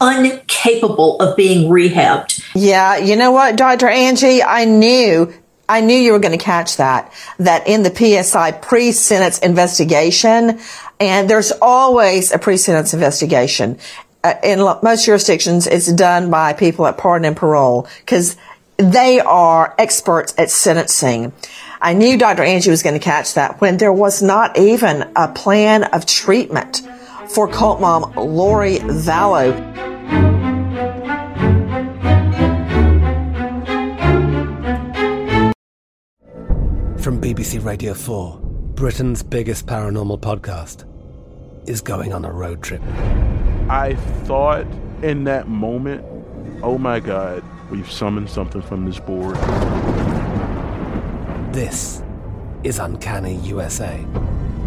incapable 0.01 1.19
of 1.19 1.37
being 1.37 1.69
rehabbed. 1.69 2.43
Yeah, 2.55 2.97
you 2.97 3.15
know 3.15 3.31
what, 3.31 3.55
Dr. 3.55 3.87
Angie? 3.87 4.43
I 4.43 4.65
knew, 4.65 5.33
I 5.69 5.81
knew 5.81 5.95
you 5.95 6.11
were 6.11 6.19
going 6.19 6.37
to 6.37 6.43
catch 6.43 6.77
that, 6.77 7.13
that 7.37 7.67
in 7.67 7.83
the 7.83 7.95
PSI 8.23 8.51
pre-sentence 8.51 9.39
investigation, 9.39 10.59
and 10.99 11.29
there's 11.29 11.51
always 11.61 12.31
a 12.31 12.39
pre-sentence 12.39 12.93
investigation. 12.93 13.77
Uh, 14.23 14.35
in 14.43 14.59
lo- 14.59 14.79
most 14.83 15.05
jurisdictions, 15.05 15.65
it's 15.65 15.91
done 15.91 16.29
by 16.29 16.53
people 16.53 16.85
at 16.85 16.97
pardon 16.97 17.25
and 17.25 17.37
parole 17.37 17.87
because 17.99 18.37
they 18.81 19.19
are 19.19 19.75
experts 19.77 20.33
at 20.37 20.49
sentencing. 20.49 21.33
I 21.81 21.93
knew 21.93 22.17
Dr. 22.17 22.43
Angie 22.43 22.69
was 22.69 22.83
going 22.83 22.93
to 22.93 23.03
catch 23.03 23.35
that 23.35 23.61
when 23.61 23.77
there 23.77 23.93
was 23.93 24.21
not 24.21 24.57
even 24.57 25.11
a 25.15 25.27
plan 25.27 25.83
of 25.85 26.05
treatment 26.05 26.81
for 27.29 27.47
cult 27.47 27.79
mom 27.79 28.13
Lori 28.15 28.77
Vallow. 28.77 29.51
From 37.01 37.19
BBC 37.19 37.63
Radio 37.63 37.93
4, 37.93 38.39
Britain's 38.75 39.23
biggest 39.23 39.65
paranormal 39.65 40.19
podcast 40.19 40.87
is 41.67 41.81
going 41.81 42.13
on 42.13 42.25
a 42.25 42.31
road 42.31 42.61
trip. 42.61 42.81
I 43.69 43.95
thought 44.25 44.65
in 45.01 45.23
that 45.23 45.47
moment, 45.47 46.05
oh 46.63 46.77
my 46.77 46.99
God, 46.99 47.43
we've 47.71 47.89
summoned 47.89 48.29
something 48.29 48.61
from 48.61 48.85
this 48.85 48.99
board. 48.99 49.35
This 51.53 52.03
is 52.63 52.77
Uncanny 52.77 53.35
USA. 53.37 54.05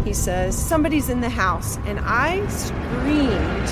He 0.03 0.13
says, 0.13 0.57
Somebody's 0.57 1.09
in 1.09 1.21
the 1.21 1.29
house. 1.29 1.77
And 1.85 1.99
I 2.01 2.45
screamed. 2.47 3.71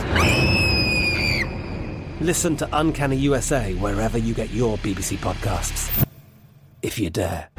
Listen 2.22 2.56
to 2.58 2.70
Uncanny 2.72 3.18
USA 3.18 3.74
wherever 3.76 4.18
you 4.18 4.34
get 4.34 4.52
your 4.52 4.78
BBC 4.78 5.18
podcasts, 5.18 6.08
if 6.82 6.98
you 6.98 7.10
dare. 7.10 7.50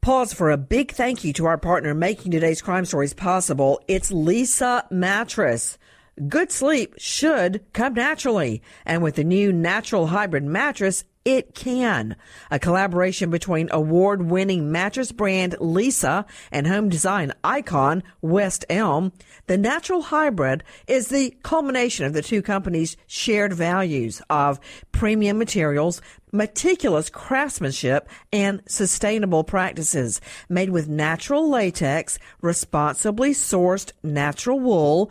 Pause 0.00 0.32
for 0.34 0.50
a 0.50 0.58
big 0.58 0.92
thank 0.92 1.24
you 1.24 1.32
to 1.32 1.46
our 1.46 1.56
partner 1.56 1.94
making 1.94 2.30
today's 2.30 2.60
crime 2.60 2.84
stories 2.84 3.14
possible. 3.14 3.80
It's 3.88 4.12
Leesa 4.12 4.90
Mattress. 4.90 5.78
Good 6.28 6.52
sleep 6.52 6.94
should 6.96 7.64
come 7.72 7.94
naturally. 7.94 8.62
And 8.86 9.02
with 9.02 9.16
the 9.16 9.24
new 9.24 9.52
natural 9.52 10.08
hybrid 10.08 10.44
mattress, 10.44 11.04
it 11.24 11.54
can. 11.54 12.16
A 12.50 12.58
collaboration 12.58 13.30
between 13.30 13.68
award 13.72 14.30
winning 14.30 14.70
mattress 14.70 15.10
brand 15.10 15.56
Leesa 15.58 16.26
and 16.52 16.66
home 16.66 16.88
design 16.90 17.32
icon 17.42 18.02
West 18.20 18.64
Elm. 18.68 19.10
The 19.46 19.56
natural 19.56 20.02
hybrid 20.02 20.62
is 20.86 21.08
the 21.08 21.34
culmination 21.42 22.04
of 22.04 22.12
the 22.12 22.22
two 22.22 22.42
companies' 22.42 22.96
shared 23.06 23.54
values 23.54 24.20
of 24.28 24.60
premium 24.92 25.38
materials, 25.38 26.02
meticulous 26.30 27.08
craftsmanship, 27.08 28.06
and 28.30 28.62
sustainable 28.68 29.44
practices. 29.44 30.20
Made 30.50 30.70
with 30.70 30.88
natural 30.88 31.48
latex, 31.48 32.18
responsibly 32.42 33.30
sourced 33.30 33.92
natural 34.02 34.60
wool, 34.60 35.10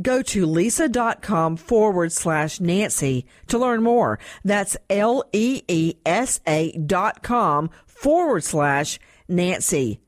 Go 0.00 0.22
to 0.22 0.46
leesa.com 0.46 1.56
forward 1.56 2.12
slash 2.12 2.60
Nancy 2.60 3.26
to 3.48 3.58
learn 3.58 3.82
more. 3.82 4.18
That's 4.44 4.76
L 4.90 5.24
E 5.32 5.62
E 5.68 5.94
S 6.04 6.40
A 6.46 6.72
dot 6.72 7.22
com 7.22 7.70
forward 7.86 8.44
slash 8.44 8.98
Nancy. 9.28 10.00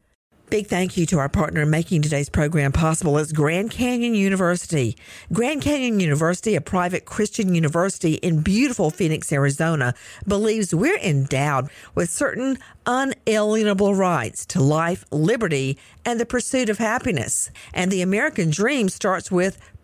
Big 0.50 0.66
thank 0.66 0.96
you 0.96 1.04
to 1.04 1.18
our 1.18 1.28
partner 1.28 1.60
in 1.60 1.68
making 1.68 2.00
today's 2.00 2.30
program 2.30 2.72
possible 2.72 3.18
is 3.18 3.34
Grand 3.34 3.70
Canyon 3.70 4.14
University. 4.14 4.96
Grand 5.30 5.60
Canyon 5.60 6.00
University, 6.00 6.54
a 6.54 6.62
private 6.62 7.04
Christian 7.04 7.54
university 7.54 8.14
in 8.14 8.40
beautiful 8.40 8.88
Phoenix, 8.90 9.30
Arizona, 9.30 9.92
believes 10.26 10.74
we're 10.74 10.98
endowed 11.00 11.68
with 11.94 12.08
certain 12.08 12.58
unalienable 12.86 13.94
rights 13.94 14.46
to 14.46 14.62
life, 14.62 15.04
liberty, 15.10 15.76
and 16.06 16.18
the 16.18 16.24
pursuit 16.24 16.70
of 16.70 16.78
happiness. 16.78 17.50
And 17.74 17.90
the 17.90 18.00
American 18.00 18.48
dream 18.48 18.88
starts 18.88 19.30
with 19.30 19.58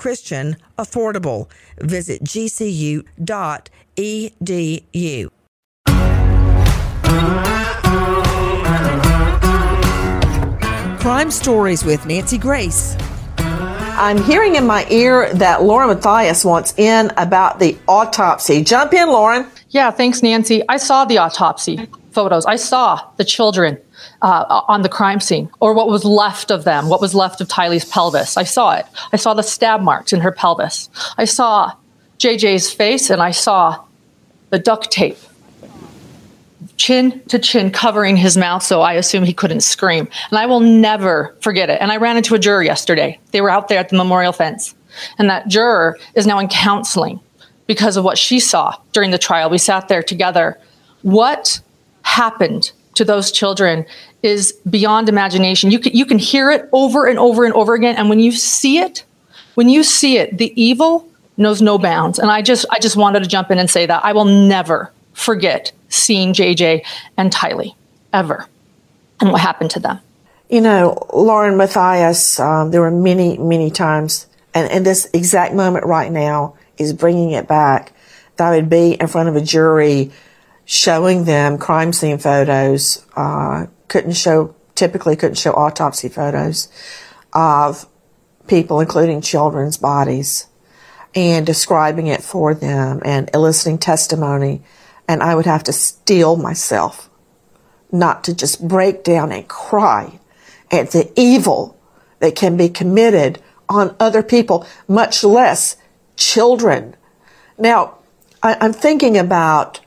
Christian, 0.00 0.56
affordable. 0.78 1.48
Visit 1.78 2.24
gcu.edu. 2.24 3.04
Crime 11.00 11.30
Stories 11.30 11.84
with 11.84 12.06
Nancy 12.06 12.38
Grace. 12.38 12.96
I'm 13.38 14.22
hearing 14.22 14.56
in 14.56 14.66
my 14.66 14.86
ear 14.88 15.32
that 15.34 15.62
Lauren 15.62 15.88
Matthias 15.88 16.44
wants 16.44 16.72
in 16.78 17.12
about 17.18 17.58
the 17.58 17.76
autopsy. 17.86 18.64
Jump 18.64 18.94
in, 18.94 19.08
Lauren. 19.08 19.46
Yeah, 19.68 19.90
thanks, 19.90 20.22
Nancy. 20.22 20.62
I 20.70 20.78
saw 20.78 21.04
the 21.04 21.18
autopsy 21.18 21.86
photos. 22.12 22.46
I 22.46 22.56
saw 22.56 23.10
the 23.18 23.24
children 23.24 23.78
uh, 24.22 24.62
on 24.68 24.82
the 24.82 24.88
crime 24.88 25.20
scene, 25.20 25.50
or 25.60 25.72
what 25.74 25.88
was 25.88 26.04
left 26.04 26.50
of 26.50 26.64
them, 26.64 26.88
what 26.88 27.00
was 27.00 27.14
left 27.14 27.40
of 27.40 27.48
Tylee's 27.48 27.84
pelvis. 27.84 28.36
I 28.36 28.44
saw 28.44 28.72
it. 28.72 28.86
I 29.12 29.16
saw 29.16 29.34
the 29.34 29.42
stab 29.42 29.80
marks 29.80 30.12
in 30.12 30.20
her 30.20 30.32
pelvis. 30.32 30.90
I 31.16 31.24
saw 31.24 31.72
JJ's 32.18 32.70
face, 32.72 33.10
and 33.10 33.22
I 33.22 33.30
saw 33.30 33.82
the 34.50 34.58
duct 34.58 34.90
tape, 34.90 35.16
chin 36.76 37.20
to 37.28 37.38
chin, 37.38 37.70
covering 37.70 38.16
his 38.16 38.36
mouth, 38.36 38.62
so 38.62 38.82
I 38.82 38.94
assume 38.94 39.24
he 39.24 39.32
couldn't 39.32 39.62
scream. 39.62 40.08
And 40.30 40.38
I 40.38 40.46
will 40.46 40.60
never 40.60 41.34
forget 41.40 41.70
it. 41.70 41.80
And 41.80 41.90
I 41.90 41.96
ran 41.96 42.16
into 42.16 42.34
a 42.34 42.38
juror 42.38 42.62
yesterday. 42.62 43.18
They 43.30 43.40
were 43.40 43.50
out 43.50 43.68
there 43.68 43.78
at 43.78 43.88
the 43.88 43.96
memorial 43.96 44.32
fence, 44.32 44.74
and 45.18 45.30
that 45.30 45.48
juror 45.48 45.98
is 46.14 46.26
now 46.26 46.38
in 46.38 46.48
counseling 46.48 47.20
because 47.66 47.96
of 47.96 48.04
what 48.04 48.18
she 48.18 48.40
saw 48.40 48.76
during 48.92 49.12
the 49.12 49.18
trial. 49.18 49.48
We 49.48 49.58
sat 49.58 49.88
there 49.88 50.02
together. 50.02 50.58
What 51.02 51.60
happened 52.02 52.72
to 52.94 53.04
those 53.04 53.30
children 53.30 53.86
is 54.22 54.52
beyond 54.68 55.08
imagination. 55.08 55.70
You 55.70 55.78
can, 55.78 55.92
you 55.92 56.04
can 56.04 56.18
hear 56.18 56.50
it 56.50 56.68
over 56.72 57.06
and 57.06 57.18
over 57.18 57.44
and 57.44 57.54
over 57.54 57.74
again. 57.74 57.96
And 57.96 58.08
when 58.08 58.20
you 58.20 58.32
see 58.32 58.78
it, 58.78 59.04
when 59.54 59.68
you 59.68 59.82
see 59.82 60.18
it, 60.18 60.38
the 60.38 60.52
evil 60.60 61.08
knows 61.36 61.62
no 61.62 61.78
bounds. 61.78 62.18
And 62.18 62.30
I 62.30 62.42
just, 62.42 62.66
I 62.70 62.78
just 62.78 62.96
wanted 62.96 63.22
to 63.22 63.28
jump 63.28 63.50
in 63.50 63.58
and 63.58 63.70
say 63.70 63.86
that 63.86 64.04
I 64.04 64.12
will 64.12 64.24
never 64.24 64.92
forget 65.12 65.72
seeing 65.88 66.32
JJ 66.32 66.84
and 67.16 67.32
Tylee 67.32 67.74
ever 68.12 68.46
and 69.20 69.32
what 69.32 69.40
happened 69.40 69.70
to 69.72 69.80
them. 69.80 70.00
You 70.48 70.60
know, 70.60 71.06
Lauren 71.12 71.56
Matthias, 71.56 72.40
um, 72.40 72.70
there 72.70 72.80
were 72.80 72.90
many, 72.90 73.38
many 73.38 73.70
times, 73.70 74.26
and, 74.52 74.70
and 74.70 74.84
this 74.84 75.08
exact 75.14 75.54
moment 75.54 75.86
right 75.86 76.10
now 76.10 76.56
is 76.76 76.92
bringing 76.92 77.30
it 77.30 77.46
back. 77.46 77.92
That 78.36 78.52
I 78.52 78.56
would 78.56 78.70
be 78.70 78.94
in 78.94 79.06
front 79.06 79.28
of 79.28 79.36
a 79.36 79.40
jury 79.40 80.10
showing 80.70 81.24
them 81.24 81.58
crime 81.58 81.92
scene 81.92 82.16
photos. 82.16 83.04
Uh, 83.16 83.66
couldn't 83.88 84.12
show, 84.12 84.54
typically 84.76 85.16
couldn't 85.16 85.34
show 85.34 85.52
autopsy 85.52 86.08
photos 86.08 86.68
of 87.32 87.88
people, 88.46 88.78
including 88.78 89.20
children's 89.20 89.76
bodies, 89.76 90.46
and 91.12 91.44
describing 91.44 92.06
it 92.06 92.22
for 92.22 92.54
them 92.54 93.02
and 93.04 93.28
eliciting 93.34 93.78
testimony. 93.78 94.62
And 95.08 95.24
I 95.24 95.34
would 95.34 95.46
have 95.46 95.64
to 95.64 95.72
steel 95.72 96.36
myself 96.36 97.10
not 97.90 98.22
to 98.22 98.32
just 98.34 98.66
break 98.68 99.02
down 99.02 99.32
and 99.32 99.48
cry 99.48 100.20
at 100.70 100.92
the 100.92 101.12
evil 101.16 101.76
that 102.20 102.36
can 102.36 102.56
be 102.56 102.68
committed 102.68 103.42
on 103.68 103.96
other 103.98 104.22
people, 104.22 104.64
much 104.86 105.24
less 105.24 105.76
children. 106.16 106.94
Now, 107.58 107.98
I, 108.40 108.64
am 108.64 108.72
thinking 108.72 109.18
about 109.18 109.80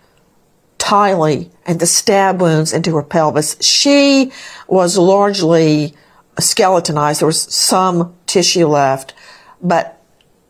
Tylee 0.84 1.50
and 1.66 1.80
the 1.80 1.86
stab 1.86 2.42
wounds 2.42 2.74
into 2.74 2.94
her 2.98 3.04
pelvis. 3.04 3.56
She 3.62 4.34
was 4.68 4.98
largely 4.98 5.96
skeletonized. 6.38 7.22
There 7.22 7.26
was 7.26 7.42
some 7.42 8.14
tissue 8.26 8.68
left, 8.68 9.14
but 9.62 10.02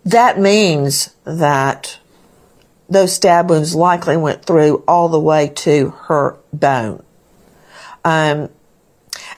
that 0.03 0.39
means 0.39 1.13
that 1.23 1.99
those 2.89 3.13
stab 3.13 3.51
wounds 3.51 3.75
likely 3.75 4.17
went 4.17 4.43
through 4.43 4.83
all 4.87 5.07
the 5.07 5.19
way 5.19 5.49
to 5.49 5.91
her 6.07 6.39
bone. 6.51 7.03
Um, 8.03 8.49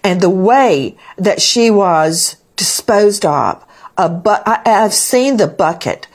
and 0.01 0.21
the 0.21 0.29
way 0.29 0.95
that 1.17 1.41
she 1.41 1.69
was 1.69 2.37
disposed 2.55 3.25
of, 3.25 3.65
a 3.97 4.07
bu- 4.07 4.43
I've 4.45 4.93
seen 4.93 5.35
the 5.35 5.47
bucket, 5.47 6.07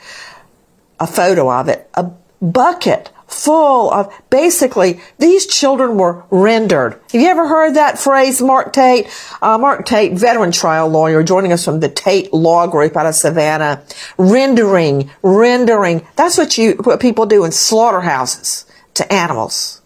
a 0.99 1.05
photo 1.05 1.51
of 1.51 1.67
it, 1.67 1.87
a 1.93 2.11
bucket 2.41 3.11
full 3.33 3.91
of 3.91 4.13
basically 4.29 4.99
these 5.17 5.47
children 5.47 5.97
were 5.97 6.23
rendered. 6.29 6.99
Have 7.11 7.21
you 7.21 7.27
ever 7.27 7.47
heard 7.47 7.75
that 7.75 7.97
phrase, 7.97 8.41
Mark 8.41 8.73
Tate? 8.73 9.07
Uh, 9.41 9.57
Mark 9.57 9.85
Tate, 9.85 10.13
veteran 10.13 10.51
trial 10.51 10.89
lawyer, 10.89 11.23
joining 11.23 11.51
us 11.51 11.65
from 11.65 11.79
the 11.79 11.89
Tate 11.89 12.33
Law 12.33 12.67
Group 12.67 12.95
out 12.95 13.05
of 13.05 13.15
Savannah. 13.15 13.83
Rendering, 14.17 15.09
rendering. 15.23 16.05
That's 16.15 16.37
what 16.37 16.57
you, 16.57 16.73
what 16.83 16.99
people 16.99 17.25
do 17.25 17.43
in 17.43 17.51
slaughterhouses 17.51 18.65
to 18.95 19.11
animals. 19.11 19.80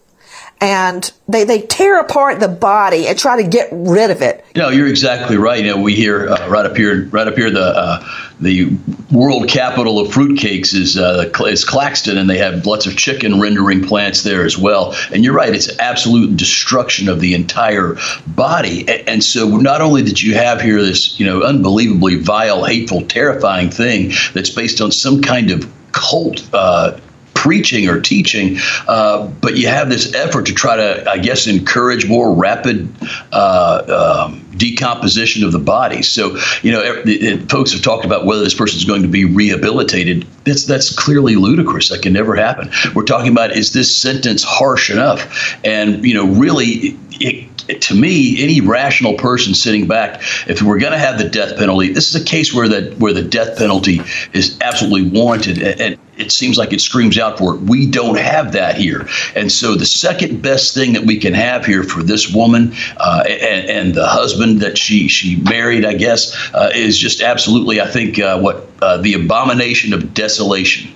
And 0.60 1.12
they, 1.28 1.44
they 1.44 1.60
tear 1.60 2.00
apart 2.00 2.40
the 2.40 2.48
body 2.48 3.06
and 3.06 3.18
try 3.18 3.42
to 3.42 3.48
get 3.48 3.68
rid 3.72 4.10
of 4.10 4.22
it. 4.22 4.44
You 4.54 4.62
know, 4.62 4.70
you're 4.70 4.86
exactly 4.86 5.36
right. 5.36 5.62
You 5.62 5.74
know, 5.74 5.80
we 5.80 5.94
hear 5.94 6.28
uh, 6.28 6.48
right 6.48 6.64
up 6.64 6.76
here, 6.76 7.04
right 7.06 7.28
up 7.28 7.34
here, 7.34 7.50
the 7.50 7.66
uh, 7.76 8.08
the 8.40 8.76
world 9.10 9.48
capital 9.48 9.98
of 9.98 10.08
fruitcakes 10.08 10.74
is 10.74 10.96
uh, 10.96 11.30
is 11.46 11.64
Claxton, 11.64 12.16
and 12.16 12.28
they 12.28 12.38
have 12.38 12.64
lots 12.64 12.86
of 12.86 12.96
chicken 12.96 13.40
rendering 13.40 13.82
plants 13.82 14.22
there 14.22 14.44
as 14.44 14.56
well. 14.56 14.94
And 15.12 15.24
you're 15.24 15.34
right; 15.34 15.54
it's 15.54 15.78
absolute 15.78 16.36
destruction 16.36 17.08
of 17.08 17.20
the 17.20 17.34
entire 17.34 17.96
body. 18.26 18.88
And, 18.88 19.08
and 19.08 19.24
so, 19.24 19.48
not 19.58 19.82
only 19.82 20.02
did 20.02 20.22
you 20.22 20.34
have 20.34 20.60
here 20.62 20.82
this, 20.82 21.20
you 21.20 21.26
know, 21.26 21.42
unbelievably 21.42 22.16
vile, 22.16 22.64
hateful, 22.64 23.02
terrifying 23.02 23.70
thing 23.70 24.12
that's 24.32 24.50
based 24.50 24.80
on 24.80 24.90
some 24.90 25.20
kind 25.20 25.50
of 25.50 25.70
cult 25.92 26.48
uh, 26.52 26.98
preaching 27.46 27.88
or 27.88 28.00
teaching, 28.00 28.58
uh, 28.88 29.24
but 29.40 29.56
you 29.56 29.68
have 29.68 29.88
this 29.88 30.12
effort 30.14 30.46
to 30.46 30.52
try 30.52 30.74
to, 30.74 31.08
I 31.08 31.18
guess, 31.18 31.46
encourage 31.46 32.08
more 32.08 32.34
rapid 32.34 32.92
uh, 33.32 34.26
um, 34.26 34.44
decomposition 34.56 35.44
of 35.44 35.52
the 35.52 35.60
body. 35.60 36.02
So, 36.02 36.36
you 36.62 36.72
know, 36.72 36.82
it, 36.82 37.08
it, 37.08 37.48
folks 37.48 37.70
have 37.70 37.82
talked 37.82 38.04
about 38.04 38.26
whether 38.26 38.42
this 38.42 38.54
person 38.54 38.78
is 38.78 38.84
going 38.84 39.02
to 39.02 39.08
be 39.08 39.24
rehabilitated. 39.24 40.26
That's 40.42 40.64
that's 40.64 40.92
clearly 40.92 41.36
ludicrous. 41.36 41.90
That 41.90 42.02
can 42.02 42.12
never 42.12 42.34
happen. 42.34 42.68
We're 42.96 43.04
talking 43.04 43.30
about 43.30 43.52
is 43.52 43.72
this 43.72 43.96
sentence 43.96 44.42
harsh 44.42 44.90
enough? 44.90 45.56
And 45.64 46.04
you 46.04 46.14
know, 46.14 46.26
really, 46.26 46.98
it, 47.12 47.48
to 47.68 47.94
me, 47.94 48.42
any 48.42 48.60
rational 48.60 49.14
person 49.14 49.54
sitting 49.54 49.86
back, 49.86 50.22
if 50.46 50.62
we're 50.62 50.78
going 50.78 50.92
to 50.92 50.98
have 50.98 51.18
the 51.18 51.28
death 51.28 51.56
penalty, 51.58 51.92
this 51.92 52.14
is 52.14 52.20
a 52.20 52.24
case 52.24 52.54
where 52.54 52.68
that 52.68 52.98
where 52.98 53.12
the 53.12 53.22
death 53.22 53.58
penalty 53.58 54.00
is 54.32 54.58
absolutely 54.60 55.08
warranted, 55.10 55.62
and, 55.62 55.80
and 55.80 55.98
it 56.16 56.32
seems 56.32 56.56
like 56.56 56.72
it 56.72 56.80
screams 56.80 57.18
out 57.18 57.38
for 57.38 57.54
it. 57.54 57.60
We 57.62 57.86
don't 57.86 58.18
have 58.18 58.52
that 58.52 58.76
here, 58.76 59.06
and 59.34 59.50
so 59.50 59.74
the 59.74 59.86
second 59.86 60.42
best 60.42 60.74
thing 60.74 60.92
that 60.92 61.04
we 61.04 61.18
can 61.18 61.34
have 61.34 61.66
here 61.66 61.82
for 61.82 62.02
this 62.02 62.32
woman 62.32 62.72
uh, 62.98 63.24
and, 63.28 63.70
and, 63.70 63.94
the 63.94 64.06
husband 64.06 64.60
that 64.60 64.76
she 64.76 65.08
she 65.08 65.36
married, 65.36 65.84
I 65.84 65.94
guess, 65.94 66.34
uh, 66.54 66.70
is 66.74 66.98
just 66.98 67.20
absolutely, 67.20 67.80
I 67.80 67.86
think, 67.86 68.18
uh, 68.18 68.38
what 68.38 68.68
uh, 68.82 68.98
the 68.98 69.14
abomination 69.14 69.92
of 69.92 70.12
desolation 70.12 70.90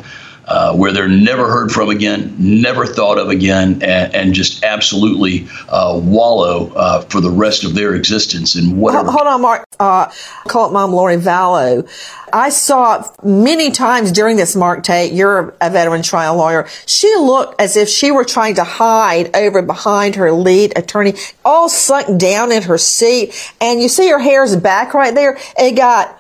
uh, 0.50 0.74
where 0.74 0.92
they're 0.92 1.08
never 1.08 1.48
heard 1.48 1.70
from 1.70 1.88
again, 1.88 2.34
never 2.38 2.84
thought 2.84 3.18
of 3.18 3.28
again, 3.28 3.74
and, 3.82 4.14
and 4.14 4.34
just 4.34 4.64
absolutely 4.64 5.46
uh, 5.68 5.98
wallow 6.02 6.72
uh, 6.74 7.02
for 7.02 7.20
the 7.20 7.30
rest 7.30 7.62
of 7.62 7.74
their 7.74 7.94
existence 7.94 8.56
in 8.56 8.76
whatever. 8.76 9.12
Hold 9.12 9.28
on, 9.28 9.40
Mark. 9.40 9.64
Uh, 9.78 10.10
call 10.48 10.68
it 10.68 10.72
Mom 10.72 10.92
Lori 10.92 11.16
Vallow. 11.16 11.88
I 12.32 12.48
saw 12.48 13.08
many 13.22 13.70
times 13.70 14.12
during 14.12 14.36
this 14.36 14.56
Mark 14.56 14.82
Tate, 14.82 15.12
you're 15.12 15.54
a 15.60 15.70
veteran 15.70 16.02
trial 16.02 16.36
lawyer. 16.36 16.68
She 16.84 17.14
looked 17.16 17.60
as 17.60 17.76
if 17.76 17.88
she 17.88 18.10
were 18.10 18.24
trying 18.24 18.56
to 18.56 18.64
hide 18.64 19.34
over 19.36 19.62
behind 19.62 20.16
her 20.16 20.32
lead 20.32 20.76
attorney, 20.76 21.14
all 21.44 21.68
sunk 21.68 22.20
down 22.20 22.52
in 22.52 22.62
her 22.64 22.78
seat. 22.78 23.52
And 23.60 23.80
you 23.80 23.88
see 23.88 24.08
her 24.10 24.18
hair's 24.18 24.56
back 24.56 24.94
right 24.94 25.14
there. 25.14 25.38
It 25.56 25.76
got 25.76 26.19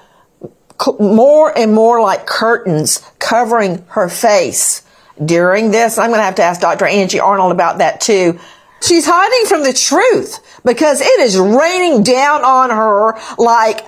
more 0.98 1.56
and 1.56 1.72
more 1.72 2.00
like 2.00 2.26
curtains 2.26 2.98
covering 3.18 3.84
her 3.88 4.08
face 4.08 4.82
during 5.24 5.70
this. 5.70 5.98
I'm 5.98 6.08
going 6.08 6.20
to 6.20 6.24
have 6.24 6.36
to 6.36 6.42
ask 6.42 6.60
Dr. 6.60 6.86
Angie 6.86 7.20
Arnold 7.20 7.52
about 7.52 7.78
that 7.78 8.00
too. 8.00 8.38
She's 8.82 9.04
hiding 9.06 9.46
from 9.46 9.62
the 9.62 9.74
truth 9.74 10.38
because 10.64 11.00
it 11.00 11.20
is 11.20 11.38
raining 11.38 12.02
down 12.02 12.44
on 12.44 12.70
her 12.70 13.18
like 13.36 13.86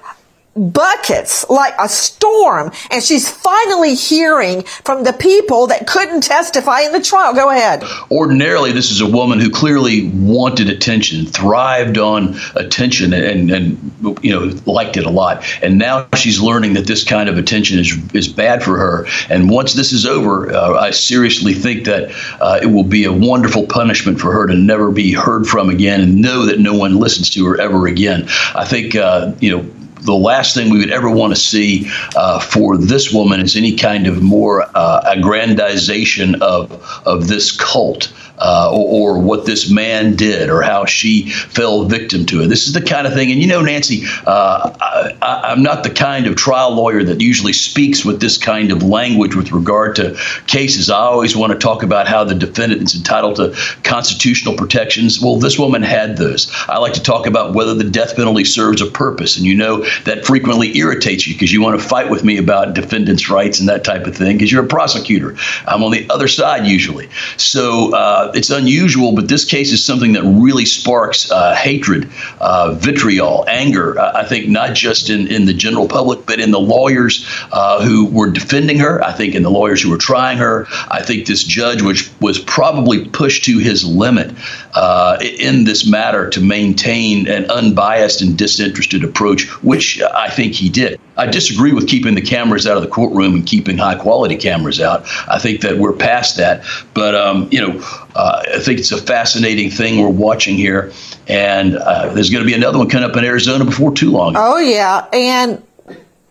buckets 0.56 1.48
like 1.48 1.74
a 1.80 1.88
storm. 1.88 2.70
And 2.90 3.02
she's 3.02 3.28
finally 3.28 3.94
hearing 3.94 4.62
from 4.84 5.04
the 5.04 5.12
people 5.12 5.66
that 5.68 5.86
couldn't 5.86 6.22
testify 6.22 6.80
in 6.82 6.92
the 6.92 7.00
trial. 7.00 7.34
Go 7.34 7.50
ahead. 7.50 7.82
Ordinarily 8.10 8.72
this 8.72 8.90
is 8.90 9.00
a 9.00 9.06
woman 9.06 9.40
who 9.40 9.50
clearly 9.50 10.08
wanted 10.10 10.68
attention 10.68 11.26
thrived 11.26 11.98
on 11.98 12.36
attention 12.54 13.12
and 13.12 13.50
and 13.50 14.18
you 14.22 14.30
know 14.30 14.54
liked 14.66 14.96
it 14.96 15.04
a 15.04 15.10
lot. 15.10 15.44
And 15.62 15.78
now 15.78 16.06
she's 16.14 16.40
learning 16.40 16.74
that 16.74 16.86
this 16.86 17.04
kind 17.04 17.28
of 17.28 17.38
attention 17.38 17.78
is 17.78 17.96
is 18.14 18.28
bad 18.28 18.62
for 18.62 18.76
her. 18.76 19.06
And 19.28 19.50
once 19.50 19.74
this 19.74 19.92
is 19.92 20.06
over 20.06 20.52
uh, 20.52 20.78
i 20.78 20.90
seriously 20.90 21.54
think 21.54 21.84
that 21.84 22.10
uh, 22.40 22.58
it 22.62 22.66
will 22.66 22.84
be 22.84 23.04
a 23.04 23.12
wonderful 23.12 23.66
punishment 23.66 24.20
for 24.20 24.32
her 24.32 24.46
to 24.46 24.54
never 24.54 24.90
be 24.90 25.12
heard 25.12 25.46
from 25.46 25.68
again 25.68 26.00
and 26.00 26.20
know 26.20 26.44
that 26.46 26.58
no 26.58 26.74
one 26.74 26.96
listens 26.96 27.30
to 27.30 27.44
her 27.46 27.60
ever 27.60 27.86
again. 27.86 28.26
I 28.54 28.64
think 28.64 28.94
uh, 28.94 29.32
you 29.40 29.56
know 29.56 29.81
the 30.04 30.14
last 30.14 30.54
thing 30.54 30.70
we 30.70 30.78
would 30.78 30.90
ever 30.90 31.10
want 31.10 31.34
to 31.34 31.40
see 31.40 31.88
uh, 32.16 32.40
for 32.40 32.76
this 32.76 33.12
woman 33.12 33.40
is 33.40 33.56
any 33.56 33.76
kind 33.76 34.06
of 34.06 34.22
more 34.22 34.62
uh, 34.74 35.14
aggrandization 35.14 36.40
of 36.40 36.72
of 37.06 37.28
this 37.28 37.52
cult 37.52 38.12
uh, 38.42 38.70
or, 38.72 39.14
or, 39.16 39.18
what 39.18 39.46
this 39.46 39.70
man 39.70 40.16
did 40.16 40.50
or 40.50 40.62
how 40.62 40.84
she 40.84 41.28
fell 41.30 41.84
victim 41.84 42.26
to 42.26 42.42
it. 42.42 42.48
This 42.48 42.66
is 42.66 42.72
the 42.72 42.82
kind 42.82 43.06
of 43.06 43.12
thing, 43.12 43.30
and 43.30 43.40
you 43.40 43.46
know, 43.46 43.62
Nancy, 43.62 44.02
uh, 44.26 45.14
I, 45.22 45.52
am 45.52 45.62
not 45.62 45.84
the 45.84 45.90
kind 45.90 46.26
of 46.26 46.34
trial 46.34 46.74
lawyer 46.74 47.04
that 47.04 47.20
usually 47.20 47.52
speaks 47.52 48.04
with 48.04 48.20
this 48.20 48.36
kind 48.36 48.72
of 48.72 48.82
language 48.82 49.36
with 49.36 49.52
regard 49.52 49.94
to 49.96 50.18
cases. 50.48 50.90
I 50.90 50.98
always 50.98 51.36
want 51.36 51.52
to 51.52 51.58
talk 51.58 51.84
about 51.84 52.08
how 52.08 52.24
the 52.24 52.34
defendant 52.34 52.82
is 52.82 52.96
entitled 52.96 53.36
to 53.36 53.54
constitutional 53.84 54.56
protections. 54.56 55.20
Well, 55.20 55.36
this 55.36 55.56
woman 55.56 55.82
had 55.82 56.16
those. 56.16 56.50
I 56.68 56.78
like 56.78 56.94
to 56.94 57.02
talk 57.02 57.28
about 57.28 57.54
whether 57.54 57.74
the 57.74 57.84
death 57.84 58.16
penalty 58.16 58.44
serves 58.44 58.82
a 58.82 58.86
purpose, 58.86 59.36
and 59.36 59.46
you 59.46 59.54
know 59.54 59.84
that 60.04 60.24
frequently 60.24 60.76
irritates 60.76 61.26
you 61.26 61.34
because 61.34 61.52
you 61.52 61.62
want 61.62 61.80
to 61.80 61.86
fight 61.86 62.10
with 62.10 62.24
me 62.24 62.38
about 62.38 62.74
defendants' 62.74 63.30
rights 63.30 63.60
and 63.60 63.68
that 63.68 63.84
type 63.84 64.06
of 64.06 64.16
thing 64.16 64.36
because 64.36 64.50
you're 64.50 64.64
a 64.64 64.68
prosecutor. 64.68 65.36
I'm 65.66 65.82
on 65.82 65.92
the 65.92 66.08
other 66.10 66.28
side 66.28 66.66
usually. 66.66 67.08
So, 67.36 67.94
uh, 67.94 68.32
it's 68.34 68.50
unusual, 68.50 69.14
but 69.14 69.28
this 69.28 69.44
case 69.44 69.72
is 69.72 69.84
something 69.84 70.12
that 70.12 70.22
really 70.22 70.64
sparks 70.64 71.30
uh, 71.30 71.54
hatred, 71.54 72.10
uh, 72.40 72.74
vitriol, 72.74 73.44
anger. 73.48 73.98
I 73.98 74.24
think 74.24 74.48
not 74.48 74.74
just 74.74 75.10
in, 75.10 75.28
in 75.28 75.44
the 75.44 75.54
general 75.54 75.88
public, 75.88 76.26
but 76.26 76.40
in 76.40 76.50
the 76.50 76.60
lawyers 76.60 77.26
uh, 77.52 77.84
who 77.84 78.06
were 78.06 78.30
defending 78.30 78.78
her. 78.78 79.02
I 79.02 79.12
think 79.12 79.34
in 79.34 79.42
the 79.42 79.50
lawyers 79.50 79.82
who 79.82 79.90
were 79.90 79.98
trying 79.98 80.38
her. 80.38 80.66
I 80.90 81.02
think 81.02 81.26
this 81.26 81.44
judge, 81.44 81.82
which 81.82 82.10
was 82.20 82.38
probably 82.38 83.06
pushed 83.08 83.44
to 83.44 83.58
his 83.58 83.84
limit 83.84 84.32
uh, 84.74 85.18
in 85.20 85.64
this 85.64 85.86
matter 85.86 86.30
to 86.30 86.40
maintain 86.40 87.28
an 87.28 87.50
unbiased 87.50 88.22
and 88.22 88.36
disinterested 88.38 89.04
approach, 89.04 89.48
which 89.62 90.00
I 90.02 90.28
think 90.28 90.54
he 90.54 90.68
did. 90.68 90.98
I 91.16 91.26
disagree 91.26 91.72
with 91.72 91.88
keeping 91.88 92.14
the 92.14 92.22
cameras 92.22 92.66
out 92.66 92.76
of 92.76 92.82
the 92.82 92.88
courtroom 92.88 93.34
and 93.34 93.46
keeping 93.46 93.76
high 93.76 93.96
quality 93.96 94.36
cameras 94.36 94.80
out. 94.80 95.04
I 95.28 95.38
think 95.38 95.60
that 95.60 95.76
we're 95.76 95.92
past 95.92 96.36
that. 96.38 96.64
But, 96.94 97.14
um, 97.14 97.48
you 97.50 97.60
know, 97.60 97.80
uh, 98.14 98.42
I 98.54 98.58
think 98.60 98.78
it's 98.78 98.92
a 98.92 99.00
fascinating 99.00 99.70
thing 99.70 100.00
we're 100.00 100.08
watching 100.08 100.56
here. 100.56 100.92
And 101.28 101.76
uh, 101.76 102.12
there's 102.14 102.30
going 102.30 102.42
to 102.42 102.48
be 102.48 102.54
another 102.54 102.78
one 102.78 102.88
coming 102.88 103.08
up 103.08 103.16
in 103.16 103.24
Arizona 103.24 103.64
before 103.64 103.92
too 103.92 104.10
long. 104.10 104.34
Oh, 104.36 104.58
yeah. 104.58 105.06
And 105.12 105.62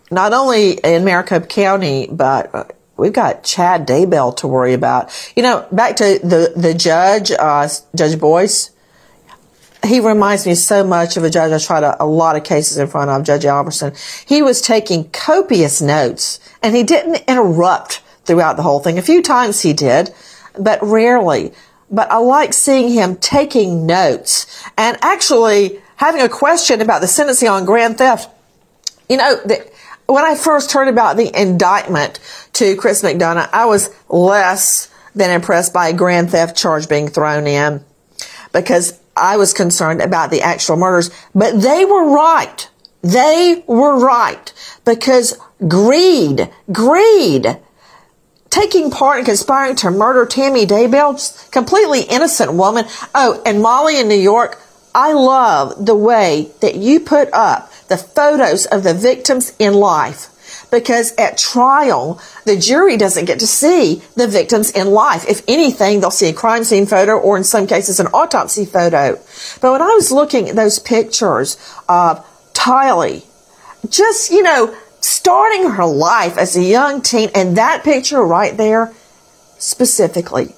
not 0.10 0.34
only 0.34 0.72
in 0.84 1.06
Maricopa 1.06 1.46
County, 1.46 2.08
but 2.12 2.76
we've 2.98 3.14
got 3.14 3.44
Chad 3.44 3.88
Daybell 3.88 4.36
to 4.38 4.48
worry 4.48 4.74
about. 4.74 5.12
You 5.36 5.44
know, 5.44 5.68
back 5.72 5.96
to 5.98 6.20
the, 6.24 6.54
the 6.56 6.74
judge, 6.74 7.32
uh, 7.32 7.68
Judge 7.96 8.20
Boyce 8.20 8.72
he 9.86 10.00
reminds 10.00 10.46
me 10.46 10.56
so 10.56 10.84
much 10.84 11.18
of 11.18 11.24
a 11.24 11.30
judge 11.30 11.52
I 11.52 11.58
tried 11.58 11.84
a, 11.84 12.04
a, 12.04 12.06
lot 12.06 12.36
of 12.36 12.44
cases 12.44 12.78
in 12.78 12.88
front 12.88 13.10
of, 13.10 13.24
Judge 13.24 13.46
Alberson. 13.46 13.94
He 14.26 14.42
was 14.42 14.62
taking 14.62 15.10
copious 15.10 15.82
notes 15.82 16.39
and 16.62 16.76
he 16.76 16.84
didn't 16.84 17.24
interrupt 17.28 18.02
throughout 18.26 18.58
the 18.58 18.64
whole 18.64 18.80
thing. 18.80 19.00
A 19.00 19.02
few 19.02 19.24
times 19.24 19.62
he 19.62 19.74
did, 19.74 20.14
but 20.58 20.80
rarely. 20.84 21.52
But 21.89 22.12
I 22.12 22.18
like 22.18 22.54
seeing 22.54 22.89
him 22.89 23.16
taking 23.18 23.86
notes 23.86 24.64
and 24.78 24.98
actually 25.02 25.82
having 25.96 26.22
a 26.22 26.30
question 26.30 26.82
about 26.82 27.02
the 27.02 27.08
sentencing 27.08 27.50
on 27.50 27.66
grand 27.66 27.98
theft. 27.98 28.30
You 29.10 29.18
know, 29.18 29.36
the, 29.44 29.70
when 30.14 30.26
I 30.26 30.36
first 30.36 30.72
heard 30.72 30.88
about 30.88 31.18
the 31.18 31.32
indictment 31.39 32.20
to 32.53 32.76
Chris 32.76 33.01
McDonough, 33.01 33.49
I 33.51 33.66
was 33.66 33.89
less 34.09 34.89
than 35.16 35.32
impressed 35.32 35.74
by 35.74 35.89
a 35.89 35.93
grand 35.93 36.32
theft 36.32 36.57
charge 36.57 36.88
being 36.88 37.07
thrown 37.07 37.47
in 37.47 37.84
because 38.53 38.99
I 39.16 39.38
was 39.38 39.53
concerned 39.53 40.01
about 40.01 40.32
the 40.32 40.41
actual 40.41 40.78
murders, 40.78 41.09
but 41.36 41.62
they 41.62 41.86
were 41.86 42.14
right. 42.14 42.70
They 43.01 43.64
were 43.68 43.99
right 43.99 44.53
because 44.86 45.38
greed, 45.68 46.49
greed, 46.72 47.57
taking 48.49 48.91
part 48.91 49.20
in 49.20 49.26
conspiring 49.26 49.76
to 49.78 49.91
murder 49.91 50.26
Tammy 50.26 50.66
Daybell, 50.66 51.51
completely 51.51 52.01
innocent 52.01 52.53
woman. 52.53 52.86
Oh, 53.16 53.41
and 53.45 53.62
Molly 53.62 53.99
in 53.99 54.07
New 54.07 54.16
York, 54.16 54.62
I 54.93 55.14
love 55.14 55.86
the 55.86 55.95
way 55.95 56.51
that 56.62 56.76
you 56.76 56.99
put 56.99 57.34
up 57.34 57.70
the 57.92 57.98
photos 57.98 58.66
of 58.66 58.84
the 58.84 58.94
victims 58.94 59.54
in 59.60 59.74
life 59.74 60.30
because 60.72 61.14
at 61.18 61.38
trial, 61.38 62.22
the 62.46 62.56
jury 62.56 62.96
doesn't 62.96 63.26
get 63.26 63.39
to 63.39 63.48
see 63.48 64.02
the 64.16 64.28
victims 64.28 64.72
in 64.72 64.88
life. 64.92 65.26
If 65.28 65.44
anything, 65.46 66.00
they'll 66.00 66.10
see 66.10 66.30
a 66.30 66.34
crime 66.34 66.64
scene 66.64 66.86
photo 66.86 67.20
or 67.20 67.36
in 67.36 67.44
some 67.44 67.68
cases 67.68 68.00
an 68.00 68.08
autopsy 68.08 68.64
photo. 68.64 69.20
But 69.60 69.74
when 69.74 69.82
I 69.82 69.94
was 69.94 70.10
looking 70.10 70.48
at 70.48 70.56
those 70.56 70.80
pictures 70.80 71.58
of 71.89 72.26
Tylee, 72.54 73.26
just, 73.89 74.32
you 74.32 74.42
know, 74.42 74.74
starting 75.02 75.72
her 75.72 75.86
life 75.86 76.38
as 76.38 76.56
a 76.56 76.64
young 76.64 77.02
teen, 77.02 77.30
and 77.36 77.58
that 77.58 77.84
picture 77.84 78.24
right 78.24 78.56
there, 78.56 78.94
specifically, 79.58 80.56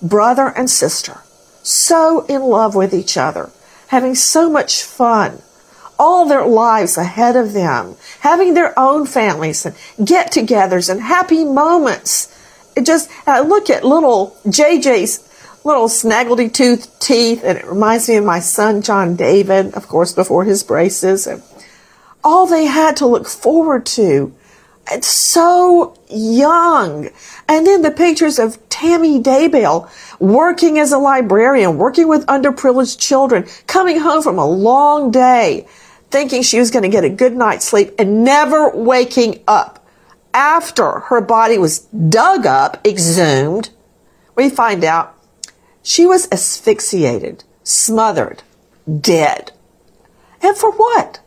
brother 0.00 0.52
and 0.56 0.70
sister, 0.70 1.22
so 1.64 2.24
in 2.26 2.42
love 2.42 2.76
with 2.76 2.94
each 2.94 3.16
other, 3.16 3.50
having 3.88 4.14
so 4.14 4.48
much 4.48 4.84
fun, 4.84 5.42
all 5.98 6.26
their 6.26 6.46
lives 6.46 6.98
ahead 6.98 7.36
of 7.36 7.52
them, 7.52 7.96
having 8.20 8.54
their 8.54 8.78
own 8.78 9.06
families 9.06 9.66
and 9.66 9.74
get 10.04 10.32
togethers 10.32 10.90
and 10.90 11.00
happy 11.00 11.44
moments. 11.44 12.32
It 12.76 12.84
just, 12.84 13.10
I 13.26 13.40
look 13.40 13.70
at 13.70 13.84
little 13.84 14.36
JJ's 14.46 15.26
little 15.64 15.88
snaggledy 15.88 16.52
tooth 16.52 16.96
teeth 17.00 17.42
and 17.42 17.58
it 17.58 17.66
reminds 17.66 18.08
me 18.08 18.14
of 18.16 18.24
my 18.24 18.38
son 18.38 18.82
John 18.82 19.16
David, 19.16 19.74
of 19.74 19.88
course, 19.88 20.12
before 20.12 20.44
his 20.44 20.62
braces 20.62 21.26
and 21.26 21.42
all 22.22 22.46
they 22.46 22.66
had 22.66 22.96
to 22.98 23.06
look 23.06 23.26
forward 23.26 23.84
to. 23.86 24.32
It's 24.90 25.08
so 25.08 25.96
young. 26.08 27.08
And 27.48 27.66
then 27.66 27.82
the 27.82 27.90
pictures 27.90 28.38
of 28.38 28.56
Tammy 28.68 29.20
Daybell 29.20 29.90
working 30.20 30.78
as 30.78 30.92
a 30.92 30.98
librarian, 30.98 31.78
working 31.78 32.06
with 32.06 32.26
underprivileged 32.26 32.98
children, 32.98 33.46
coming 33.66 33.98
home 33.98 34.22
from 34.22 34.38
a 34.38 34.46
long 34.46 35.10
day, 35.10 35.66
thinking 36.16 36.40
she 36.40 36.58
was 36.58 36.70
going 36.70 36.82
to 36.82 36.88
get 36.88 37.04
a 37.04 37.10
good 37.10 37.36
night's 37.36 37.66
sleep 37.66 37.90
and 37.98 38.24
never 38.24 38.70
waking 38.70 39.44
up. 39.46 39.86
After 40.32 41.00
her 41.00 41.20
body 41.20 41.58
was 41.58 41.80
dug 41.80 42.46
up, 42.46 42.86
exhumed, 42.86 43.68
we 44.34 44.48
find 44.48 44.82
out 44.82 45.14
she 45.82 46.06
was 46.06 46.26
asphyxiated, 46.32 47.44
smothered, 47.64 48.42
dead. 48.98 49.52
And 50.40 50.56
for 50.56 50.72
what? 50.72 51.20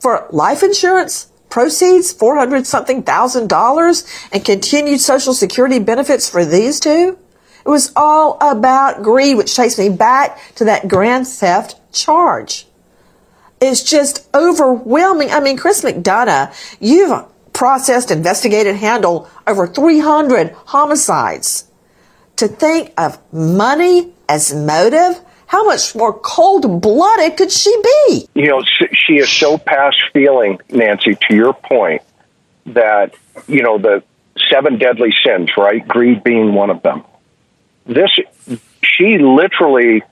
For 0.00 0.26
life 0.30 0.64
insurance? 0.64 1.28
proceeds, 1.48 2.12
400 2.12 2.66
something 2.66 3.02
thousand 3.02 3.48
dollars, 3.48 4.04
and 4.32 4.44
continued 4.44 5.00
social 5.00 5.34
security 5.34 5.78
benefits 5.78 6.28
for 6.28 6.44
these 6.44 6.80
two? 6.80 7.16
It 7.64 7.68
was 7.68 7.92
all 7.94 8.38
about 8.40 9.02
greed, 9.04 9.36
which 9.36 9.54
takes 9.54 9.78
me 9.78 9.90
back 9.90 10.40
to 10.56 10.64
that 10.64 10.88
grand 10.88 11.28
theft 11.28 11.76
charge. 11.92 12.66
It's 13.62 13.84
just 13.84 14.28
overwhelming. 14.34 15.30
I 15.30 15.38
mean, 15.38 15.56
Chris 15.56 15.82
McDonough, 15.82 16.52
you've 16.80 17.12
processed, 17.52 18.10
investigated, 18.10 18.74
handled 18.74 19.28
over 19.46 19.68
300 19.68 20.52
homicides. 20.66 21.68
To 22.36 22.48
think 22.48 22.92
of 22.98 23.18
money 23.32 24.14
as 24.28 24.52
motive, 24.52 25.20
how 25.46 25.64
much 25.64 25.94
more 25.94 26.12
cold 26.12 26.82
blooded 26.82 27.36
could 27.36 27.52
she 27.52 27.72
be? 28.08 28.28
You 28.34 28.48
know, 28.48 28.62
she 28.92 29.18
is 29.18 29.30
so 29.30 29.58
past 29.58 29.96
feeling, 30.12 30.58
Nancy, 30.70 31.14
to 31.28 31.36
your 31.36 31.52
point, 31.52 32.02
that, 32.66 33.14
you 33.46 33.62
know, 33.62 33.78
the 33.78 34.02
seven 34.50 34.78
deadly 34.78 35.14
sins, 35.24 35.50
right? 35.56 35.86
Greed 35.86 36.24
being 36.24 36.52
one 36.52 36.70
of 36.70 36.82
them. 36.82 37.04
This, 37.86 38.10
she 38.82 39.18
literally, 39.18 40.02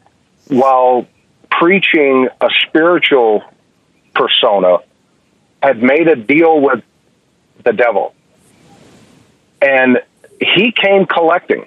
while 0.47 1.09
preaching 1.51 2.29
a 2.41 2.49
spiritual 2.67 3.43
persona, 4.15 4.79
had 5.63 5.83
made 5.83 6.09
a 6.09 6.17
deal 6.17 6.61
with 6.61 6.83
the 7.65 7.73
devil. 7.73 8.15
And 9.61 10.01
he 10.41 10.73
came 10.73 11.07
collecting 11.07 11.67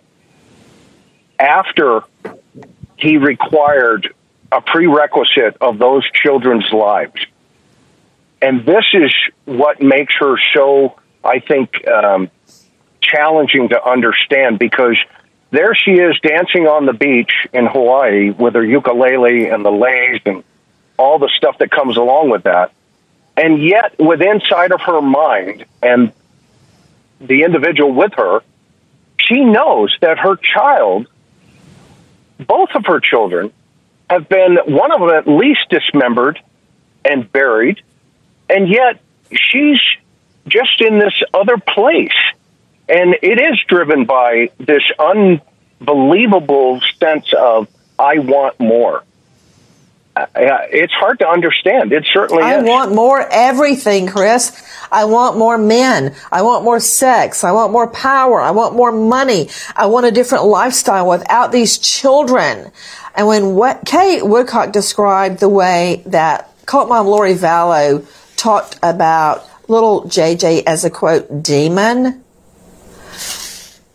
after 1.38 2.02
he 2.98 3.18
required 3.18 4.14
a 4.52 4.62
prerequisite 4.62 5.58
of 5.62 5.78
those 5.78 6.10
children's 6.12 6.72
lives. 6.72 7.26
And 8.42 8.66
this 8.66 8.86
is 8.94 9.14
what 9.46 9.82
makes 9.82 10.14
her 10.20 10.38
so, 10.54 11.00
I 11.24 11.40
think, 11.40 11.88
um, 11.88 12.30
challenging 13.02 13.70
to 13.70 13.84
understand 13.84 14.60
because 14.60 14.98
there 15.54 15.76
she 15.76 15.92
is 15.92 16.20
dancing 16.20 16.66
on 16.66 16.88
the 16.88 16.94
beach 16.94 17.32
in 17.54 17.68
Hawaii 17.68 18.32
with 18.32 18.56
her 18.56 18.66
ukulele 18.66 19.50
and 19.50 19.64
the 19.64 19.72
leis 19.72 20.20
and 20.26 20.44
all 20.98 21.20
the 21.20 21.30
stuff 21.38 21.60
that 21.60 21.70
comes 21.70 21.96
along 21.96 22.32
with 22.32 22.44
that. 22.44 22.72
And 23.38 23.64
yet, 23.64 24.00
within 24.00 24.42
inside 24.42 24.72
of 24.72 24.82
her 24.82 25.00
mind 25.00 25.66
and 25.84 26.12
the 27.22 27.44
individual 27.44 27.94
with 27.94 28.14
her, 28.16 28.42
she 29.20 29.46
knows 29.46 29.96
that 30.02 30.18
her 30.18 30.38
child 30.38 31.06
both 32.40 32.70
of 32.74 32.88
her 32.88 33.00
children 33.00 33.54
have 34.10 34.28
been, 34.28 34.58
one 34.66 34.92
of 34.92 35.02
them 35.02 35.10
at 35.10 35.28
least 35.28 35.70
dismembered 35.70 36.42
and 37.06 37.32
buried, 37.32 37.80
and 38.50 38.68
yet 38.68 39.00
she's 39.32 39.80
just 40.48 40.82
in 40.82 40.98
this 40.98 41.14
other 41.32 41.58
place. 41.58 42.10
And 42.90 43.16
it 43.22 43.40
is 43.40 43.60
driven 43.68 44.06
by 44.06 44.50
this 44.58 44.84
unbelievable 45.00 46.82
sense 47.00 47.32
of, 47.34 47.68
I 47.98 48.20
want 48.20 48.60
more. 48.60 49.04
Uh, 50.16 50.28
it's 50.36 50.94
hard 50.94 51.20
to 51.20 51.28
understand. 51.28 51.92
It 51.92 52.06
certainly 52.14 52.44
I 52.44 52.60
is. 52.60 52.64
want 52.68 52.94
more 52.94 53.28
everything, 53.32 54.06
Chris. 54.08 54.52
I 54.92 55.06
want 55.06 55.38
more 55.38 55.58
men. 55.58 56.16
I 56.32 56.44
want 56.44 56.64
more 56.64 56.80
sex. 56.80 57.44
I 57.44 57.52
want 57.52 57.72
more 57.72 57.88
power. 57.88 58.40
I 58.40 58.52
want 58.52 58.76
more 58.76 58.92
money. 58.92 59.50
I 59.76 59.88
want 59.88 60.06
a 60.06 60.12
different 60.12 60.46
lifestyle 60.46 61.10
without 61.10 61.52
these 61.52 61.80
children. 61.80 62.72
And 63.16 63.28
when 63.28 63.56
what 63.56 63.86
Kay 63.86 64.22
Woodcock 64.22 64.72
described 64.72 65.40
the 65.40 65.50
way 65.50 66.04
that 66.06 66.52
cult 66.68 66.90
mom 66.90 67.08
Lori 67.08 67.34
Vallow 67.34 68.06
talked 68.36 68.78
about 68.84 69.48
little 69.68 70.04
JJ 70.04 70.64
as 70.68 70.86
a 70.86 70.92
quote 70.92 71.42
demon, 71.42 72.23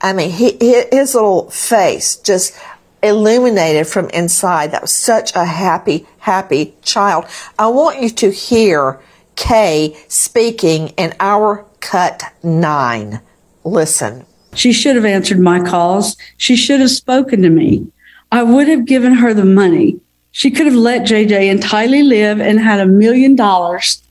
I 0.01 0.13
mean, 0.13 0.31
he, 0.31 0.53
his 0.93 1.15
little 1.15 1.51
face 1.51 2.17
just 2.17 2.59
illuminated 3.03 3.87
from 3.87 4.11
inside. 4.11 4.73
That 4.73 4.83
was 4.83 4.95
such 4.95 5.35
a 5.35 5.45
happy, 5.45 6.07
happy 6.19 6.75
child. 6.83 7.27
I 7.59 7.69
want 7.69 8.01
you 8.01 8.11
to 8.11 8.31
hear 8.31 9.01
Kay 9.37 9.97
speaking 10.09 10.89
in 10.91 11.15
our 11.21 11.65
cut 11.81 12.23
nine. 12.43 13.21
Listen. 13.65 14.25
She 14.55 14.73
should 14.73 14.97
have 14.97 15.05
answered 15.05 15.39
my 15.39 15.61
calls. 15.61 16.17
She 16.37 16.57
should 16.57 16.81
have 16.81 16.91
spoken 16.91 17.43
to 17.43 17.51
me. 17.51 17.87
I 18.33 18.43
would 18.43 18.67
have 18.69 18.87
given 18.87 19.15
her 19.15 19.33
the 19.33 19.45
money. 19.45 20.01
She 20.33 20.51
could 20.51 20.67
have 20.67 20.75
let 20.75 21.07
JJ 21.07 21.61
Tylee 21.61 22.07
live 22.07 22.41
and 22.41 22.59
had 22.59 22.81
a 22.81 22.87
million 22.87 23.37
dollars. 23.37 24.03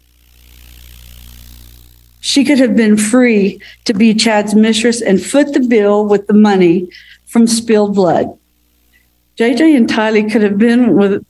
She 2.20 2.44
could 2.44 2.60
have 2.60 2.76
been 2.76 2.98
free 2.98 3.62
to 3.86 3.94
be 3.94 4.14
Chad's 4.14 4.56
mistress 4.56 5.02
and 5.02 5.24
foot 5.24 5.54
the 5.54 5.60
bill 5.60 6.06
with 6.06 6.28
the 6.28 6.34
money 6.34 6.90
from 7.26 7.48
spilled 7.48 7.96
blood. 7.96 8.38
JJ 9.38 9.76
and 9.76 9.88
Tylee 9.88 10.32
could 10.32 10.42
have 10.42 10.58
been 10.58 10.96
with 10.96 11.26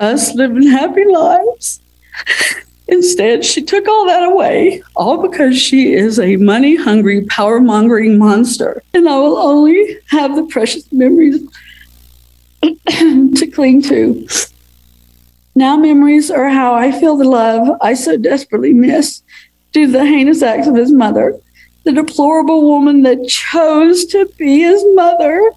us 0.00 0.34
living 0.34 0.66
happy 0.68 1.04
lives. 1.04 1.80
Instead, 2.88 3.44
she 3.44 3.62
took 3.62 3.88
all 3.88 4.06
that 4.06 4.22
away, 4.22 4.82
all 4.94 5.20
because 5.20 5.60
she 5.60 5.92
is 5.92 6.20
a 6.20 6.36
money 6.36 6.76
hungry, 6.76 7.24
power 7.26 7.60
mongering 7.60 8.16
monster. 8.16 8.80
And 8.94 9.08
I 9.08 9.18
will 9.18 9.38
only 9.38 9.98
have 10.06 10.36
the 10.36 10.44
precious 10.44 10.90
memories 10.92 11.40
to 12.62 13.50
cling 13.52 13.82
to. 13.82 14.28
Now, 15.56 15.74
memories 15.78 16.30
are 16.30 16.50
how 16.50 16.74
I 16.74 16.92
feel 16.92 17.16
the 17.16 17.24
love 17.24 17.78
I 17.80 17.94
so 17.94 18.18
desperately 18.18 18.74
miss 18.74 19.22
due 19.72 19.86
to 19.86 19.92
the 19.92 20.04
heinous 20.04 20.42
acts 20.42 20.66
of 20.66 20.74
his 20.74 20.92
mother, 20.92 21.40
the 21.84 21.92
deplorable 21.92 22.60
woman 22.68 23.04
that 23.04 23.26
chose 23.26 24.04
to 24.06 24.26
be 24.36 24.60
his 24.60 24.84
mother. 24.94 25.50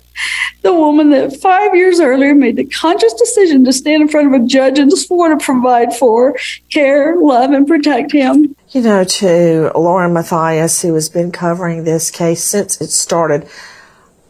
The 0.62 0.74
woman 0.74 1.10
that 1.10 1.36
five 1.42 1.76
years 1.76 2.00
earlier 2.00 2.34
made 2.34 2.56
the 2.56 2.64
conscious 2.64 3.14
decision 3.14 3.66
to 3.66 3.74
stand 3.74 4.04
in 4.04 4.08
front 4.08 4.34
of 4.34 4.42
a 4.42 4.46
judge 4.46 4.80
and 4.80 4.90
swore 4.98 5.36
to 5.36 5.38
provide 5.38 5.94
for, 5.94 6.34
care, 6.72 7.18
love, 7.18 7.52
and 7.52 7.68
protect 7.68 8.14
him. 8.14 8.56
You 8.70 8.82
know, 8.82 9.04
to 9.04 9.70
Lauren 9.76 10.14
Matthias, 10.14 10.82
who 10.82 10.94
has 10.94 11.10
been 11.10 11.34
covering 11.34 11.84
this 11.84 12.10
case 12.10 12.42
since 12.42 12.80
it 12.80 12.92
started, 12.92 13.50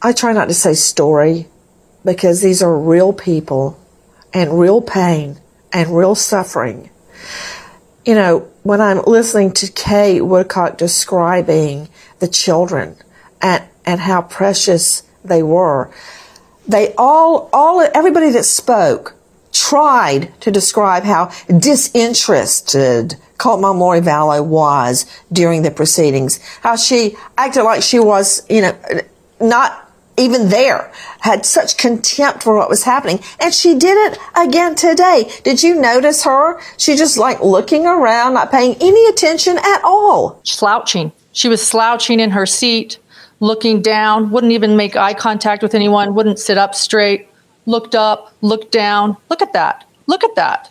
I 0.02 0.14
try 0.14 0.34
not 0.34 0.48
to 0.48 0.56
say 0.56 0.74
story 0.74 1.46
because 2.04 2.42
these 2.42 2.64
are 2.64 2.76
real 2.76 3.14
people 3.14 3.80
and 4.34 4.60
real 4.60 4.82
pain 4.82 5.40
and 5.72 5.96
real 5.96 6.16
suffering. 6.16 6.90
You 8.06 8.16
know, 8.16 8.40
when 8.64 8.82
I'm 8.82 9.02
listening 9.06 9.52
to 9.54 9.72
Kay 9.72 10.22
Woodcock 10.22 10.78
describing 10.78 11.90
the 12.20 12.28
children 12.28 12.96
and, 13.42 13.64
and 13.86 14.00
how 14.00 14.22
precious 14.22 15.04
they 15.24 15.44
were. 15.44 15.92
They 16.68 16.94
all, 16.98 17.50
all, 17.52 17.82
everybody 17.82 18.30
that 18.32 18.46
spoke 18.46 19.16
tried 19.52 20.32
to 20.42 20.52
describe 20.52 21.04
how 21.04 21.32
disinterested 21.48 23.16
Cult 23.38 23.62
Mom 23.62 23.80
Lori 23.80 24.02
was 24.02 25.06
during 25.32 25.64
the 25.64 25.72
proceedings. 25.72 26.40
How 26.62 26.76
she 26.76 27.16
acted 27.38 27.64
like 27.64 27.82
she 27.82 28.00
was, 28.00 28.46
you 28.50 28.62
know, 28.62 28.78
not 29.40 29.89
even 30.20 30.50
there, 30.50 30.92
had 31.22 31.46
such 31.46 31.78
contempt 31.78 32.44
for 32.44 32.56
what 32.56 32.70
was 32.70 32.84
happening. 32.84 33.20
And 33.40 33.54
she 33.54 33.78
did 33.78 34.12
it 34.12 34.20
again 34.36 34.76
today. 34.76 35.32
Did 35.44 35.64
you 35.64 35.76
notice 35.76 36.24
her? 36.24 36.60
She 36.78 36.96
just 36.96 37.18
like 37.18 37.42
looking 37.42 37.86
around, 37.86 38.34
not 38.34 38.52
paying 38.52 38.76
any 38.82 39.06
attention 39.08 39.58
at 39.58 39.82
all. 39.84 40.42
Slouching. 40.44 41.12
She 41.32 41.48
was 41.48 41.66
slouching 41.66 42.20
in 42.20 42.32
her 42.32 42.46
seat 42.46 43.00
looking 43.40 43.82
down, 43.82 44.32
wouldn't 44.32 44.54
even 44.54 44.76
make 44.76 44.96
eye 44.96 45.14
contact 45.14 45.64
with 45.64 45.74
anyone, 45.74 46.14
wouldn't 46.16 46.40
sit 46.40 46.58
up 46.58 46.76
straight, 46.76 47.28
looked 47.66 47.96
up, 47.96 48.34
looked 48.42 48.72
down. 48.72 49.16
Look 49.30 49.42
at 49.42 49.54
that. 49.54 49.86
Look 50.08 50.24
at 50.24 50.36
that. 50.36 50.70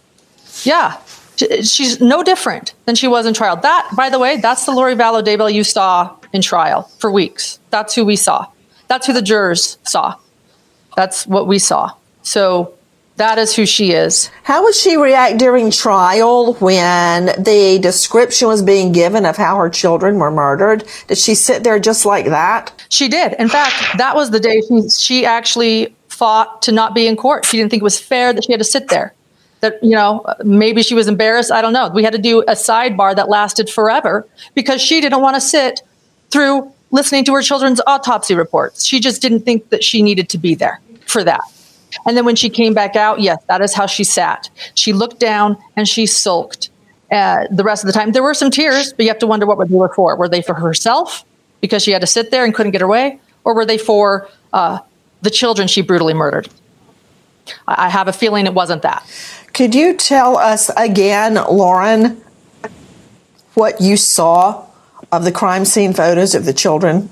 Yeah. 0.64 0.98
She's 1.36 2.00
no 2.00 2.22
different 2.24 2.74
than 2.84 2.96
she 2.96 3.06
was 3.06 3.24
in 3.24 3.32
trial. 3.32 3.56
That, 3.56 3.88
by 3.96 4.10
the 4.10 4.18
way, 4.18 4.38
that's 4.38 4.66
the 4.66 4.72
Lori 4.72 4.96
Vallow 4.96 5.22
Daybell 5.22 5.52
you 5.52 5.62
saw 5.62 6.16
in 6.32 6.42
trial 6.42 6.82
for 6.98 7.12
weeks. 7.12 7.60
That's 7.70 7.94
who 7.94 8.04
we 8.04 8.16
saw. 8.16 8.46
That's 8.88 9.06
who 9.06 9.12
the 9.12 9.22
jurors 9.22 9.78
saw. 9.84 10.16
That's 10.96 11.26
what 11.26 11.46
we 11.46 11.58
saw. 11.58 11.92
So 12.22 12.74
that 13.16 13.38
is 13.38 13.54
who 13.54 13.66
she 13.66 13.92
is. 13.92 14.30
How 14.44 14.62
would 14.62 14.74
she 14.74 14.96
react 14.96 15.38
during 15.38 15.70
trial 15.70 16.54
when 16.54 17.26
the 17.26 17.78
description 17.82 18.48
was 18.48 18.62
being 18.62 18.92
given 18.92 19.26
of 19.26 19.36
how 19.36 19.56
her 19.58 19.68
children 19.68 20.18
were 20.18 20.30
murdered? 20.30 20.84
Did 21.08 21.18
she 21.18 21.34
sit 21.34 21.64
there 21.64 21.78
just 21.78 22.06
like 22.06 22.26
that? 22.26 22.72
She 22.88 23.08
did. 23.08 23.34
In 23.34 23.48
fact, 23.48 23.74
that 23.98 24.14
was 24.14 24.30
the 24.30 24.40
day 24.40 24.62
she, 24.68 24.88
she 24.88 25.26
actually 25.26 25.94
fought 26.08 26.62
to 26.62 26.72
not 26.72 26.94
be 26.94 27.06
in 27.06 27.16
court. 27.16 27.44
She 27.44 27.56
didn't 27.56 27.70
think 27.70 27.82
it 27.82 27.84
was 27.84 27.98
fair 27.98 28.32
that 28.32 28.44
she 28.44 28.52
had 28.52 28.60
to 28.60 28.64
sit 28.64 28.88
there. 28.88 29.14
That, 29.60 29.82
you 29.82 29.96
know, 29.96 30.24
maybe 30.44 30.84
she 30.84 30.94
was 30.94 31.08
embarrassed. 31.08 31.50
I 31.50 31.60
don't 31.60 31.72
know. 31.72 31.88
We 31.88 32.04
had 32.04 32.12
to 32.12 32.20
do 32.20 32.42
a 32.42 32.52
sidebar 32.52 33.16
that 33.16 33.28
lasted 33.28 33.68
forever 33.68 34.28
because 34.54 34.80
she 34.80 35.00
didn't 35.00 35.20
want 35.20 35.34
to 35.34 35.40
sit 35.40 35.82
through 36.30 36.72
listening 36.90 37.24
to 37.24 37.34
her 37.34 37.42
children's 37.42 37.80
autopsy 37.86 38.34
reports. 38.34 38.84
She 38.84 39.00
just 39.00 39.22
didn't 39.22 39.40
think 39.40 39.70
that 39.70 39.84
she 39.84 40.02
needed 40.02 40.28
to 40.30 40.38
be 40.38 40.54
there 40.54 40.80
for 41.06 41.24
that. 41.24 41.40
And 42.06 42.16
then 42.16 42.24
when 42.24 42.36
she 42.36 42.50
came 42.50 42.74
back 42.74 42.96
out, 42.96 43.20
yes, 43.20 43.42
that 43.48 43.60
is 43.60 43.74
how 43.74 43.86
she 43.86 44.04
sat. 44.04 44.50
She 44.74 44.92
looked 44.92 45.18
down 45.18 45.56
and 45.76 45.88
she 45.88 46.06
sulked 46.06 46.70
uh, 47.10 47.46
the 47.50 47.64
rest 47.64 47.82
of 47.82 47.86
the 47.86 47.92
time. 47.92 48.12
There 48.12 48.22
were 48.22 48.34
some 48.34 48.50
tears, 48.50 48.92
but 48.92 49.04
you 49.04 49.08
have 49.08 49.18
to 49.20 49.26
wonder 49.26 49.46
what 49.46 49.68
they 49.68 49.74
were 49.74 49.92
for. 49.94 50.16
Were 50.16 50.28
they 50.28 50.42
for 50.42 50.54
herself 50.54 51.24
because 51.60 51.82
she 51.82 51.90
had 51.90 52.02
to 52.02 52.06
sit 52.06 52.30
there 52.30 52.44
and 52.44 52.54
couldn't 52.54 52.72
get 52.72 52.80
her 52.80 52.86
way? 52.88 53.20
Or 53.44 53.54
were 53.54 53.64
they 53.64 53.78
for 53.78 54.28
uh, 54.52 54.80
the 55.22 55.30
children 55.30 55.68
she 55.68 55.80
brutally 55.80 56.14
murdered? 56.14 56.48
I 57.66 57.88
have 57.88 58.08
a 58.08 58.12
feeling 58.12 58.46
it 58.46 58.52
wasn't 58.52 58.82
that. 58.82 59.06
Could 59.54 59.74
you 59.74 59.94
tell 59.94 60.36
us 60.36 60.70
again, 60.76 61.34
Lauren, 61.34 62.22
what 63.54 63.80
you 63.80 63.96
saw 63.96 64.67
of 65.12 65.24
the 65.24 65.32
crime 65.32 65.64
scene 65.64 65.92
photos 65.92 66.34
of 66.34 66.44
the 66.44 66.52
children? 66.52 67.10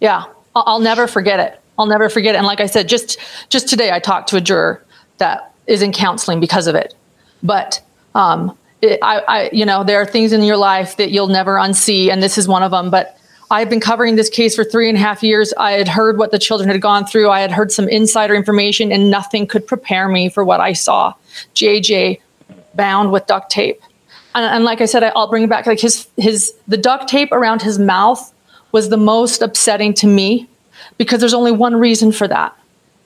Yeah, 0.00 0.24
I'll 0.54 0.80
never 0.80 1.06
forget 1.06 1.40
it. 1.40 1.60
I'll 1.78 1.86
never 1.86 2.08
forget 2.08 2.34
it. 2.34 2.38
And 2.38 2.46
like 2.46 2.60
I 2.60 2.66
said, 2.66 2.88
just 2.88 3.18
just 3.48 3.68
today, 3.68 3.90
I 3.90 3.98
talked 3.98 4.28
to 4.30 4.36
a 4.36 4.40
juror 4.40 4.84
that 5.18 5.52
is 5.66 5.82
in 5.82 5.92
counseling 5.92 6.40
because 6.40 6.66
of 6.66 6.74
it. 6.74 6.94
But 7.42 7.82
um, 8.14 8.56
it, 8.82 8.98
I, 9.02 9.18
I, 9.20 9.50
you 9.52 9.66
know, 9.66 9.84
there 9.84 10.00
are 10.00 10.06
things 10.06 10.32
in 10.32 10.42
your 10.42 10.56
life 10.56 10.96
that 10.96 11.10
you'll 11.10 11.28
never 11.28 11.56
unsee, 11.56 12.10
and 12.10 12.22
this 12.22 12.38
is 12.38 12.48
one 12.48 12.62
of 12.62 12.70
them. 12.70 12.90
But 12.90 13.18
I've 13.50 13.70
been 13.70 13.80
covering 13.80 14.16
this 14.16 14.28
case 14.28 14.56
for 14.56 14.64
three 14.64 14.88
and 14.88 14.96
a 14.96 15.00
half 15.00 15.22
years. 15.22 15.52
I 15.56 15.72
had 15.72 15.88
heard 15.88 16.18
what 16.18 16.30
the 16.30 16.38
children 16.38 16.68
had 16.68 16.80
gone 16.80 17.06
through. 17.06 17.30
I 17.30 17.40
had 17.40 17.52
heard 17.52 17.70
some 17.70 17.88
insider 17.88 18.34
information, 18.34 18.90
and 18.90 19.10
nothing 19.10 19.46
could 19.46 19.66
prepare 19.66 20.08
me 20.08 20.28
for 20.28 20.44
what 20.44 20.60
I 20.60 20.72
saw. 20.72 21.14
JJ 21.54 22.20
bound 22.74 23.12
with 23.12 23.26
duct 23.26 23.50
tape, 23.50 23.80
and, 24.36 24.44
and 24.44 24.64
like 24.64 24.80
I 24.80 24.84
said, 24.84 25.02
I'll 25.02 25.28
bring 25.28 25.44
it 25.44 25.50
back. 25.50 25.66
Like 25.66 25.80
his 25.80 26.06
his 26.16 26.54
the 26.68 26.76
duct 26.76 27.08
tape 27.08 27.32
around 27.32 27.62
his 27.62 27.78
mouth 27.78 28.32
was 28.70 28.90
the 28.90 28.96
most 28.96 29.42
upsetting 29.42 29.94
to 29.94 30.06
me 30.06 30.48
because 30.98 31.20
there's 31.20 31.34
only 31.34 31.52
one 31.52 31.74
reason 31.74 32.12
for 32.12 32.28
that. 32.28 32.56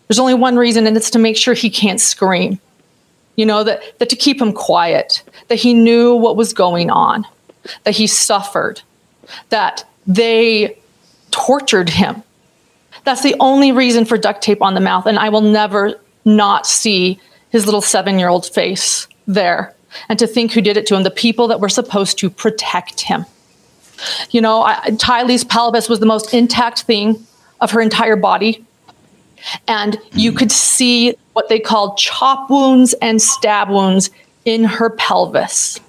There's 0.08 0.18
only 0.18 0.34
one 0.34 0.56
reason, 0.56 0.86
and 0.86 0.96
it's 0.96 1.10
to 1.10 1.20
make 1.20 1.36
sure 1.36 1.54
he 1.54 1.70
can't 1.70 2.00
scream. 2.00 2.58
You 3.36 3.46
know, 3.46 3.62
that, 3.62 3.80
that 4.00 4.08
to 4.08 4.16
keep 4.16 4.42
him 4.42 4.52
quiet, 4.52 5.22
that 5.48 5.54
he 5.54 5.72
knew 5.72 6.16
what 6.16 6.36
was 6.36 6.52
going 6.52 6.90
on, 6.90 7.24
that 7.84 7.94
he 7.94 8.08
suffered, 8.08 8.82
that 9.50 9.86
they 10.06 10.76
tortured 11.30 11.88
him. 11.88 12.24
That's 13.04 13.22
the 13.22 13.36
only 13.38 13.70
reason 13.70 14.04
for 14.04 14.18
duct 14.18 14.42
tape 14.42 14.60
on 14.60 14.74
the 14.74 14.80
mouth. 14.80 15.06
And 15.06 15.18
I 15.18 15.28
will 15.28 15.40
never 15.40 15.94
not 16.24 16.66
see 16.66 17.20
his 17.50 17.66
little 17.66 17.80
seven 17.80 18.18
year 18.18 18.28
old 18.28 18.46
face 18.46 19.06
there. 19.28 19.74
And 20.08 20.18
to 20.18 20.26
think 20.26 20.52
who 20.52 20.60
did 20.60 20.76
it 20.76 20.86
to 20.86 20.96
him, 20.96 21.02
the 21.02 21.10
people 21.10 21.48
that 21.48 21.60
were 21.60 21.68
supposed 21.68 22.18
to 22.18 22.30
protect 22.30 23.00
him. 23.00 23.26
You 24.30 24.40
know, 24.40 24.62
I, 24.62 24.76
Tylee's 24.92 25.44
pelvis 25.44 25.88
was 25.88 26.00
the 26.00 26.06
most 26.06 26.32
intact 26.32 26.82
thing 26.82 27.26
of 27.60 27.70
her 27.72 27.80
entire 27.80 28.16
body. 28.16 28.64
And 29.66 29.98
you 30.12 30.32
mm. 30.32 30.36
could 30.36 30.52
see 30.52 31.14
what 31.32 31.48
they 31.48 31.58
called 31.58 31.96
chop 31.96 32.50
wounds 32.50 32.94
and 32.94 33.20
stab 33.20 33.70
wounds 33.70 34.10
in 34.44 34.64
her 34.64 34.90
pelvis. 34.90 35.80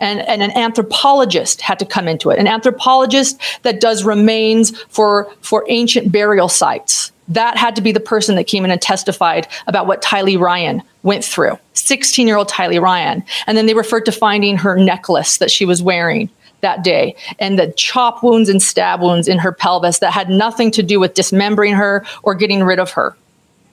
And, 0.00 0.20
and 0.20 0.42
an 0.42 0.50
anthropologist 0.52 1.60
had 1.60 1.78
to 1.78 1.86
come 1.86 2.08
into 2.08 2.30
it, 2.30 2.38
an 2.38 2.46
anthropologist 2.46 3.40
that 3.62 3.80
does 3.80 4.04
remains 4.04 4.78
for, 4.82 5.32
for 5.40 5.64
ancient 5.68 6.12
burial 6.12 6.48
sites. 6.48 7.10
That 7.28 7.56
had 7.56 7.76
to 7.76 7.82
be 7.82 7.92
the 7.92 8.00
person 8.00 8.36
that 8.36 8.44
came 8.44 8.64
in 8.64 8.70
and 8.70 8.80
testified 8.80 9.46
about 9.66 9.86
what 9.86 10.02
Tylee 10.02 10.38
Ryan 10.38 10.82
went 11.02 11.24
through. 11.24 11.58
16 11.74 12.26
year 12.26 12.36
old 12.36 12.48
Tylee 12.48 12.80
Ryan. 12.80 13.22
And 13.46 13.56
then 13.56 13.66
they 13.66 13.74
referred 13.74 14.04
to 14.06 14.12
finding 14.12 14.56
her 14.56 14.76
necklace 14.76 15.38
that 15.38 15.50
she 15.50 15.64
was 15.64 15.82
wearing 15.82 16.30
that 16.60 16.82
day 16.82 17.14
and 17.38 17.58
the 17.58 17.72
chop 17.76 18.22
wounds 18.22 18.48
and 18.48 18.60
stab 18.60 19.00
wounds 19.00 19.28
in 19.28 19.38
her 19.38 19.52
pelvis 19.52 20.00
that 20.00 20.12
had 20.12 20.28
nothing 20.28 20.70
to 20.72 20.82
do 20.82 20.98
with 20.98 21.14
dismembering 21.14 21.74
her 21.74 22.04
or 22.22 22.34
getting 22.34 22.64
rid 22.64 22.78
of 22.78 22.90
her. 22.92 23.16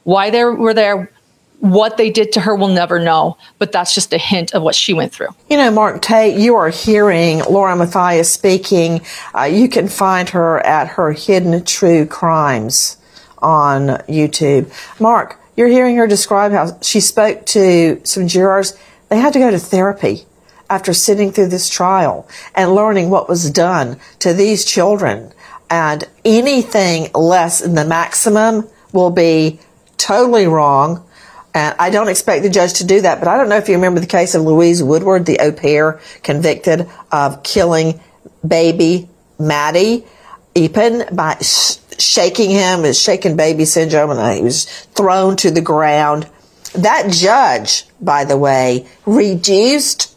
Why 0.04 0.30
they 0.30 0.44
were 0.44 0.74
there, 0.74 1.12
what 1.60 1.98
they 1.98 2.12
did 2.12 2.32
to 2.34 2.42
her, 2.42 2.56
we'll 2.56 2.68
never 2.68 3.00
know. 3.00 3.38
But 3.58 3.72
that's 3.72 3.96
just 3.96 4.14
a 4.14 4.20
hint 4.20 4.54
of 4.54 4.62
what 4.62 4.76
she 4.76 4.94
went 4.94 5.12
through. 5.12 5.30
You 5.50 5.58
know, 5.58 5.72
Mark 5.72 6.02
Tate, 6.02 6.38
you 6.38 6.56
are 6.56 6.70
hearing 6.70 7.40
Laura 7.50 7.76
Matthias 7.76 8.32
speaking. 8.32 9.02
Uh, 9.34 9.44
you 9.44 9.68
can 9.68 9.88
find 9.88 10.30
her 10.30 10.60
at 10.66 10.88
her 10.90 11.12
Hidden 11.12 11.66
True 11.66 12.06
Crimes 12.06 12.98
on 13.40 13.88
YouTube. 14.08 14.72
Mark, 15.00 15.40
you're 15.56 15.68
hearing 15.68 15.96
her 15.98 16.08
describe 16.08 16.52
how 16.52 16.80
she 16.82 17.00
spoke 17.00 17.46
to 17.48 18.02
some 18.04 18.28
jurors. 18.28 18.78
They 19.10 19.18
had 19.18 19.34
to 19.34 19.40
go 19.40 19.52
to 19.52 19.60
therapy 19.60 20.26
after 20.70 20.94
sitting 20.94 21.32
through 21.32 21.48
this 21.48 21.70
trial 21.70 22.28
and 22.56 22.74
learning 22.74 23.10
what 23.10 23.30
was 23.30 23.50
done 23.52 23.98
to 24.20 24.34
these 24.34 24.66
children. 24.66 25.32
And 25.70 26.04
anything 26.24 27.12
less 27.14 27.62
than 27.62 27.76
the 27.76 27.86
maximum 27.86 28.68
will 28.92 29.12
be 29.12 29.60
totally 29.98 30.48
wrong. 30.48 31.06
And 31.54 31.76
I 31.80 31.90
don't 31.90 32.10
expect 32.10 32.44
the 32.44 32.50
judge 32.50 32.74
to 32.76 32.86
do 32.86 33.02
that, 33.02 33.20
but 33.20 33.28
I 33.28 33.38
don't 33.38 33.48
know 33.48 33.58
if 33.58 33.70
you 33.70 33.76
remember 33.76 34.00
the 34.00 34.08
case 34.08 34.36
of 34.36 34.42
Louise 34.42 34.84
Woodward, 34.84 35.26
the 35.26 35.40
au 35.40 35.52
pair 35.52 36.02
convicted 36.22 36.90
of 37.12 37.44
killing 37.44 38.00
baby 38.46 39.10
Matty 39.40 40.06
Eappen 40.54 41.16
by 41.16 41.38
sh- 41.42 41.78
shaking 41.98 42.50
him, 42.50 42.84
his 42.84 43.00
shaken 43.00 43.36
baby 43.36 43.66
syndrome, 43.66 44.12
and 44.12 44.38
he 44.38 44.44
was 44.44 44.66
thrown 44.96 45.36
to 45.38 45.52
the 45.52 45.62
ground. 45.62 46.30
That 46.74 47.12
judge, 47.12 47.86
by 48.02 48.26
the 48.26 48.38
way, 48.38 48.88
reduced 49.06 50.16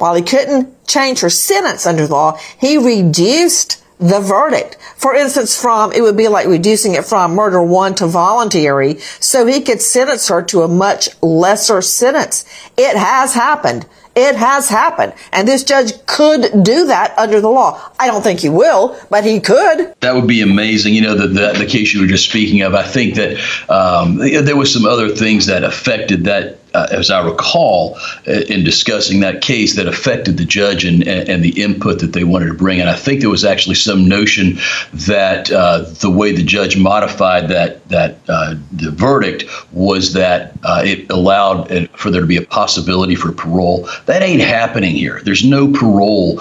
while 0.00 0.14
he 0.14 0.22
couldn't 0.22 0.86
change 0.86 1.20
her 1.20 1.28
sentence 1.28 1.86
under 1.86 2.06
the 2.06 2.12
law, 2.14 2.38
he 2.58 2.78
reduced 2.78 3.84
the 3.98 4.18
verdict. 4.18 4.78
For 4.96 5.14
instance, 5.14 5.60
from, 5.60 5.92
it 5.92 6.00
would 6.00 6.16
be 6.16 6.28
like 6.28 6.46
reducing 6.46 6.94
it 6.94 7.04
from 7.04 7.34
murder 7.34 7.62
one 7.62 7.94
to 7.96 8.06
voluntary, 8.06 8.98
so 8.98 9.44
he 9.44 9.60
could 9.60 9.82
sentence 9.82 10.28
her 10.28 10.42
to 10.44 10.62
a 10.62 10.68
much 10.68 11.10
lesser 11.22 11.82
sentence. 11.82 12.46
It 12.78 12.96
has 12.96 13.34
happened. 13.34 13.86
It 14.20 14.36
has 14.36 14.68
happened. 14.68 15.14
And 15.32 15.48
this 15.48 15.64
judge 15.64 15.92
could 16.04 16.42
do 16.62 16.86
that 16.86 17.18
under 17.18 17.40
the 17.40 17.48
law. 17.48 17.80
I 17.98 18.06
don't 18.06 18.22
think 18.22 18.40
he 18.40 18.50
will, 18.50 18.94
but 19.08 19.24
he 19.24 19.40
could. 19.40 19.94
That 20.00 20.14
would 20.14 20.26
be 20.26 20.42
amazing. 20.42 20.92
You 20.92 21.00
know, 21.00 21.14
the, 21.14 21.28
the, 21.28 21.54
the 21.58 21.66
case 21.66 21.94
you 21.94 22.02
were 22.02 22.06
just 22.06 22.28
speaking 22.28 22.60
of, 22.60 22.74
I 22.74 22.82
think 22.82 23.14
that 23.14 23.38
um, 23.70 24.18
there 24.18 24.56
was 24.56 24.70
some 24.70 24.84
other 24.84 25.08
things 25.08 25.46
that 25.46 25.64
affected 25.64 26.24
that 26.24 26.59
uh, 26.74 26.86
as 26.90 27.10
I 27.10 27.24
recall, 27.24 27.96
uh, 28.28 28.42
in 28.48 28.64
discussing 28.64 29.20
that 29.20 29.40
case 29.40 29.76
that 29.76 29.86
affected 29.88 30.36
the 30.36 30.44
judge 30.44 30.84
and, 30.84 31.06
and, 31.06 31.40
the 31.40 31.62
input 31.62 32.00
that 32.00 32.12
they 32.12 32.22
wanted 32.22 32.46
to 32.46 32.54
bring. 32.54 32.80
And 32.80 32.90
I 32.90 32.94
think 32.94 33.20
there 33.20 33.30
was 33.30 33.44
actually 33.44 33.76
some 33.76 34.08
notion 34.08 34.58
that 34.92 35.50
uh, 35.50 35.80
the 36.00 36.10
way 36.10 36.32
the 36.32 36.42
judge 36.42 36.76
modified 36.76 37.48
that 37.48 37.88
that 37.88 38.18
uh, 38.28 38.54
the 38.72 38.90
verdict 38.90 39.44
was 39.72 40.12
that 40.12 40.52
uh, 40.62 40.82
it 40.84 41.10
allowed 41.10 41.88
for 41.96 42.10
there 42.10 42.20
to 42.20 42.26
be 42.26 42.36
a 42.36 42.42
possibility 42.42 43.14
for 43.14 43.32
parole. 43.32 43.88
That 44.06 44.22
ain't 44.22 44.42
happening 44.42 44.94
here. 44.94 45.20
There's 45.24 45.44
no 45.44 45.72
parole 45.72 46.38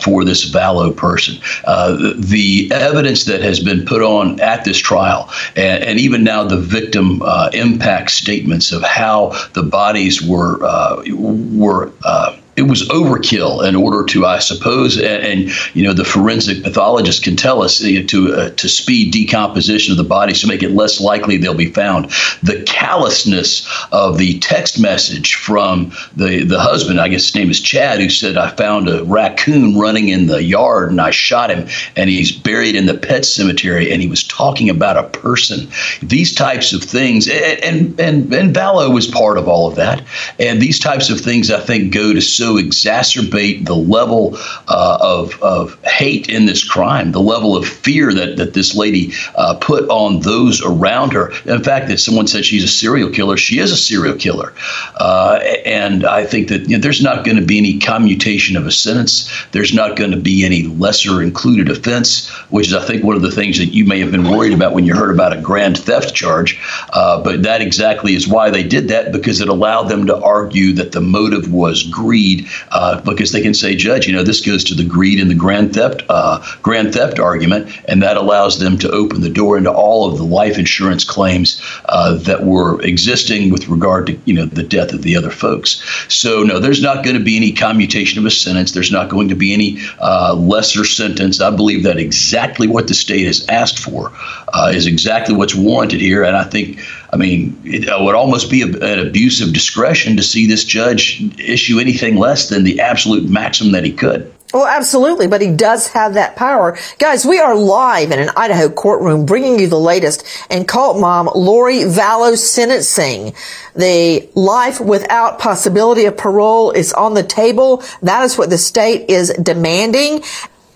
for 0.00 0.24
this 0.24 0.50
Vallow 0.50 0.96
person. 0.96 1.36
The, 1.66 2.70
evidence 2.72 3.24
that 3.24 3.40
has 3.40 3.58
been 3.58 3.84
put 3.84 4.02
on 4.02 4.40
at 4.40 4.64
this 4.64 4.78
trial, 4.78 5.30
and, 5.56 5.82
and 5.82 5.98
even 5.98 6.22
now 6.22 6.44
the 6.44 6.56
victim 6.56 7.22
impact 7.52 8.10
statements 8.10 8.72
of 8.72 8.82
how 8.82 9.32
the 9.54 9.65
bodies 9.70 10.22
were 10.22 10.62
uh, 10.64 11.02
were 11.14 11.92
uh, 12.04 12.36
it 12.56 12.62
was 12.62 12.88
overkill 12.88 13.66
in 13.68 13.76
order 13.76 14.02
to, 14.06 14.24
I 14.24 14.38
suppose, 14.38 14.96
and, 14.96 15.22
and 15.22 15.76
you 15.76 15.84
know 15.84 15.92
the 15.92 16.04
forensic 16.04 16.62
pathologist 16.62 17.22
can 17.22 17.36
tell 17.36 17.62
us 17.62 17.80
you 17.82 18.00
know, 18.00 18.06
to 18.06 18.34
uh, 18.34 18.50
to 18.50 18.68
speed 18.68 19.12
decomposition 19.12 19.92
of 19.92 19.98
the 19.98 20.04
bodies 20.04 20.40
to 20.40 20.46
make 20.46 20.62
it 20.62 20.70
less 20.70 20.98
likely 21.00 21.36
they'll 21.36 21.54
be 21.54 21.70
found. 21.70 22.06
The 22.42 22.62
callousness 22.66 23.68
of 23.92 24.16
the 24.16 24.38
text 24.38 24.80
message 24.80 25.34
from 25.34 25.92
the 26.16 26.44
the 26.44 26.58
husband, 26.58 26.98
I 26.98 27.08
guess 27.08 27.24
his 27.24 27.34
name 27.34 27.50
is 27.50 27.60
Chad, 27.60 28.00
who 28.00 28.08
said 28.08 28.38
I 28.38 28.50
found 28.50 28.88
a 28.88 29.04
raccoon 29.04 29.78
running 29.78 30.08
in 30.08 30.26
the 30.26 30.42
yard 30.42 30.90
and 30.90 31.00
I 31.00 31.10
shot 31.10 31.50
him 31.50 31.68
and 31.94 32.08
he's 32.08 32.32
buried 32.32 32.74
in 32.74 32.86
the 32.86 32.96
pet 32.96 33.26
cemetery 33.26 33.92
and 33.92 34.00
he 34.00 34.08
was 34.08 34.26
talking 34.26 34.70
about 34.70 34.96
a 34.96 35.08
person. 35.18 35.68
These 36.02 36.34
types 36.34 36.72
of 36.72 36.82
things, 36.82 37.28
and 37.28 38.00
and 38.00 38.00
and, 38.00 38.56
and 38.56 38.94
was 38.94 39.06
part 39.06 39.36
of 39.36 39.46
all 39.46 39.68
of 39.68 39.74
that, 39.74 40.02
and 40.38 40.62
these 40.62 40.78
types 40.78 41.10
of 41.10 41.20
things 41.20 41.50
I 41.50 41.60
think 41.60 41.92
go 41.92 42.14
to 42.14 42.20
so 42.20 42.45
exacerbate 42.54 43.66
the 43.66 43.76
level 43.76 44.36
uh, 44.68 44.98
of, 45.00 45.40
of 45.42 45.82
hate 45.84 46.28
in 46.28 46.46
this 46.46 46.64
crime, 46.64 47.12
the 47.12 47.20
level 47.20 47.56
of 47.56 47.66
fear 47.66 48.12
that, 48.14 48.36
that 48.36 48.54
this 48.54 48.74
lady 48.74 49.12
uh, 49.34 49.54
put 49.60 49.88
on 49.88 50.20
those 50.20 50.62
around 50.64 51.12
her. 51.12 51.32
In 51.44 51.62
fact, 51.62 51.88
that 51.88 51.98
someone 51.98 52.26
said 52.26 52.44
she's 52.44 52.64
a 52.64 52.68
serial 52.68 53.10
killer, 53.10 53.36
she 53.36 53.58
is 53.58 53.72
a 53.72 53.76
serial 53.76 54.16
killer. 54.16 54.52
Uh, 54.96 55.38
and 55.64 56.04
I 56.04 56.24
think 56.24 56.48
that 56.48 56.68
you 56.68 56.76
know, 56.76 56.82
there's 56.82 57.02
not 57.02 57.24
going 57.24 57.36
to 57.36 57.44
be 57.44 57.58
any 57.58 57.78
commutation 57.78 58.56
of 58.56 58.66
a 58.66 58.72
sentence. 58.72 59.30
There's 59.52 59.74
not 59.74 59.96
going 59.96 60.10
to 60.10 60.16
be 60.16 60.44
any 60.44 60.64
lesser 60.64 61.22
included 61.22 61.70
offense, 61.70 62.28
which 62.50 62.68
is, 62.68 62.74
I 62.74 62.84
think, 62.84 63.04
one 63.04 63.16
of 63.16 63.22
the 63.22 63.30
things 63.30 63.58
that 63.58 63.74
you 63.74 63.84
may 63.84 64.00
have 64.00 64.10
been 64.10 64.30
worried 64.30 64.52
about 64.52 64.72
when 64.72 64.84
you 64.84 64.94
heard 64.94 65.14
about 65.14 65.36
a 65.36 65.40
grand 65.40 65.78
theft 65.78 66.14
charge. 66.14 66.60
Uh, 66.92 67.22
but 67.22 67.42
that 67.42 67.60
exactly 67.60 68.14
is 68.14 68.28
why 68.28 68.50
they 68.50 68.62
did 68.62 68.88
that, 68.88 69.12
because 69.12 69.40
it 69.40 69.48
allowed 69.48 69.84
them 69.84 70.06
to 70.06 70.16
argue 70.22 70.72
that 70.72 70.92
the 70.92 71.00
motive 71.00 71.52
was 71.52 71.82
greed 71.84 72.35
uh, 72.70 73.00
because 73.02 73.32
they 73.32 73.42
can 73.42 73.54
say, 73.54 73.74
Judge, 73.74 74.06
you 74.06 74.12
know, 74.14 74.22
this 74.22 74.40
goes 74.40 74.64
to 74.64 74.74
the 74.74 74.84
greed 74.84 75.20
and 75.20 75.30
the 75.30 75.34
grand 75.34 75.74
theft 75.74 76.02
uh, 76.08 76.44
grand 76.62 76.92
theft 76.92 77.18
argument, 77.18 77.68
and 77.88 78.02
that 78.02 78.16
allows 78.16 78.58
them 78.58 78.78
to 78.78 78.90
open 78.90 79.20
the 79.20 79.30
door 79.30 79.56
into 79.56 79.72
all 79.72 80.10
of 80.10 80.18
the 80.18 80.24
life 80.24 80.58
insurance 80.58 81.04
claims 81.04 81.62
uh, 81.86 82.14
that 82.14 82.44
were 82.44 82.80
existing 82.82 83.50
with 83.50 83.68
regard 83.68 84.06
to 84.06 84.18
you 84.24 84.34
know 84.34 84.46
the 84.46 84.62
death 84.62 84.92
of 84.92 85.02
the 85.02 85.16
other 85.16 85.30
folks. 85.30 85.82
So 86.08 86.42
no, 86.42 86.58
there's 86.58 86.82
not 86.82 87.04
going 87.04 87.16
to 87.16 87.24
be 87.24 87.36
any 87.36 87.52
commutation 87.52 88.18
of 88.18 88.26
a 88.26 88.30
sentence. 88.30 88.72
There's 88.72 88.92
not 88.92 89.08
going 89.08 89.28
to 89.28 89.34
be 89.34 89.52
any 89.52 89.78
uh, 90.00 90.34
lesser 90.34 90.84
sentence. 90.84 91.40
I 91.40 91.50
believe 91.50 91.82
that 91.84 91.98
exactly 91.98 92.66
what 92.66 92.88
the 92.88 92.94
state 92.94 93.26
has 93.26 93.46
asked 93.48 93.78
for 93.78 94.12
uh, 94.52 94.72
is 94.74 94.86
exactly 94.86 95.34
what's 95.34 95.54
warranted 95.54 96.00
here, 96.00 96.22
and 96.22 96.36
I 96.36 96.44
think. 96.44 96.78
I 97.12 97.16
mean, 97.16 97.60
it 97.64 97.88
uh, 97.88 98.02
would 98.02 98.14
almost 98.14 98.50
be 98.50 98.62
a, 98.62 98.66
an 98.66 99.06
abuse 99.06 99.40
of 99.40 99.52
discretion 99.52 100.16
to 100.16 100.22
see 100.22 100.46
this 100.46 100.64
judge 100.64 101.22
issue 101.38 101.78
anything 101.78 102.16
less 102.16 102.48
than 102.48 102.64
the 102.64 102.80
absolute 102.80 103.28
maximum 103.28 103.72
that 103.72 103.84
he 103.84 103.92
could. 103.92 104.32
Well, 104.54 104.66
absolutely, 104.66 105.26
but 105.26 105.42
he 105.42 105.50
does 105.50 105.88
have 105.88 106.14
that 106.14 106.36
power. 106.36 106.78
Guys, 106.98 107.26
we 107.26 107.38
are 107.40 107.54
live 107.54 108.12
in 108.12 108.20
an 108.20 108.30
Idaho 108.36 108.68
courtroom 108.68 109.26
bringing 109.26 109.58
you 109.58 109.66
the 109.66 109.78
latest 109.78 110.24
in 110.48 110.64
cult 110.64 110.98
mom 111.00 111.28
Lori 111.34 111.80
Vallow 111.80 112.38
sentencing. 112.38 113.34
The 113.74 114.28
life 114.34 114.80
without 114.80 115.40
possibility 115.40 116.04
of 116.04 116.16
parole 116.16 116.70
is 116.70 116.92
on 116.92 117.14
the 117.14 117.24
table. 117.24 117.82
That 118.02 118.22
is 118.22 118.38
what 118.38 118.48
the 118.48 118.58
state 118.58 119.10
is 119.10 119.30
demanding. 119.30 120.22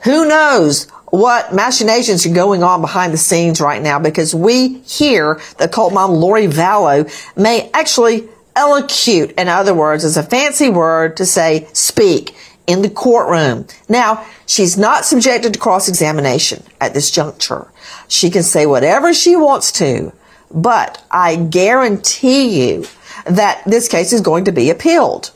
Who 0.02 0.28
knows 0.28 0.88
what 1.10 1.52
machinations 1.52 2.24
are 2.24 2.34
going 2.34 2.62
on 2.62 2.80
behind 2.80 3.12
the 3.12 3.18
scenes 3.18 3.60
right 3.60 3.82
now 3.82 3.98
because 3.98 4.34
we 4.34 4.78
hear 4.78 5.40
the 5.58 5.68
cult 5.68 5.92
mom 5.92 6.12
Lori 6.12 6.46
Vallow 6.46 7.10
may 7.36 7.70
actually 7.74 8.28
allocute. 8.56 9.32
In 9.38 9.48
other 9.48 9.74
words, 9.74 10.04
is 10.04 10.16
a 10.16 10.22
fancy 10.22 10.70
word 10.70 11.16
to 11.16 11.26
say 11.26 11.68
speak 11.72 12.34
in 12.66 12.82
the 12.82 12.90
courtroom. 12.90 13.66
Now, 13.88 14.24
she's 14.46 14.78
not 14.78 15.04
subjected 15.04 15.54
to 15.54 15.58
cross-examination 15.58 16.62
at 16.80 16.94
this 16.94 17.10
juncture. 17.10 17.66
She 18.06 18.30
can 18.30 18.42
say 18.42 18.66
whatever 18.66 19.12
she 19.12 19.34
wants 19.34 19.72
to, 19.72 20.12
but 20.52 21.04
I 21.10 21.36
guarantee 21.36 22.64
you 22.64 22.86
that 23.26 23.62
this 23.66 23.88
case 23.88 24.12
is 24.12 24.20
going 24.20 24.44
to 24.44 24.52
be 24.52 24.70
appealed. 24.70 25.32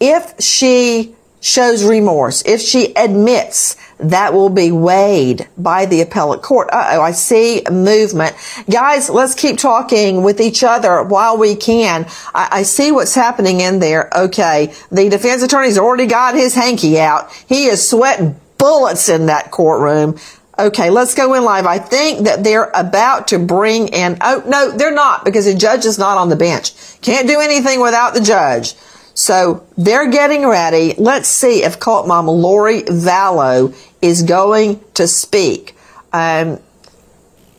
If 0.00 0.40
she 0.40 1.14
shows 1.40 1.84
remorse, 1.84 2.42
if 2.46 2.60
she 2.60 2.94
admits 2.94 3.76
that 4.02 4.32
will 4.32 4.48
be 4.48 4.72
weighed 4.72 5.48
by 5.56 5.86
the 5.86 6.00
appellate 6.00 6.42
court. 6.42 6.68
oh, 6.72 7.00
I 7.00 7.12
see 7.12 7.62
movement. 7.70 8.34
Guys, 8.68 9.10
let's 9.10 9.34
keep 9.34 9.58
talking 9.58 10.22
with 10.22 10.40
each 10.40 10.62
other 10.64 11.02
while 11.02 11.36
we 11.36 11.56
can. 11.56 12.06
I, 12.34 12.48
I 12.52 12.62
see 12.62 12.92
what's 12.92 13.14
happening 13.14 13.60
in 13.60 13.78
there. 13.78 14.10
Okay. 14.16 14.72
The 14.90 15.08
defense 15.08 15.42
attorney's 15.42 15.78
already 15.78 16.06
got 16.06 16.34
his 16.34 16.54
hanky 16.54 16.98
out. 16.98 17.32
He 17.48 17.66
is 17.66 17.88
sweating 17.88 18.38
bullets 18.58 19.08
in 19.08 19.26
that 19.26 19.50
courtroom. 19.50 20.18
Okay, 20.58 20.90
let's 20.90 21.14
go 21.14 21.32
in 21.34 21.44
live. 21.44 21.64
I 21.64 21.78
think 21.78 22.26
that 22.26 22.44
they're 22.44 22.70
about 22.74 23.28
to 23.28 23.38
bring 23.38 23.88
in, 23.88 24.18
oh, 24.20 24.42
no, 24.46 24.70
they're 24.70 24.92
not 24.92 25.24
because 25.24 25.46
the 25.46 25.54
judge 25.54 25.86
is 25.86 25.98
not 25.98 26.18
on 26.18 26.28
the 26.28 26.36
bench. 26.36 26.72
Can't 27.00 27.26
do 27.26 27.40
anything 27.40 27.80
without 27.80 28.12
the 28.12 28.20
judge. 28.20 28.74
So 29.20 29.66
they're 29.76 30.08
getting 30.08 30.46
ready. 30.46 30.94
Let's 30.96 31.28
see 31.28 31.62
if 31.62 31.78
cult 31.78 32.08
mom 32.08 32.26
Lori 32.26 32.84
Vallow 32.84 33.76
is 34.00 34.22
going 34.22 34.80
to 34.94 35.06
speak. 35.06 35.76
Um, 36.10 36.52
right, 36.52 36.60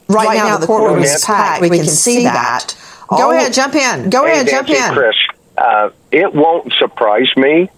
right, 0.09 0.37
now, 0.37 0.47
now 0.47 0.57
the 0.57 0.65
courtroom 0.65 1.03
is 1.03 1.23
packed. 1.23 1.61
We, 1.61 1.69
we 1.69 1.77
can, 1.77 1.85
can, 1.85 1.93
see 1.93 2.23
that. 2.23 2.73
that. 2.75 3.15
Go 3.15 3.29
ahead, 3.29 3.53
jump 3.53 3.75
in. 3.75 4.09
Go 4.09 4.25
hey, 4.25 4.31
ahead, 4.31 4.47
jump 4.47 4.69
in. 4.69 4.91
Chris, 4.91 5.15
uh, 5.55 5.91
it 6.11 6.33
won't 6.33 6.73
surprise 6.73 7.29
me 7.37 7.69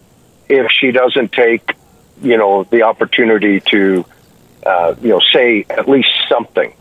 if 0.48 0.72
she 0.72 0.92
doesn't 0.92 1.34
take, 1.34 1.76
you 2.22 2.38
know, 2.38 2.64
the 2.64 2.84
opportunity 2.84 3.60
to, 3.60 4.06
uh, 4.66 4.96
you 5.02 5.10
know, 5.10 5.20
say 5.34 5.66
at 5.70 5.90
least 5.90 6.10
something. 6.30 6.74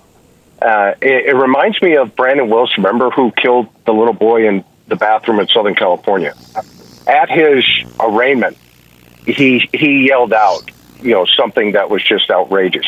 Uh, 0.60 0.94
it, 1.02 1.26
it 1.30 1.34
reminds 1.34 1.82
me 1.82 1.96
of 1.96 2.14
Brandon 2.14 2.48
Wilson. 2.48 2.84
Remember 2.84 3.10
who 3.10 3.32
killed 3.32 3.66
the 3.86 3.92
little 3.92 4.14
boy 4.14 4.46
in 4.46 4.64
the 4.86 4.94
bathroom 4.94 5.40
in 5.40 5.48
Southern 5.48 5.74
California? 5.74 6.36
At 7.06 7.30
his 7.30 7.64
arraignment, 7.98 8.56
he 9.26 9.68
he 9.72 10.06
yelled 10.08 10.32
out, 10.32 10.70
you 11.00 11.12
know 11.12 11.24
something 11.24 11.72
that 11.72 11.90
was 11.90 12.02
just 12.02 12.30
outrageous. 12.30 12.86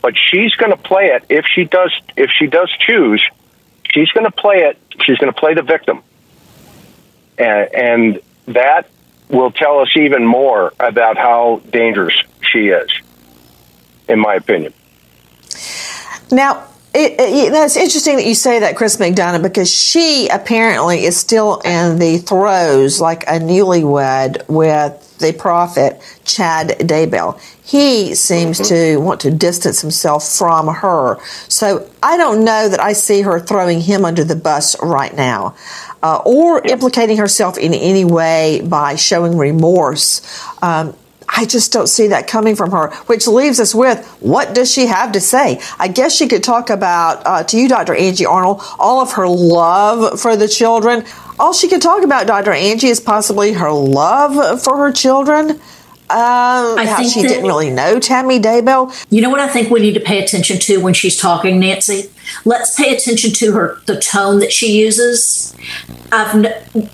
But 0.00 0.14
she's 0.16 0.54
going 0.56 0.72
to 0.72 0.76
play 0.76 1.06
it 1.06 1.24
if 1.28 1.46
she 1.46 1.64
does 1.64 1.92
if 2.16 2.30
she 2.36 2.46
does 2.46 2.70
choose. 2.86 3.22
She's 3.92 4.10
going 4.10 4.26
to 4.26 4.32
play 4.32 4.64
it. 4.64 4.78
She's 5.02 5.18
going 5.18 5.32
to 5.32 5.38
play 5.38 5.54
the 5.54 5.62
victim, 5.62 6.02
and, 7.38 7.74
and 7.74 8.20
that 8.46 8.88
will 9.28 9.50
tell 9.50 9.78
us 9.80 9.88
even 9.96 10.26
more 10.26 10.72
about 10.80 11.16
how 11.16 11.62
dangerous 11.70 12.14
she 12.40 12.68
is, 12.68 12.90
in 14.08 14.18
my 14.18 14.34
opinion. 14.34 14.72
Now, 16.30 16.66
it, 16.94 17.18
it, 17.18 17.52
that's 17.52 17.76
interesting 17.76 18.16
that 18.16 18.26
you 18.26 18.34
say 18.34 18.60
that, 18.60 18.76
Chris 18.76 18.96
McDonough, 18.96 19.42
because 19.42 19.72
she 19.72 20.28
apparently 20.28 21.04
is 21.04 21.16
still 21.16 21.60
in 21.60 21.98
the 21.98 22.18
throes, 22.18 23.00
like 23.00 23.22
a 23.24 23.40
newlywed 23.40 24.46
with 24.48 25.18
the 25.18 25.32
prophet 25.32 26.02
Chad 26.24 26.68
Daybell. 26.80 27.40
He 27.64 28.14
seems 28.14 28.58
mm-hmm. 28.58 28.74
to 28.74 28.96
want 28.98 29.20
to 29.20 29.30
distance 29.30 29.80
himself 29.80 30.28
from 30.28 30.68
her. 30.68 31.18
So 31.48 31.88
I 32.02 32.16
don't 32.16 32.44
know 32.44 32.68
that 32.68 32.80
I 32.80 32.92
see 32.92 33.22
her 33.22 33.40
throwing 33.40 33.80
him 33.80 34.04
under 34.04 34.24
the 34.24 34.36
bus 34.36 34.76
right 34.82 35.14
now. 35.14 35.56
Uh, 36.02 36.20
or 36.26 36.60
implicating 36.66 37.16
herself 37.16 37.56
in 37.56 37.72
any 37.72 38.04
way 38.04 38.60
by 38.64 38.96
showing 38.96 39.38
remorse. 39.38 40.20
Um, 40.60 40.96
I 41.34 41.46
just 41.46 41.72
don't 41.72 41.86
see 41.86 42.08
that 42.08 42.26
coming 42.26 42.56
from 42.56 42.70
her, 42.72 42.90
which 43.06 43.26
leaves 43.26 43.58
us 43.58 43.74
with 43.74 44.06
what 44.20 44.54
does 44.54 44.70
she 44.70 44.86
have 44.86 45.12
to 45.12 45.20
say? 45.20 45.60
I 45.78 45.88
guess 45.88 46.14
she 46.14 46.28
could 46.28 46.44
talk 46.44 46.68
about, 46.68 47.26
uh, 47.26 47.42
to 47.44 47.56
you, 47.56 47.68
Dr. 47.68 47.94
Angie 47.94 48.26
Arnold, 48.26 48.62
all 48.78 49.00
of 49.00 49.12
her 49.12 49.26
love 49.26 50.20
for 50.20 50.36
the 50.36 50.46
children. 50.46 51.04
All 51.40 51.52
she 51.54 51.68
could 51.68 51.80
talk 51.80 52.04
about, 52.04 52.26
Dr. 52.26 52.52
Angie, 52.52 52.88
is 52.88 53.00
possibly 53.00 53.52
her 53.54 53.72
love 53.72 54.62
for 54.62 54.76
her 54.76 54.92
children. 54.92 55.60
Um, 56.10 56.78
I 56.78 56.94
think 56.94 57.10
she 57.10 57.22
that, 57.22 57.28
didn't 57.28 57.46
really 57.46 57.70
know 57.70 57.98
Tammy 57.98 58.38
Daybell. 58.38 58.94
You 59.08 59.22
know 59.22 59.30
what 59.30 59.40
I 59.40 59.48
think 59.48 59.70
we 59.70 59.80
need 59.80 59.94
to 59.94 60.00
pay 60.00 60.22
attention 60.22 60.58
to 60.58 60.78
when 60.82 60.92
she's 60.92 61.16
talking, 61.16 61.58
Nancy? 61.58 62.10
Let's 62.44 62.74
pay 62.78 62.94
attention 62.94 63.32
to 63.32 63.52
her 63.52 63.80
the 63.86 63.98
tone 63.98 64.40
that 64.40 64.52
she 64.52 64.78
uses. 64.78 65.56
I've 66.12 66.34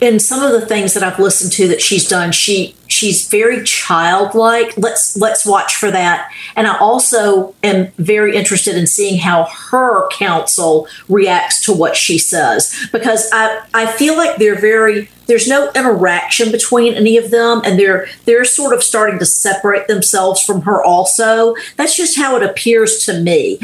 in 0.00 0.20
some 0.20 0.44
of 0.44 0.52
the 0.52 0.64
things 0.64 0.94
that 0.94 1.02
I've 1.02 1.18
listened 1.18 1.50
to 1.54 1.66
that 1.66 1.82
she's 1.82 2.06
done, 2.06 2.30
she 2.30 2.76
she's 2.98 3.28
very 3.28 3.62
childlike. 3.62 4.76
Let's 4.76 5.16
let's 5.16 5.46
watch 5.46 5.76
for 5.76 5.90
that. 5.90 6.32
And 6.56 6.66
I 6.66 6.76
also 6.78 7.54
am 7.62 7.92
very 7.96 8.36
interested 8.36 8.76
in 8.76 8.86
seeing 8.86 9.18
how 9.18 9.44
her 9.70 10.08
counsel 10.08 10.88
reacts 11.08 11.64
to 11.66 11.72
what 11.72 11.96
she 11.96 12.18
says 12.18 12.74
because 12.90 13.30
I 13.32 13.62
I 13.72 13.86
feel 13.86 14.16
like 14.16 14.36
they're 14.36 14.60
very 14.60 15.08
there's 15.26 15.46
no 15.46 15.70
interaction 15.76 16.50
between 16.50 16.94
any 16.94 17.16
of 17.16 17.30
them 17.30 17.62
and 17.64 17.78
they're 17.78 18.08
they're 18.24 18.44
sort 18.44 18.74
of 18.74 18.82
starting 18.82 19.18
to 19.20 19.26
separate 19.26 19.86
themselves 19.86 20.42
from 20.42 20.62
her 20.62 20.82
also. 20.82 21.54
That's 21.76 21.96
just 21.96 22.16
how 22.16 22.36
it 22.36 22.42
appears 22.42 23.04
to 23.06 23.20
me. 23.20 23.60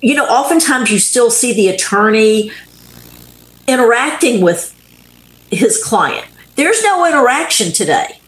You 0.00 0.14
know, 0.14 0.26
oftentimes 0.26 0.92
you 0.92 1.00
still 1.00 1.30
see 1.30 1.52
the 1.52 1.68
attorney 1.68 2.52
interacting 3.66 4.42
with 4.42 4.70
his 5.50 5.82
client. 5.82 6.26
There's 6.56 6.84
no 6.84 7.04
interaction 7.04 7.72
today 7.72 8.20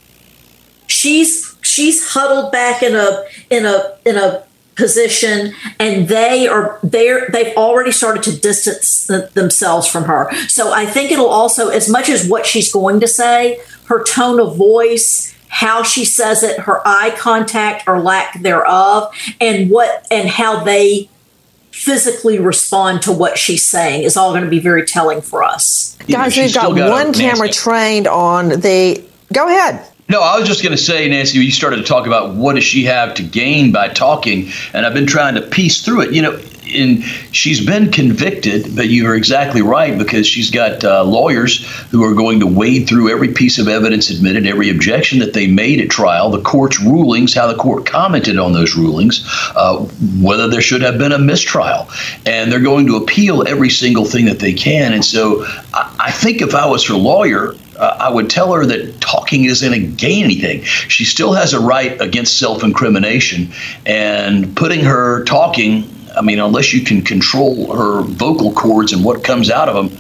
she's 1.07 1.57
she's 1.62 2.09
huddled 2.12 2.50
back 2.50 2.82
in 2.82 2.94
a 2.96 3.24
in 3.48 3.64
a 3.64 3.96
in 4.04 4.16
a 4.16 4.42
position 4.74 5.54
and 5.78 6.09
they 6.09 6.46
are 6.48 6.78
they're 6.82 7.28
they've 7.30 7.57
already 7.57 7.92
started 7.92 8.22
to 8.22 8.36
distance 8.38 9.07
themselves 9.32 9.86
from 9.86 10.04
her 10.04 10.30
so 10.48 10.72
i 10.72 10.84
think 10.84 11.11
it'll 11.11 11.28
also 11.28 11.68
as 11.68 11.88
much 11.88 12.09
as 12.09 12.28
what 12.28 12.44
she's 12.44 12.70
going 12.72 13.00
to 13.00 13.09
say 13.09 13.59
her 13.86 14.02
tone 14.04 14.38
of 14.38 14.57
voice 14.57 15.34
how 15.48 15.82
she 15.82 16.04
says 16.04 16.42
it 16.42 16.59
her 16.61 16.86
eye 16.86 17.14
contact 17.16 17.84
or 17.86 18.00
lack 18.00 18.42
thereof 18.42 19.11
and 19.40 19.70
what 19.70 20.07
and 20.11 20.28
how 20.28 20.62
they 20.64 21.09
physically 21.70 22.38
respond 22.38 23.00
to 23.00 23.12
what 23.12 23.38
she's 23.38 23.64
saying 23.64 24.02
is 24.02 24.16
all 24.16 24.32
going 24.32 24.44
to 24.44 24.50
be 24.50 24.59
very 24.59 24.84
telling 24.84 25.22
for 25.22 25.42
us 25.42 25.96
Guys, 26.09 26.36
we've 26.36 26.54
got, 26.54 26.76
got 26.76 26.90
one 26.90 27.12
camera 27.12 27.48
trained 27.48 28.07
on 28.07 28.48
the. 28.48 29.04
Go 29.32 29.48
ahead. 29.48 29.84
No, 30.09 30.20
I 30.20 30.38
was 30.38 30.46
just 30.46 30.62
going 30.62 30.76
to 30.76 30.82
say, 30.82 31.09
Nancy, 31.09 31.38
you 31.38 31.50
started 31.50 31.78
to 31.78 31.82
talk 31.82 32.07
about 32.07 32.34
what 32.34 32.54
does 32.54 32.62
she 32.62 32.84
have 32.84 33.14
to 33.14 33.24
gain 33.24 33.72
by 33.72 33.88
talking, 33.88 34.50
and 34.72 34.86
I've 34.86 34.94
been 34.94 35.07
trying 35.07 35.34
to 35.34 35.42
piece 35.42 35.84
through 35.84 36.02
it. 36.02 36.12
You 36.12 36.22
know, 36.22 36.40
in 36.72 37.02
she's 37.32 37.64
been 37.64 37.90
convicted, 37.90 38.74
but 38.76 38.88
you 38.88 39.07
are 39.09 39.16
exactly 39.16 39.62
right 39.62 39.98
because 39.98 40.24
she's 40.26 40.50
got 40.50 40.84
uh, 40.84 41.02
lawyers 41.02 41.66
who 41.90 42.04
are 42.04 42.14
going 42.14 42.38
to 42.40 42.46
wade 42.46 42.88
through 42.88 43.11
every 43.11 43.32
piece 43.32 43.59
of 43.59 43.66
evidence 43.66 44.09
admitted, 44.11 44.46
every 44.46 44.70
objection 44.70 45.18
that 45.18 45.32
they 45.32 45.48
made 45.48 45.80
at 45.80 45.90
trial, 45.90 46.30
the 46.30 46.42
court's 46.42 46.80
rulings, 46.80 47.34
how 47.34 47.46
the 47.48 47.57
court 47.57 47.84
commented 47.84 48.38
on 48.38 48.52
those 48.52 48.76
rulings, 48.76 49.24
uh, 49.57 49.78
whether 50.20 50.48
there 50.48 50.62
should 50.62 50.82
have 50.82 50.98
been 50.98 51.12
a 51.12 51.18
mistrial, 51.18 51.88
and 52.24 52.50
they're 52.50 52.61
going 52.61 52.86
to 52.86 52.96
appeal 52.96 53.46
every 53.48 53.70
single 53.70 54.04
thing 54.04 54.24
that 54.26 54.38
they 54.38 54.52
can. 54.52 54.92
And 54.92 55.04
so, 55.04 55.44
I, 55.74 55.96
I 55.98 56.11
think 56.12 56.42
if 56.42 56.54
I 56.54 56.66
was 56.66 56.86
her 56.86 56.94
lawyer, 56.94 57.54
uh, 57.79 57.97
I 58.01 58.11
would 58.11 58.31
tell 58.31 58.53
her 58.53 58.64
that 58.66 59.01
talking 59.01 59.45
isn't 59.45 59.72
to 59.72 59.79
gain 59.79 60.24
anything. 60.24 60.62
She 60.62 61.05
still 61.05 61.33
has 61.33 61.53
a 61.53 61.61
right 61.61 62.01
against 62.01 62.39
self 62.39 62.64
incrimination, 62.64 63.53
and 63.85 64.57
putting 64.57 64.85
her 64.85 65.24
talking, 65.24 65.89
I 66.16 66.22
mean, 66.22 66.39
unless 66.39 66.72
you 66.72 66.83
can 66.83 67.03
control 67.03 67.74
her 67.74 68.03
vocal 68.03 68.53
cords 68.53 68.93
and 68.93 69.05
what 69.05 69.24
comes 69.24 69.51
out 69.51 69.68
of 69.68 69.74
them, 69.74 69.99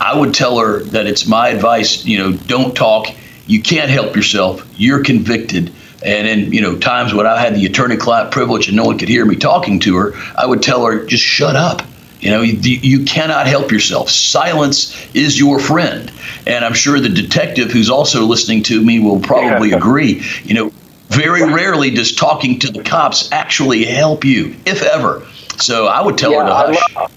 I 0.00 0.16
would 0.18 0.34
tell 0.34 0.58
her 0.58 0.80
that 0.84 1.06
it's 1.06 1.26
my 1.26 1.48
advice, 1.48 2.04
you 2.04 2.18
know, 2.18 2.32
don't 2.32 2.76
talk. 2.76 3.08
You 3.46 3.62
can't 3.62 3.90
help 3.90 4.14
yourself. 4.14 4.66
You're 4.76 5.02
convicted. 5.02 5.72
And 6.04 6.28
in 6.28 6.52
you 6.52 6.60
know 6.60 6.76
times 6.76 7.14
when 7.14 7.26
I 7.26 7.40
had 7.40 7.54
the 7.54 7.64
attorney-client 7.66 8.30
privilege 8.30 8.68
and 8.68 8.76
no 8.76 8.84
one 8.84 8.98
could 8.98 9.08
hear 9.08 9.24
me 9.24 9.34
talking 9.34 9.80
to 9.80 9.96
her, 9.96 10.12
I 10.36 10.46
would 10.46 10.62
tell 10.62 10.84
her 10.84 11.04
just 11.04 11.24
shut 11.24 11.56
up. 11.56 11.82
You 12.20 12.30
know, 12.30 12.42
you, 12.42 12.78
you 12.78 13.04
cannot 13.04 13.46
help 13.46 13.70
yourself. 13.70 14.10
Silence 14.10 15.06
is 15.14 15.38
your 15.38 15.60
friend. 15.60 16.10
And 16.46 16.64
I'm 16.64 16.72
sure 16.72 16.98
the 16.98 17.08
detective 17.08 17.70
who's 17.70 17.90
also 17.90 18.24
listening 18.24 18.62
to 18.64 18.82
me 18.82 18.98
will 19.00 19.20
probably 19.20 19.72
agree. 19.72 20.22
You 20.44 20.54
know, 20.54 20.72
very 21.08 21.42
rarely 21.42 21.90
does 21.90 22.14
talking 22.14 22.58
to 22.60 22.72
the 22.72 22.82
cops 22.82 23.30
actually 23.32 23.84
help 23.84 24.24
you, 24.24 24.56
if 24.64 24.82
ever. 24.82 25.26
So 25.58 25.86
I 25.86 26.02
would 26.02 26.18
tell 26.18 26.32
her 26.32 26.44
to 26.44 26.52
I, 26.52 26.74
hush. 26.74 27.12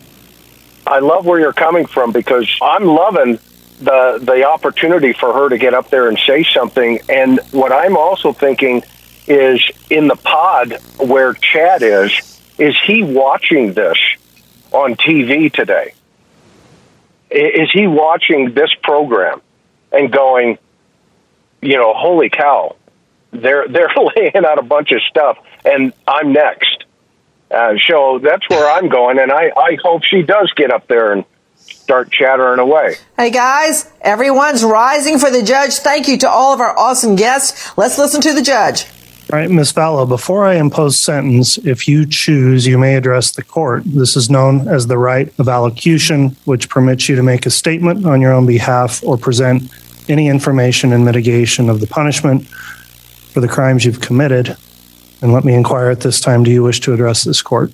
I 0.86 1.00
love 1.00 1.26
where 1.26 1.40
you're 1.40 1.54
coming 1.54 1.86
from 1.86 2.12
because 2.12 2.50
I'm 2.62 2.86
loving 2.86 3.40
the 3.80 4.20
the 4.22 4.46
opportunity 4.46 5.14
for 5.14 5.34
her 5.34 5.50
to 5.50 5.58
get 5.58 5.74
up 5.74 5.90
there 5.90 6.08
and 6.08 6.18
say 6.20 6.44
something. 6.44 7.00
And 7.10 7.40
what 7.52 7.72
I'm 7.72 7.96
also 7.96 8.34
thinking 8.34 8.84
is 9.28 9.70
in 9.90 10.08
the 10.08 10.16
pod 10.16 10.78
where 10.98 11.34
Chad 11.34 11.84
is, 11.84 12.12
is 12.58 12.76
he 12.86 13.04
watching 13.04 13.74
this 13.74 13.98
on 14.72 14.96
TV 14.96 15.52
today? 15.52 15.94
Is 17.30 17.70
he 17.72 17.88
watching 17.88 18.54
this 18.54 18.70
program 18.82 19.42
and 19.92 20.12
going, 20.12 20.58
you 21.62 21.78
know, 21.78 21.94
holy 21.94 22.30
cow, 22.30 22.76
they're 23.32 23.68
they're 23.70 23.92
laying 24.16 24.46
out 24.46 24.58
a 24.60 24.64
bunch 24.64 24.92
of 24.92 25.02
stuff, 25.04 25.38
and 25.66 25.94
I'm 26.08 26.34
next. 26.34 26.86
Uh, 27.52 27.74
so 27.88 28.20
that's 28.22 28.48
where 28.50 28.70
I'm 28.70 28.90
going, 28.90 29.18
and 29.18 29.32
I, 29.32 29.52
I 29.56 29.78
hope 29.82 30.04
she 30.04 30.22
does 30.22 30.52
get 30.56 30.72
up 30.72 30.88
there 30.88 31.12
and 31.14 31.26
start 31.56 32.12
chattering 32.12 32.60
away. 32.60 32.96
Hey 33.18 33.32
guys, 33.32 33.92
everyone's 34.02 34.64
rising 34.64 35.18
for 35.18 35.32
the 35.32 35.42
judge. 35.42 35.74
Thank 35.78 36.08
you 36.08 36.18
to 36.20 36.30
all 36.30 36.54
of 36.54 36.60
our 36.60 36.78
awesome 36.78 37.16
guests. 37.16 37.76
Let's 37.76 37.98
listen 37.98 38.22
to 38.22 38.34
the 38.34 38.44
judge. 38.44 38.86
All 39.32 39.38
right, 39.38 39.52
Ms. 39.52 39.74
Vallow, 39.74 40.10
before 40.10 40.44
I 40.44 40.56
impose 40.56 40.98
sentence, 40.98 41.60
if 41.60 41.88
you 41.88 42.08
choose, 42.08 42.66
you 42.66 42.80
may 42.80 42.96
address 42.96 43.30
the 43.30 43.44
court. 43.44 43.84
This 43.86 44.16
is 44.16 44.28
known 44.28 44.68
as 44.68 44.88
the 44.88 44.98
right 44.98 45.32
of 45.38 45.48
allocution, 45.48 46.36
which 46.46 46.68
permits 46.68 47.08
you 47.08 47.16
to 47.16 47.22
make 47.22 47.46
a 47.46 47.52
statement 47.52 48.08
on 48.08 48.22
your 48.22 48.34
own 48.34 48.48
behalf 48.48 49.04
or 49.04 49.18
present 49.18 49.72
any 50.10 50.30
information 50.30 50.92
in 50.92 51.06
mitigation 51.06 51.70
of 51.70 51.80
the 51.80 51.86
punishment 51.86 52.48
for 52.48 53.40
the 53.40 53.48
crimes 53.48 53.86
you've 53.86 54.02
committed. 54.02 54.58
And 55.22 55.32
let 55.32 55.46
me 55.46 55.54
inquire 55.54 55.92
at 55.92 56.00
this 56.00 56.20
time 56.20 56.44
do 56.44 56.50
you 56.50 56.64
wish 56.64 56.80
to 56.80 56.94
address 56.94 57.24
this 57.24 57.44
court? 57.44 57.72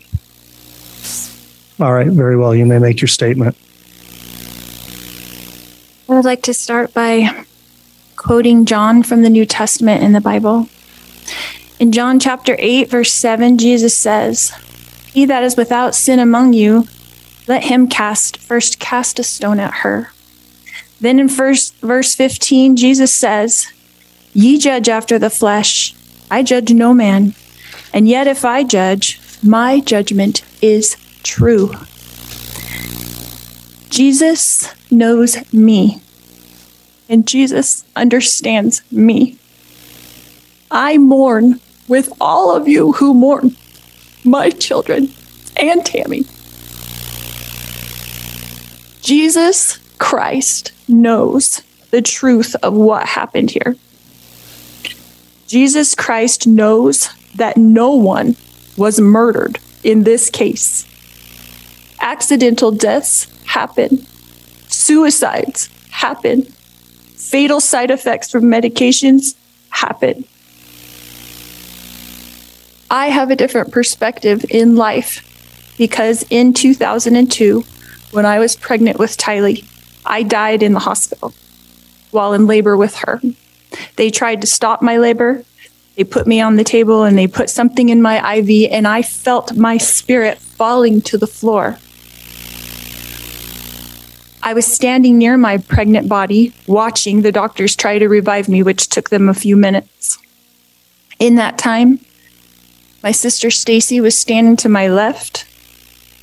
All 1.80 1.94
right, 1.94 2.08
very 2.08 2.36
well. 2.36 2.54
You 2.54 2.66
may 2.66 2.80
make 2.80 3.00
your 3.00 3.08
statement. 3.08 3.56
I 6.10 6.16
would 6.16 6.26
like 6.26 6.42
to 6.44 6.54
start 6.54 6.94
by 6.94 7.46
quoting 8.18 8.66
John 8.66 9.04
from 9.04 9.22
the 9.22 9.30
New 9.30 9.46
Testament 9.46 10.04
in 10.04 10.12
the 10.12 10.20
Bible. 10.20 10.68
In 11.80 11.92
John 11.92 12.20
chapter 12.20 12.56
8, 12.58 12.90
verse 12.90 13.14
7, 13.14 13.58
Jesus 13.58 13.96
says, 13.98 14.52
He 15.14 15.26
that 15.26 15.44
is 15.44 15.58
without 15.58 15.96
sin 15.96 16.20
among 16.20 16.54
you, 16.54 16.88
let 17.48 17.66
him 17.66 17.88
cast 17.88 18.38
first 18.38 18.80
cast 18.80 19.20
a 19.20 19.24
stone 19.24 19.60
at 19.60 19.76
her. 19.76 20.12
Then 21.00 21.20
in 21.20 21.28
first 21.28 21.76
verse 21.78 22.16
15, 22.16 22.76
Jesus 22.76 23.14
says, 23.14 23.72
Ye 24.34 24.58
judge 24.58 24.90
after 24.90 25.20
the 25.20 25.30
flesh, 25.30 25.94
I 26.32 26.44
judge 26.44 26.74
no 26.74 26.94
man. 26.94 27.36
And 27.94 28.08
yet 28.08 28.28
if 28.28 28.44
I 28.44 28.64
judge, 28.64 29.20
my 29.44 29.80
judgment 29.80 30.44
is 30.62 30.98
true. 31.24 31.74
Jesus 33.90 34.74
knows 34.92 35.54
me, 35.54 36.02
and 37.08 37.28
Jesus 37.28 37.86
understands 37.96 38.82
me. 38.92 39.38
I 40.72 40.98
mourn 40.98 41.60
with 41.88 42.12
all 42.20 42.56
of 42.56 42.68
you 42.68 42.94
who 42.94 43.14
mourn 43.14 43.56
my 44.24 44.50
children 44.50 45.10
and 45.56 45.86
Tammy. 45.86 46.24
Jesus 49.02 49.78
Christ 50.00 50.72
knows 50.88 51.62
the 51.92 52.02
truth 52.02 52.56
of 52.64 52.74
what 52.74 53.08
happened 53.08 53.52
here. 53.52 53.76
Jesus 55.48 55.94
Christ 55.94 56.48
knows 56.48 57.10
that 57.36 57.56
no 57.58 57.92
one 57.92 58.36
was 58.76 59.00
murdered 59.00 59.60
in 59.84 60.04
this 60.04 60.30
case. 60.30 60.86
Accidental 62.02 62.72
deaths 62.72 63.28
happen, 63.46 64.06
suicides 64.68 65.70
happen, 65.92 66.44
fatal 66.44 67.60
side 67.60 67.92
effects 67.92 68.32
from 68.32 68.46
medications 68.46 69.36
happen. 69.70 70.26
I 72.90 73.08
have 73.08 73.32
a 73.32 73.36
different 73.36 73.72
perspective 73.72 74.46
in 74.50 74.76
life 74.76 75.24
because 75.78 76.24
in 76.30 76.54
2002, 76.54 77.64
when 78.12 78.26
I 78.26 78.40
was 78.40 78.56
pregnant 78.56 79.00
with 79.00 79.18
Tylee, 79.18 79.66
I 80.06 80.24
died 80.24 80.62
in 80.62 80.74
the 80.74 80.80
hospital 80.80 81.34
while 82.12 82.34
in 82.34 82.48
labor 82.48 82.78
with 82.78 82.96
her. 82.98 83.22
They 83.96 84.10
tried 84.10 84.42
to 84.42 84.48
stop 84.48 84.82
my 84.82 84.98
labor. 84.98 85.44
They 85.96 86.04
put 86.04 86.28
me 86.28 86.40
on 86.42 86.56
the 86.56 86.64
table 86.64 87.04
and 87.04 87.18
they 87.18 87.28
put 87.28 87.50
something 87.50 87.90
in 87.90 88.02
my 88.02 88.36
IV, 88.38 88.72
and 88.72 88.88
I 88.88 89.02
felt 89.02 89.56
my 89.56 89.78
spirit 89.78 90.38
falling 90.38 91.02
to 91.04 91.18
the 91.18 91.28
floor. 91.28 91.78
I 94.44 94.54
was 94.54 94.66
standing 94.66 95.18
near 95.18 95.38
my 95.38 95.58
pregnant 95.58 96.08
body, 96.08 96.54
watching 96.68 97.22
the 97.22 97.32
doctors 97.32 97.76
try 97.76 97.98
to 97.98 98.08
revive 98.08 98.48
me, 98.48 98.62
which 98.62 98.90
took 98.90 99.10
them 99.10 99.28
a 99.28 99.34
few 99.34 99.58
minutes. 99.58 100.20
In 101.18 101.36
that 101.36 101.58
time, 101.58 102.00
my 103.06 103.12
sister 103.12 103.52
Stacy 103.52 104.02
was 104.02 104.18
standing 104.18 104.58
to 104.58 104.68
my 104.68 104.88
left. 104.88 105.46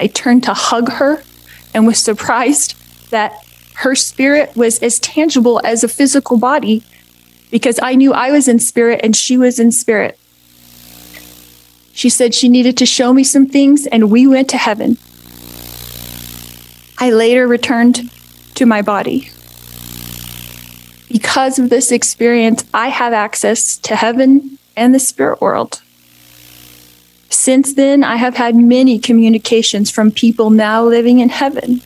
I 0.01 0.09
turned 0.09 0.43
to 0.43 0.53
hug 0.53 0.91
her 0.91 1.22
and 1.72 1.87
was 1.87 2.01
surprised 2.01 2.74
that 3.11 3.47
her 3.74 3.95
spirit 3.95 4.57
was 4.57 4.80
as 4.80 4.99
tangible 4.99 5.61
as 5.62 5.85
a 5.85 5.89
physical 5.89 6.39
body 6.39 6.83
because 7.53 7.78
I 7.80 7.95
knew 7.95 8.12
I 8.12 8.33
was 8.33 8.49
in 8.49 8.59
spirit 8.59 9.01
and 9.05 9.14
she 9.14 9.39
was 9.39 9.61
in 9.61 9.70
spirit. 9.70 10.18
She 11.93 12.09
said 12.09 12.35
she 12.35 12.49
needed 12.49 12.76
to 12.78 12.87
show 12.87 13.12
me 13.12 13.22
some 13.22 13.47
things, 13.47 13.87
and 13.87 14.11
we 14.11 14.26
went 14.26 14.51
to 14.51 14.57
heaven. 14.57 14.99
I 16.99 17.12
later 17.12 17.47
returned 17.47 18.11
to 18.57 18.66
my 18.66 18.83
body. 18.83 19.30
Because 21.09 21.61
of 21.61 21.70
this 21.70 21.93
experience, 21.93 22.64
I 22.74 22.89
have 22.89 23.12
access 23.12 23.76
to 23.78 23.95
heaven 23.95 24.59
and 24.74 24.93
the 24.93 24.99
spirit 24.99 25.41
world. 25.41 25.80
Since 27.33 27.74
then, 27.74 28.05
I 28.05 28.16
have 28.16 28.37
had 28.37 28.55
many 28.55 28.99
communications 28.99 29.91
from 29.91 30.11
people 30.11 30.51
now 30.51 30.85
living 30.85 31.18
in 31.18 31.30
heaven, 31.30 31.80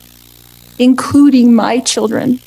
including 0.77 1.55
my 1.55 1.79
children, 1.79 2.39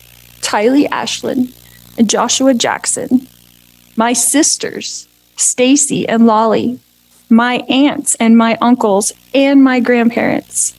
Tylee 0.43 0.87
Ashlyn 0.91 1.51
and 1.97 2.11
Joshua 2.11 2.53
Jackson, 2.53 3.27
my 3.97 4.13
sisters, 4.13 5.09
Stacy 5.37 6.07
and 6.07 6.27
Lolly, 6.27 6.79
my 7.31 7.65
aunts 7.71 8.17
and 8.17 8.37
my 8.37 8.59
uncles, 8.61 9.13
and 9.33 9.65
my 9.65 9.81
grandparents. 9.81 10.75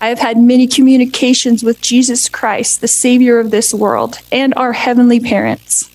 I 0.00 0.08
have 0.08 0.18
had 0.18 0.36
many 0.36 0.66
communications 0.66 1.62
with 1.62 1.80
Jesus 1.80 2.28
Christ, 2.28 2.80
the 2.80 2.88
Savior 2.88 3.38
of 3.38 3.52
this 3.52 3.72
world, 3.72 4.18
and 4.32 4.52
our 4.56 4.72
heavenly 4.72 5.20
parents. 5.20 5.88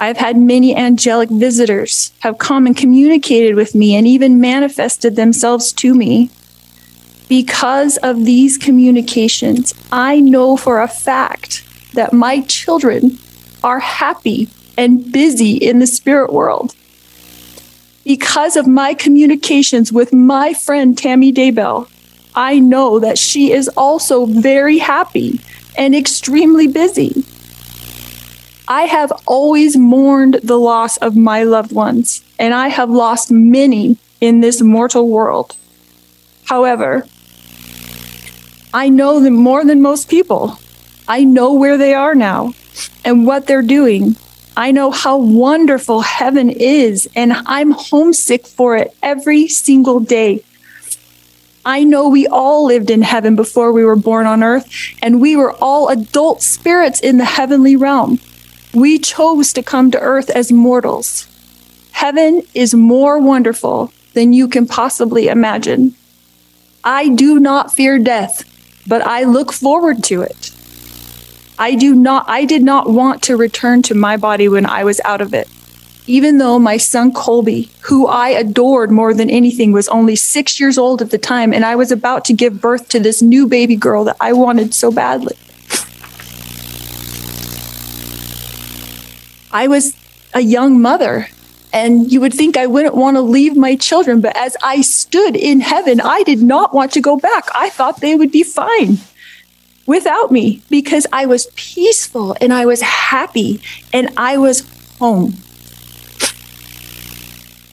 I've 0.00 0.18
had 0.18 0.36
many 0.36 0.76
angelic 0.76 1.28
visitors 1.28 2.12
have 2.20 2.38
come 2.38 2.66
and 2.66 2.76
communicated 2.76 3.56
with 3.56 3.74
me 3.74 3.96
and 3.96 4.06
even 4.06 4.40
manifested 4.40 5.16
themselves 5.16 5.72
to 5.74 5.94
me. 5.94 6.30
Because 7.28 7.96
of 7.98 8.24
these 8.24 8.56
communications, 8.56 9.74
I 9.90 10.20
know 10.20 10.56
for 10.56 10.80
a 10.80 10.88
fact 10.88 11.64
that 11.94 12.12
my 12.12 12.42
children 12.42 13.18
are 13.64 13.80
happy 13.80 14.48
and 14.76 15.10
busy 15.12 15.56
in 15.56 15.80
the 15.80 15.86
spirit 15.86 16.32
world. 16.32 16.74
Because 18.04 18.56
of 18.56 18.66
my 18.66 18.94
communications 18.94 19.92
with 19.92 20.12
my 20.12 20.54
friend 20.54 20.96
Tammy 20.96 21.32
Daybell, 21.32 21.90
I 22.34 22.60
know 22.60 23.00
that 23.00 23.18
she 23.18 23.52
is 23.52 23.68
also 23.76 24.26
very 24.26 24.78
happy 24.78 25.40
and 25.76 25.94
extremely 25.94 26.68
busy. 26.68 27.24
I 28.70 28.82
have 28.82 29.10
always 29.24 29.78
mourned 29.78 30.40
the 30.42 30.58
loss 30.58 30.98
of 30.98 31.16
my 31.16 31.42
loved 31.42 31.72
ones, 31.72 32.22
and 32.38 32.52
I 32.52 32.68
have 32.68 32.90
lost 32.90 33.30
many 33.30 33.96
in 34.20 34.40
this 34.40 34.60
mortal 34.60 35.08
world. 35.08 35.56
However, 36.44 37.06
I 38.74 38.90
know 38.90 39.20
them 39.20 39.36
more 39.36 39.64
than 39.64 39.80
most 39.80 40.10
people. 40.10 40.58
I 41.08 41.24
know 41.24 41.54
where 41.54 41.78
they 41.78 41.94
are 41.94 42.14
now 42.14 42.52
and 43.06 43.26
what 43.26 43.46
they're 43.46 43.62
doing. 43.62 44.16
I 44.54 44.70
know 44.70 44.90
how 44.90 45.16
wonderful 45.16 46.02
heaven 46.02 46.50
is, 46.50 47.08
and 47.16 47.32
I'm 47.46 47.70
homesick 47.70 48.46
for 48.46 48.76
it 48.76 48.94
every 49.02 49.48
single 49.48 49.98
day. 49.98 50.44
I 51.64 51.84
know 51.84 52.10
we 52.10 52.26
all 52.26 52.66
lived 52.66 52.90
in 52.90 53.00
heaven 53.00 53.34
before 53.34 53.72
we 53.72 53.82
were 53.82 53.96
born 53.96 54.26
on 54.26 54.42
earth, 54.42 54.68
and 55.00 55.22
we 55.22 55.36
were 55.36 55.54
all 55.54 55.88
adult 55.88 56.42
spirits 56.42 57.00
in 57.00 57.16
the 57.16 57.24
heavenly 57.24 57.74
realm. 57.74 58.20
We 58.74 58.98
chose 58.98 59.52
to 59.54 59.62
come 59.62 59.90
to 59.90 60.00
earth 60.00 60.28
as 60.30 60.52
mortals. 60.52 61.26
Heaven 61.92 62.42
is 62.54 62.74
more 62.74 63.18
wonderful 63.18 63.92
than 64.12 64.32
you 64.32 64.46
can 64.46 64.66
possibly 64.66 65.28
imagine. 65.28 65.94
I 66.84 67.08
do 67.08 67.40
not 67.40 67.72
fear 67.72 67.98
death, 67.98 68.44
but 68.86 69.02
I 69.02 69.24
look 69.24 69.52
forward 69.52 70.04
to 70.04 70.22
it. 70.22 70.52
I 71.58 71.74
do 71.74 71.94
not 71.94 72.28
I 72.28 72.44
did 72.44 72.62
not 72.62 72.88
want 72.88 73.22
to 73.22 73.36
return 73.36 73.82
to 73.82 73.94
my 73.94 74.16
body 74.16 74.48
when 74.48 74.64
I 74.64 74.84
was 74.84 75.00
out 75.04 75.20
of 75.20 75.34
it. 75.34 75.48
Even 76.06 76.38
though 76.38 76.58
my 76.58 76.76
son 76.76 77.12
Colby, 77.12 77.70
who 77.82 78.06
I 78.06 78.28
adored 78.28 78.90
more 78.90 79.12
than 79.12 79.28
anything, 79.28 79.72
was 79.72 79.88
only 79.88 80.14
6 80.14 80.60
years 80.60 80.78
old 80.78 81.02
at 81.02 81.10
the 81.10 81.18
time 81.18 81.52
and 81.52 81.64
I 81.64 81.74
was 81.74 81.90
about 81.90 82.24
to 82.26 82.32
give 82.32 82.60
birth 82.60 82.88
to 82.90 83.00
this 83.00 83.22
new 83.22 83.46
baby 83.46 83.76
girl 83.76 84.04
that 84.04 84.16
I 84.20 84.32
wanted 84.32 84.72
so 84.72 84.92
badly. 84.92 85.36
I 89.50 89.68
was 89.68 89.94
a 90.34 90.40
young 90.40 90.80
mother 90.80 91.28
and 91.72 92.10
you 92.10 92.20
would 92.20 92.34
think 92.34 92.56
I 92.56 92.66
wouldn't 92.66 92.94
want 92.94 93.16
to 93.16 93.20
leave 93.20 93.56
my 93.56 93.76
children, 93.76 94.20
but 94.20 94.36
as 94.36 94.56
I 94.62 94.80
stood 94.80 95.36
in 95.36 95.60
heaven, 95.60 96.00
I 96.00 96.22
did 96.22 96.42
not 96.42 96.74
want 96.74 96.92
to 96.92 97.00
go 97.00 97.16
back. 97.16 97.44
I 97.54 97.70
thought 97.70 98.00
they 98.00 98.14
would 98.14 98.32
be 98.32 98.42
fine 98.42 98.98
without 99.86 100.30
me 100.30 100.62
because 100.70 101.06
I 101.12 101.26
was 101.26 101.48
peaceful 101.56 102.36
and 102.40 102.52
I 102.52 102.66
was 102.66 102.82
happy 102.82 103.60
and 103.92 104.10
I 104.16 104.38
was 104.38 104.68
home. 104.98 105.34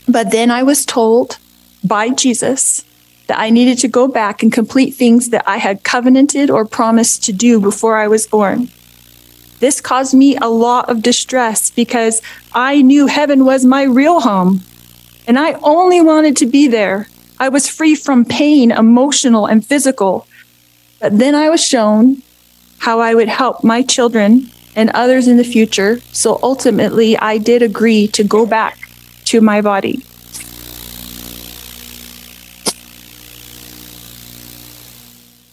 But 0.08 0.32
then 0.32 0.52
I 0.52 0.64
was 0.64 0.86
told 0.86 1.38
by 1.84 2.10
Jesus 2.10 2.86
that 3.28 3.40
I 3.40 3.50
needed 3.50 3.80
to 3.80 3.88
go 3.88 4.08
back 4.08 4.44
and 4.44 4.52
complete 4.52 4.92
things 4.92 5.30
that 5.30 5.44
I 5.48 5.58
had 5.58 5.84
covenanted 5.84 6.50
or 6.50 6.66
promised 6.66 7.24
to 7.26 7.34
do 7.34 7.60
before 7.60 7.98
I 7.98 8.08
was 8.08 8.28
born. 8.28 8.70
This 9.60 9.80
caused 9.80 10.14
me 10.14 10.36
a 10.38 10.50
lot 10.50 10.90
of 10.90 11.02
distress 11.02 11.70
because 11.70 12.22
I 12.54 12.82
knew 12.82 13.08
heaven 13.08 13.46
was 13.46 13.66
my 13.66 13.84
real 13.84 14.20
home 14.22 14.62
and 15.28 15.40
I 15.40 15.54
only 15.64 16.02
wanted 16.02 16.36
to 16.38 16.46
be 16.46 16.68
there. 16.68 17.08
I 17.40 17.50
was 17.50 17.70
free 17.70 17.96
from 17.96 18.26
pain, 18.26 18.72
emotional 18.72 19.46
and 19.46 19.66
physical. 19.66 20.28
But 21.00 21.18
then 21.18 21.36
I 21.36 21.50
was 21.50 21.66
shown 21.66 22.22
how 22.80 23.00
I 23.00 23.16
would 23.16 23.28
help 23.28 23.64
my 23.64 23.82
children 23.82 24.50
and 24.76 24.90
others 24.92 25.28
in 25.28 25.38
the 25.38 25.44
future. 25.44 26.00
So 26.12 26.40
ultimately, 26.44 27.18
I 27.18 27.38
did 27.38 27.62
agree 27.62 28.08
to 28.10 28.24
go 28.24 28.46
back 28.46 28.78
to 29.26 29.42
my 29.42 29.62
body. 29.62 30.04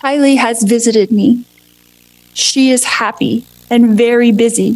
Tylee 0.01 0.37
has 0.37 0.65
visited 0.65 1.13
me. 1.13 1.45
She 2.35 2.71
is 2.71 2.85
happy 2.85 3.47
and 3.73 3.97
very 3.97 4.31
busy. 4.31 4.75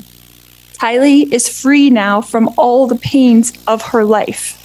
Tylee 0.81 1.31
is 1.31 1.49
free 1.49 1.91
now 1.91 2.23
from 2.23 2.49
all 2.57 2.87
the 2.87 2.97
pains 2.97 3.53
of 3.67 3.83
her 3.83 4.05
life. 4.05 4.63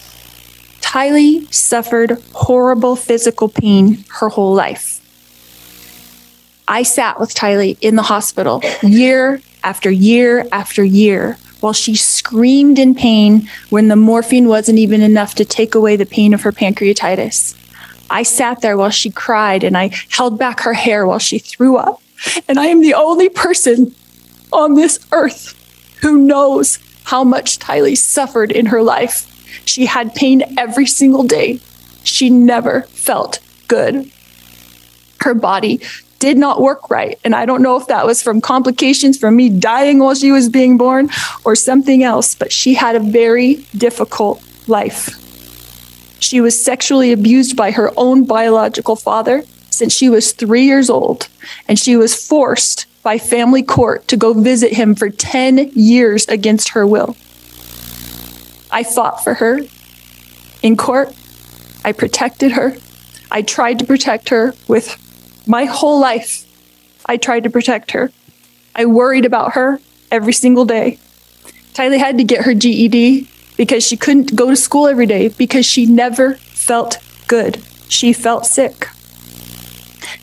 Tylee 0.80 1.54
suffered 1.54 2.18
horrible 2.34 2.96
physical 2.96 3.50
pain 3.50 4.04
her 4.20 4.30
whole 4.30 4.54
life. 4.54 4.98
I 6.68 6.84
sat 6.84 7.20
with 7.20 7.36
Tylee 7.36 7.78
in 7.82 7.98
the 7.98 8.04
hospital 8.04 8.62
year 8.82 9.42
after 9.64 9.92
year 9.92 10.48
after 10.52 10.84
year 10.84 11.38
while 11.60 11.74
she 11.74 11.96
screamed 11.96 12.80
in 12.80 12.96
pain 12.96 13.50
when 13.70 13.90
the 13.90 13.96
morphine 13.98 14.48
wasn't 14.48 14.80
even 14.80 15.02
enough 15.02 15.36
to 15.36 15.46
take 15.46 15.76
away 15.76 15.98
the 15.98 16.06
pain 16.06 16.34
of 16.34 16.42
her 16.44 16.54
pancreatitis. 16.54 17.56
I 18.10 18.24
sat 18.24 18.62
there 18.62 18.78
while 18.78 18.90
she 18.90 19.12
cried 19.12 19.64
and 19.66 19.78
I 19.78 19.92
held 20.10 20.40
back 20.40 20.62
her 20.62 20.74
hair 20.74 21.06
while 21.06 21.20
she 21.20 21.38
threw 21.38 21.76
up. 21.76 22.02
And 22.48 22.60
I 22.60 22.68
am 22.68 22.82
the 22.82 22.94
only 22.94 23.30
person 23.30 23.94
on 24.52 24.76
this 24.76 25.00
earth 25.12 25.58
who 26.02 26.18
knows 26.18 26.80
how 27.06 27.24
much 27.24 27.60
Tylee 27.60 27.98
suffered 27.98 28.52
in 28.52 28.68
her 28.68 28.82
life. 28.82 29.28
She 29.66 29.86
had 29.86 30.16
pain 30.16 30.44
every 30.58 30.86
single 30.86 31.24
day. 31.24 31.60
She 32.04 32.30
never 32.30 32.84
felt 32.84 33.40
good. 33.68 34.12
Her 35.22 35.34
body 35.34 35.82
did 36.20 36.38
not 36.38 36.62
work 36.62 36.90
right. 36.90 37.20
And 37.24 37.34
I 37.36 37.46
don't 37.46 37.62
know 37.62 37.78
if 37.78 37.88
that 37.88 38.06
was 38.06 38.22
from 38.22 38.42
complications 38.42 39.18
from 39.18 39.36
me 39.36 39.50
dying 39.50 40.00
while 40.00 40.16
she 40.16 40.32
was 40.32 40.50
being 40.50 40.78
born 40.78 41.10
or 41.44 41.56
something 41.56 42.04
else, 42.04 42.36
but 42.36 42.52
she 42.52 42.76
had 42.76 42.96
a 42.96 43.00
very 43.00 43.66
difficult 43.76 44.42
life. 44.68 45.18
She 46.20 46.40
was 46.40 46.64
sexually 46.64 47.12
abused 47.12 47.58
by 47.58 47.72
her 47.72 47.92
own 47.98 48.26
biological 48.26 48.96
father 48.96 49.44
since 49.72 49.94
she 49.94 50.10
was 50.10 50.34
three 50.34 50.66
years 50.66 50.90
old, 50.90 51.28
and 51.68 51.80
she 51.80 51.96
was 51.96 52.16
forced 52.16 52.86
by 53.04 53.18
family 53.18 53.64
court 53.64 54.08
to 54.08 54.18
go 54.18 54.34
visit 54.34 54.74
him 54.74 54.96
for 54.96 55.10
10 55.10 55.72
years 55.74 56.26
against 56.28 56.70
her 56.70 56.86
will. 56.86 57.16
I 58.72 58.84
fought 58.84 59.24
for 59.24 59.36
her 59.36 59.60
in 60.62 60.78
court. 60.78 61.14
I 61.84 61.92
protected 61.92 62.54
her. 62.54 62.76
I 63.30 63.42
tried 63.42 63.80
to 63.80 63.86
protect 63.86 64.30
her 64.30 64.54
with 64.68 64.98
my 65.48 65.66
whole 65.66 66.00
life. 66.00 66.46
I 67.06 67.18
tried 67.18 67.44
to 67.44 67.50
protect 67.50 67.92
her. 67.92 68.12
I 68.76 68.86
worried 68.86 69.26
about 69.26 69.54
her 69.54 69.80
every 70.12 70.34
single 70.34 70.66
day. 70.66 71.00
Tylee 71.74 71.98
had 71.98 72.18
to 72.18 72.24
get 72.24 72.46
her 72.46 72.54
GED 72.54 73.28
because 73.58 73.86
she 73.86 73.98
couldn't 73.98 74.36
go 74.36 74.50
to 74.50 74.56
school 74.56 74.88
every 74.88 75.06
day 75.06 75.30
because 75.30 75.66
she 75.66 75.86
never 75.86 76.36
felt 76.36 76.98
good. 77.28 77.62
She 77.90 78.14
felt 78.14 78.46
sick. 78.46 78.88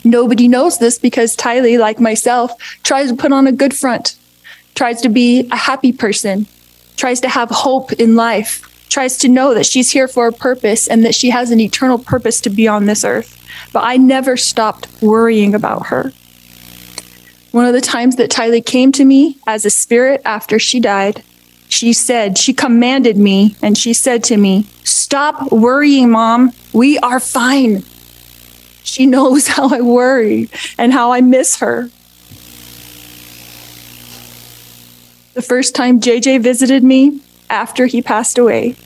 Nobody 0.05 0.49
knows 0.49 0.78
this 0.78 0.99
because 0.99 1.36
Tylee, 1.36 1.78
like 1.78 2.01
myself, 2.01 2.53
tries 2.82 3.11
to 3.11 3.16
put 3.16 3.32
on 3.32 3.47
a 3.47 3.53
good 3.53 3.74
front, 3.74 4.16
tries 4.74 5.01
to 5.03 5.09
be 5.09 5.49
a 5.51 5.57
happy 5.57 5.93
person, 5.93 6.47
tries 6.97 7.20
to 7.20 7.28
have 7.28 7.51
hope 7.51 7.93
in 7.93 8.16
life, 8.16 8.64
tries 8.89 9.16
to 9.18 9.28
know 9.28 9.55
that 9.55 9.66
she's 9.66 9.91
here 9.91 10.09
for 10.09 10.28
a 10.28 10.32
purpose 10.32 10.89
and 10.89 11.05
that 11.05 11.14
she 11.14 11.30
has 11.30 11.51
an 11.51 11.61
eternal 11.61 11.99
purpose 11.99 12.41
to 12.41 12.51
be 12.51 12.66
on 12.66 12.86
this 12.86 13.05
earth. 13.05 13.34
But 13.72 13.84
I 13.84 13.97
never 13.97 14.36
stopped 14.36 14.89
worrying 15.03 15.55
about 15.55 15.86
her. 15.86 16.12
One 17.51 17.66
of 17.66 17.72
the 17.72 17.80
times 17.80 18.16
that 18.16 18.30
Tylee 18.30 18.64
came 18.64 18.93
to 18.93 19.05
me 19.05 19.39
as 19.47 19.64
a 19.64 19.70
spirit 19.70 20.20
after 20.24 20.59
she 20.59 20.80
died, 20.80 21.22
she 21.68 21.93
said, 21.93 22.39
she 22.39 22.53
commanded 22.53 23.16
me 23.16 23.57
and 23.62 23.76
she 23.76 23.93
said 23.93 24.24
to 24.24 24.36
me, 24.36 24.66
Stop 24.84 25.53
worrying, 25.53 26.11
mom. 26.11 26.53
We 26.72 26.99
are 26.99 27.20
fine. 27.20 27.84
She 28.89 29.05
knows 29.05 29.47
how 29.57 29.68
I 29.68 29.82
worry 29.82 30.49
and 30.78 30.93
how 30.93 31.12
I 31.12 31.20
miss 31.20 31.59
her. 31.61 31.91
The 35.34 35.43
first 35.43 35.74
time 35.74 36.01
JJ 36.01 36.43
visited 36.43 36.82
me 36.82 37.20
after 37.51 37.86
he 37.86 38.03
passed 38.03 38.39
away, 38.39 38.76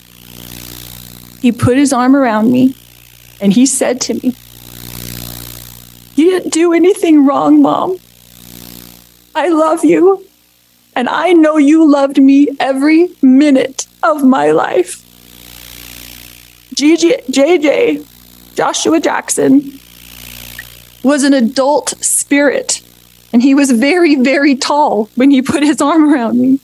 he 1.41 1.53
put 1.53 1.77
his 1.77 1.93
arm 1.93 2.15
around 2.15 2.51
me 2.53 2.75
and 3.41 3.53
he 3.53 3.65
said 3.65 4.01
to 4.03 4.15
me, 4.15 4.35
You 6.17 6.31
didn't 6.31 6.53
do 6.53 6.73
anything 6.73 7.25
wrong, 7.25 7.63
Mom. 7.63 7.99
I 9.35 9.49
love 9.49 9.85
you. 9.85 10.27
And 10.95 11.09
I 11.09 11.33
know 11.33 11.57
you 11.57 11.91
loved 11.91 12.21
me 12.21 12.49
every 12.61 13.09
minute 13.23 13.87
of 14.03 14.23
my 14.23 14.51
life. 14.51 15.01
GG, 16.75 17.27
JJ, 17.27 18.55
Joshua 18.55 19.01
Jackson, 19.01 19.81
was 21.03 21.25
an 21.25 21.35
adult 21.35 21.91
spirit. 22.03 22.83
And 23.33 23.43
he 23.43 23.55
was 23.55 23.71
very, 23.71 24.17
very 24.17 24.55
tall 24.55 25.09
when 25.15 25.31
he 25.31 25.43
put 25.43 25.63
his 25.63 25.81
arm 25.81 26.13
around 26.13 26.39
me. 26.39 26.61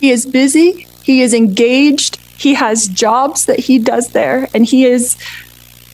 He 0.00 0.10
is 0.10 0.26
busy, 0.26 0.86
he 1.02 1.22
is 1.22 1.32
engaged, 1.32 2.16
he 2.38 2.54
has 2.54 2.88
jobs 2.88 3.46
that 3.46 3.60
he 3.60 3.78
does 3.78 4.08
there, 4.08 4.48
and 4.52 4.66
he 4.66 4.84
is 4.84 5.16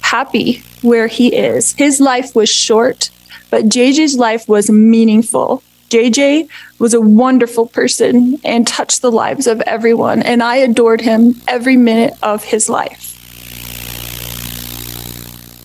happy 0.02 0.62
where 0.82 1.06
he 1.06 1.34
is. 1.34 1.72
His 1.74 2.00
life 2.00 2.34
was 2.34 2.48
short, 2.48 3.10
but 3.50 3.66
JJ's 3.66 4.16
life 4.16 4.48
was 4.48 4.70
meaningful. 4.70 5.62
JJ 5.90 6.48
was 6.78 6.94
a 6.94 7.00
wonderful 7.00 7.66
person 7.66 8.40
and 8.44 8.66
touched 8.66 9.02
the 9.02 9.12
lives 9.12 9.46
of 9.46 9.60
everyone, 9.62 10.22
and 10.22 10.42
I 10.42 10.56
adored 10.56 11.00
him 11.00 11.40
every 11.46 11.76
minute 11.76 12.14
of 12.22 12.44
his 12.44 12.68
life. 12.68 13.09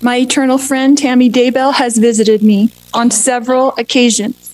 My 0.02 0.18
eternal 0.18 0.58
friend 0.58 0.98
Tammy 0.98 1.30
Daybell 1.30 1.74
has 1.74 1.98
visited 1.98 2.43
me 2.43 2.70
on 2.93 3.12
several 3.12 3.74
occasions. 3.78 4.52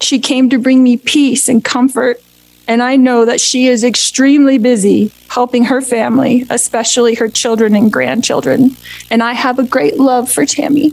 She 0.00 0.18
came 0.18 0.48
to 0.50 0.58
bring 0.58 0.82
me 0.82 0.96
peace 0.96 1.48
and 1.48 1.64
comfort, 1.64 2.22
and 2.68 2.82
I 2.82 2.96
know 2.96 3.24
that 3.24 3.40
she 3.40 3.66
is 3.66 3.82
extremely 3.82 4.56
busy 4.56 5.12
helping 5.28 5.64
her 5.64 5.80
family, 5.80 6.46
especially 6.48 7.14
her 7.14 7.28
children 7.28 7.74
and 7.74 7.92
grandchildren. 7.92 8.76
And 9.10 9.22
I 9.22 9.32
have 9.32 9.58
a 9.58 9.64
great 9.64 9.98
love 9.98 10.30
for 10.30 10.46
Tammy. 10.46 10.92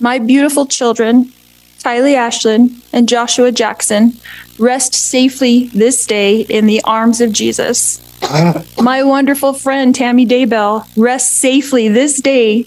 My 0.00 0.18
beautiful 0.18 0.66
children, 0.66 1.32
Tylee 1.78 2.14
Ashlyn 2.14 2.80
and 2.92 3.08
Joshua 3.08 3.52
Jackson, 3.52 4.12
rest 4.58 4.94
safely 4.94 5.66
this 5.68 6.06
day 6.06 6.40
in 6.40 6.66
the 6.66 6.82
arms 6.82 7.20
of 7.20 7.32
Jesus. 7.32 8.04
My 8.80 9.02
wonderful 9.02 9.52
friend 9.52 9.94
Tammy 9.94 10.26
Daybell 10.26 10.86
rests 10.96 11.34
safely 11.34 11.88
this 11.88 12.20
day 12.20 12.66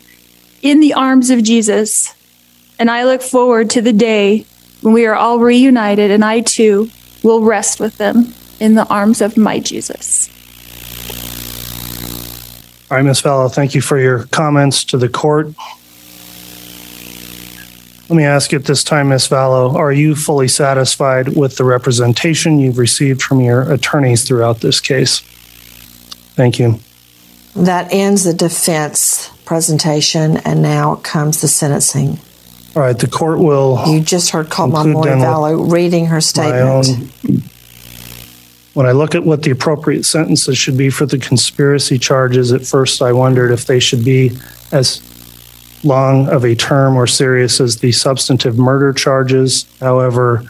in 0.62 0.80
the 0.80 0.94
arms 0.94 1.30
of 1.30 1.44
Jesus. 1.44 2.14
And 2.80 2.90
I 2.90 3.04
look 3.04 3.22
forward 3.22 3.70
to 3.72 3.82
the 3.82 3.94
day 3.94 4.46
when 4.82 4.94
we 4.94 5.06
are 5.06 5.16
all 5.16 5.40
reunited 5.40 6.10
and 6.12 6.24
I 6.24 6.42
too 6.42 6.90
will 7.24 7.42
rest 7.42 7.80
with 7.80 7.98
them 7.98 8.34
in 8.60 8.76
the 8.76 8.88
arms 8.88 9.22
of 9.22 9.38
my 9.38 9.60
Jesus. 9.60 10.30
All 12.90 12.98
right, 12.98 13.04
Ms. 13.06 13.22
Vallow, 13.22 13.54
thank 13.54 13.74
you 13.74 13.82
for 13.82 13.98
your 13.98 14.26
comments 14.26 14.84
to 14.86 14.98
the 14.98 15.08
court. 15.08 15.54
Let 18.12 18.18
me 18.18 18.26
ask 18.26 18.52
you 18.52 18.60
at 18.60 18.66
this 18.66 18.84
time, 18.84 19.08
Ms. 19.08 19.30
Vallow, 19.30 19.74
are 19.74 19.94
you 19.94 20.16
fully 20.16 20.50
satisfied 20.50 21.30
with 21.38 21.56
the 21.56 21.64
representation 21.64 22.60
you've 22.60 22.78
received 22.78 23.22
from 23.22 23.40
your 23.40 23.62
attorneys 23.72 24.28
throughout 24.28 24.60
this 24.60 24.82
case? 24.82 25.22
Thank 26.36 26.60
you. 26.60 26.82
That 27.56 27.88
ends 27.94 28.26
the 28.26 28.34
defense 28.34 29.30
presentation, 29.46 30.36
and 30.44 30.62
now 30.62 30.96
comes 30.96 31.40
the 31.40 31.48
sentencing. 31.48 32.20
All 32.76 32.82
right, 32.82 33.00
the 33.00 33.08
court 33.08 33.40
will. 33.40 33.82
You 33.88 34.02
just 34.02 34.32
heard 34.32 34.50
conclude 34.50 35.06
then 35.06 35.20
Vallow 35.20 35.72
reading 35.72 36.08
her 36.08 36.20
statement. 36.20 36.90
own- 37.24 37.44
When 38.74 38.88
I 38.88 38.92
look 38.92 39.16
at 39.16 39.24
what 39.24 39.44
the 39.44 39.52
appropriate 39.52 40.06
sentences 40.06 40.58
should 40.58 40.76
be 40.76 40.90
for 40.90 41.06
the 41.06 41.18
conspiracy 41.18 41.98
charges, 41.98 42.52
at 42.52 42.66
first 42.66 43.02
I 43.02 43.14
wondered 43.14 43.54
if 43.54 43.68
they 43.68 43.80
should 43.80 44.04
be 44.04 44.38
as 44.74 45.00
long 45.84 46.28
of 46.30 46.44
a 46.44 46.56
term 46.56 46.96
or 46.96 47.08
serious 47.08 47.60
as 47.60 47.78
the 47.78 47.92
substantive 47.92 48.58
murder 48.58 48.94
charges. 48.94 49.66
However, 49.80 50.44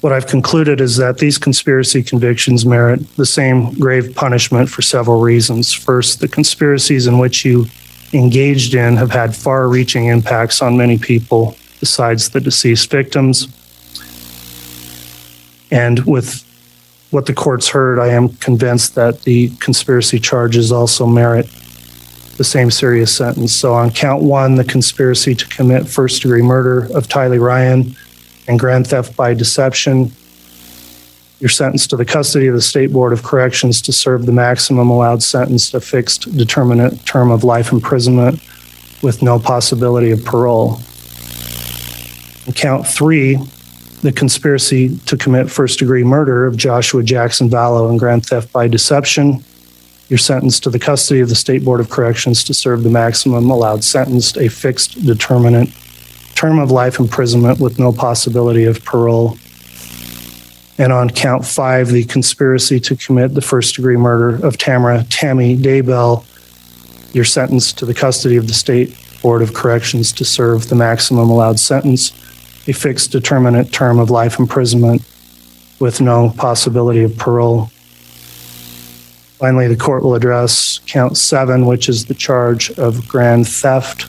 what 0.00 0.12
I've 0.12 0.28
concluded 0.28 0.80
is 0.80 0.96
that 0.96 1.18
these 1.18 1.38
conspiracy 1.38 2.02
convictions 2.02 2.64
merit 2.64 3.16
the 3.16 3.26
same 3.26 3.74
grave 3.74 4.14
punishment 4.14 4.70
for 4.70 4.82
several 4.82 5.20
reasons. 5.20 5.72
First, 5.72 6.20
the 6.20 6.28
conspiracies 6.28 7.06
in 7.06 7.18
which 7.18 7.44
you 7.44 7.66
engaged 8.12 8.74
in 8.74 8.96
have 8.96 9.10
had 9.10 9.34
far 9.34 9.68
reaching 9.68 10.06
impacts 10.06 10.62
on 10.62 10.76
many 10.76 10.98
people 10.98 11.56
besides 11.80 12.30
the 12.30 12.40
deceased 12.40 12.90
victims. 12.90 13.48
And 15.70 16.00
with 16.06 16.44
what 17.10 17.26
the 17.26 17.34
court's 17.34 17.68
heard, 17.68 17.98
I 17.98 18.08
am 18.08 18.28
convinced 18.28 18.94
that 18.94 19.22
the 19.22 19.50
conspiracy 19.56 20.18
charges 20.18 20.70
also 20.70 21.06
merit 21.06 21.48
the 22.38 22.44
same 22.44 22.70
serious 22.70 23.14
sentence. 23.14 23.52
So 23.52 23.74
on 23.74 23.90
count 23.90 24.22
one, 24.22 24.54
the 24.54 24.64
conspiracy 24.64 25.34
to 25.34 25.46
commit 25.48 25.88
first 25.88 26.22
degree 26.22 26.40
murder 26.40 26.84
of 26.96 27.08
Tylee 27.08 27.40
Ryan 27.40 27.96
and 28.46 28.58
grand 28.58 28.86
theft 28.86 29.16
by 29.16 29.34
deception, 29.34 30.12
you're 31.40 31.50
sentenced 31.50 31.90
to 31.90 31.96
the 31.96 32.04
custody 32.04 32.46
of 32.46 32.54
the 32.54 32.62
State 32.62 32.92
Board 32.92 33.12
of 33.12 33.22
Corrections 33.22 33.82
to 33.82 33.92
serve 33.92 34.24
the 34.24 34.32
maximum 34.32 34.88
allowed 34.88 35.22
sentence, 35.22 35.74
a 35.74 35.80
fixed 35.80 36.36
determinate 36.36 37.04
term 37.04 37.30
of 37.30 37.44
life 37.44 37.72
imprisonment 37.72 38.40
with 39.02 39.20
no 39.20 39.38
possibility 39.38 40.12
of 40.12 40.24
parole. 40.24 40.80
On 42.46 42.52
count 42.54 42.86
three, 42.86 43.36
the 44.02 44.12
conspiracy 44.12 44.96
to 45.06 45.16
commit 45.16 45.50
first 45.50 45.80
degree 45.80 46.04
murder 46.04 46.46
of 46.46 46.56
Joshua 46.56 47.02
Jackson 47.02 47.50
Vallow 47.50 47.90
and 47.90 47.98
grand 47.98 48.26
theft 48.26 48.52
by 48.52 48.68
deception. 48.68 49.44
You're 50.08 50.18
sentenced 50.18 50.62
to 50.62 50.70
the 50.70 50.78
custody 50.78 51.20
of 51.20 51.28
the 51.28 51.34
State 51.34 51.64
Board 51.64 51.80
of 51.80 51.90
Corrections 51.90 52.42
to 52.44 52.54
serve 52.54 52.82
the 52.82 52.88
maximum 52.88 53.50
allowed 53.50 53.84
sentence, 53.84 54.34
a 54.38 54.48
fixed 54.48 55.04
determinate 55.04 55.68
term 56.34 56.58
of 56.58 56.70
life 56.70 56.98
imprisonment 56.98 57.60
with 57.60 57.78
no 57.78 57.92
possibility 57.92 58.64
of 58.64 58.82
parole. 58.84 59.36
And 60.78 60.92
on 60.92 61.10
count 61.10 61.44
five, 61.44 61.88
the 61.88 62.04
conspiracy 62.04 62.80
to 62.80 62.96
commit 62.96 63.34
the 63.34 63.42
first 63.42 63.74
degree 63.74 63.96
murder 63.96 64.46
of 64.46 64.56
Tamara 64.56 65.04
Tammy 65.10 65.56
Daybell, 65.56 66.24
you're 67.12 67.24
sentenced 67.24 67.78
to 67.78 67.84
the 67.84 67.94
custody 67.94 68.36
of 68.36 68.46
the 68.46 68.54
State 68.54 68.96
Board 69.20 69.42
of 69.42 69.52
Corrections 69.52 70.12
to 70.12 70.24
serve 70.24 70.68
the 70.68 70.76
maximum 70.76 71.28
allowed 71.28 71.58
sentence, 71.58 72.12
a 72.66 72.72
fixed 72.72 73.12
determinate 73.12 73.72
term 73.72 73.98
of 73.98 74.08
life 74.08 74.38
imprisonment 74.38 75.02
with 75.80 76.00
no 76.00 76.30
possibility 76.30 77.02
of 77.02 77.16
parole. 77.18 77.70
Finally, 79.38 79.68
the 79.68 79.76
court 79.76 80.02
will 80.02 80.16
address 80.16 80.80
count 80.86 81.16
seven, 81.16 81.64
which 81.64 81.88
is 81.88 82.06
the 82.06 82.14
charge 82.14 82.72
of 82.72 83.06
grand 83.06 83.46
theft. 83.46 84.06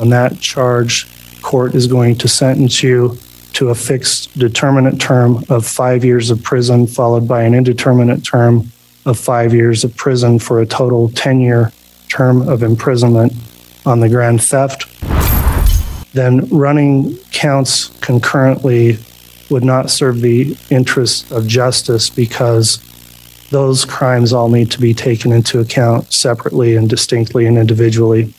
On 0.00 0.10
that 0.10 0.40
charge, 0.40 1.06
court 1.42 1.76
is 1.76 1.86
going 1.86 2.16
to 2.16 2.26
sentence 2.26 2.82
you 2.82 3.16
to 3.52 3.70
a 3.70 3.74
fixed 3.74 4.36
determinate 4.36 4.98
term 4.98 5.44
of 5.48 5.64
five 5.64 6.04
years 6.04 6.30
of 6.30 6.42
prison, 6.42 6.88
followed 6.88 7.28
by 7.28 7.44
an 7.44 7.54
indeterminate 7.54 8.24
term 8.24 8.72
of 9.04 9.16
five 9.16 9.54
years 9.54 9.84
of 9.84 9.96
prison 9.96 10.40
for 10.40 10.60
a 10.60 10.66
total 10.66 11.08
10 11.10 11.40
year 11.40 11.72
term 12.08 12.48
of 12.48 12.64
imprisonment 12.64 13.32
on 13.86 14.00
the 14.00 14.08
grand 14.08 14.42
theft. 14.42 14.86
Then 16.14 16.48
running 16.48 17.16
counts 17.30 17.90
concurrently 18.00 18.98
would 19.50 19.62
not 19.62 19.88
serve 19.88 20.20
the 20.20 20.56
interests 20.68 21.30
of 21.30 21.46
justice 21.46 22.10
because 22.10 22.80
those 23.50 23.84
crimes 23.84 24.32
all 24.32 24.48
need 24.48 24.70
to 24.72 24.80
be 24.80 24.94
taken 24.94 25.32
into 25.32 25.60
account 25.60 26.12
separately 26.12 26.76
and 26.76 26.88
distinctly 26.88 27.46
and 27.46 27.58
individually. 27.58 28.34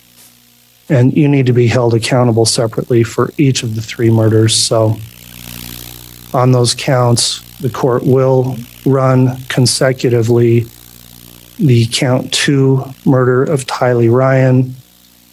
And 0.89 1.15
you 1.15 1.27
need 1.27 1.45
to 1.45 1.53
be 1.53 1.67
held 1.67 1.93
accountable 1.93 2.45
separately 2.45 3.03
for 3.03 3.31
each 3.37 3.63
of 3.63 3.75
the 3.75 3.81
three 3.81 4.09
murders. 4.09 4.55
So, 4.55 4.97
on 6.33 6.51
those 6.51 6.73
counts, 6.73 7.41
the 7.59 7.69
court 7.69 8.03
will 8.03 8.57
run 8.85 9.37
consecutively 9.49 10.65
the 11.57 11.87
count 11.91 12.31
two 12.31 12.83
murder 13.05 13.43
of 13.43 13.65
Tylee 13.65 14.11
Ryan, 14.11 14.75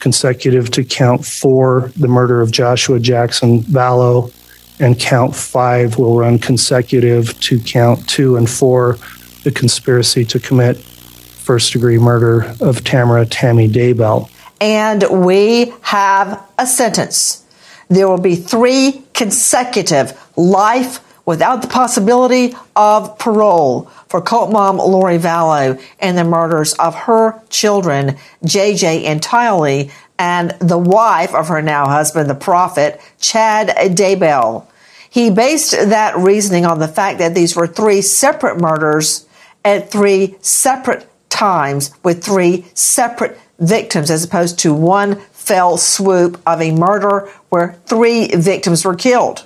consecutive 0.01 0.71
to 0.73 0.85
count 0.85 1.25
four, 1.25 1.93
the 1.97 2.09
murder 2.09 2.41
of 2.41 2.51
Joshua 2.51 2.99
Jackson 2.99 3.61
Vallow, 3.63 4.33
and 4.81 4.99
count 4.99 5.35
five 5.35 5.99
will 5.99 6.19
run 6.19 6.39
consecutive 6.39 7.39
to 7.41 7.61
count 7.61 8.09
two 8.09 8.37
and 8.37 8.49
four, 8.49 8.97
the 9.45 9.53
conspiracy 9.53 10.25
to 10.25 10.41
commit 10.41 10.79
first 10.79 11.73
degree 11.73 11.99
murder 11.99 12.55
of 12.61 12.83
Tamara 12.83 13.27
Tammy 13.27 13.69
Daybell. 13.69 14.31
And 14.61 15.05
we 15.25 15.75
have 15.83 16.43
a 16.59 16.67
sentence. 16.67 17.45
There 17.89 18.09
will 18.09 18.21
be 18.21 18.35
three 18.35 19.03
consecutive 19.13 20.19
life 20.37 21.01
without 21.27 21.63
the 21.63 21.69
possibility 21.69 22.55
of 22.75 23.19
parole 23.19 23.83
for 24.09 24.21
cult 24.21 24.51
mom 24.51 24.79
Lori 24.79 25.19
Vallow 25.19 25.81
and 26.01 26.17
the 26.17 26.25
murders 26.25 26.73
of 26.75 26.95
her 26.95 27.41
children, 27.51 28.17
JJ 28.45 29.05
and 29.05 29.21
Tylee, 29.21 29.91
and 30.19 30.51
the 30.61 30.79
wife 30.79 31.35
of 31.35 31.49
her 31.49 31.61
now 31.61 31.87
husband, 31.87 32.31
the 32.31 32.35
prophet, 32.35 33.01
Chad 33.21 33.69
Daybell. 33.97 34.67
He 35.11 35.31
based 35.31 35.73
that 35.73 36.17
reasoning 36.17 36.65
on 36.65 36.79
the 36.79 36.89
fact 36.89 37.19
that 37.19 37.35
these 37.35 37.55
were 37.55 37.67
three 37.67 38.01
separate 38.01 38.61
murders 38.61 39.27
at 39.65 39.91
three 39.91 40.37
separate 40.41 41.09
times 41.31 41.91
with 42.03 42.25
three 42.25 42.65
separate 42.75 43.39
victims 43.59 44.11
as 44.11 44.25
opposed 44.25 44.59
to 44.61 44.75
one 44.75 45.17
fell 45.33 45.77
swoop 45.77 46.41
of 46.47 46.61
a 46.61 46.71
murder 46.71 47.29
where 47.49 47.79
three 47.87 48.29
victims 48.29 48.85
were 48.85 48.95
killed. 48.95 49.45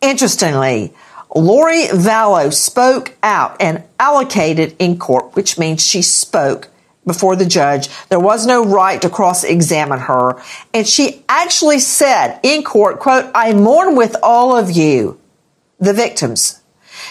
Interestingly, 0.00 0.94
Lori 1.34 1.84
Vallow 1.86 2.52
spoke 2.52 3.16
out 3.22 3.56
and 3.60 3.82
allocuted 3.98 4.74
in 4.78 4.98
court, 4.98 5.34
which 5.34 5.58
means 5.58 5.84
she 5.84 6.00
spoke 6.02 6.68
before 7.04 7.36
the 7.36 7.46
judge. 7.46 7.88
There 8.08 8.20
was 8.20 8.46
no 8.46 8.64
right 8.64 9.00
to 9.02 9.10
cross 9.10 9.44
examine 9.44 10.00
her. 10.00 10.42
And 10.74 10.86
she 10.86 11.24
actually 11.28 11.78
said 11.78 12.40
in 12.42 12.62
court, 12.62 12.98
quote, 12.98 13.30
I 13.34 13.52
mourn 13.52 13.96
with 13.96 14.16
all 14.22 14.56
of 14.56 14.70
you, 14.70 15.20
the 15.78 15.92
victims. 15.92 16.60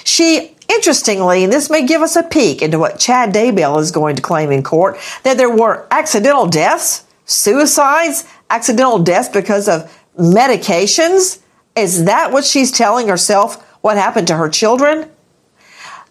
She, 0.04 0.55
interestingly, 0.70 1.44
and 1.44 1.52
this 1.52 1.70
may 1.70 1.86
give 1.86 2.02
us 2.02 2.16
a 2.16 2.24
peek 2.24 2.62
into 2.62 2.80
what 2.80 3.00
Chad 3.00 3.34
Daybell 3.34 3.80
is 3.80 3.92
going 3.92 4.16
to 4.16 4.22
claim 4.22 4.52
in 4.52 4.64
court, 4.64 4.98
that 5.24 5.38
there 5.38 5.54
were 5.54 5.88
accidental 5.92 6.48
deaths, 6.48 7.06
suicides, 7.26 8.26
accidental 8.50 9.00
deaths 9.00 9.30
because 9.30 9.68
of 9.68 9.92
medications. 10.18 11.42
Is 11.76 12.06
that 12.06 12.32
what 12.32 12.46
she's 12.46 12.72
telling 12.72 13.08
herself? 13.08 13.62
What 13.82 13.98
happened 13.98 14.28
to 14.28 14.38
her 14.38 14.50
children? 14.50 15.10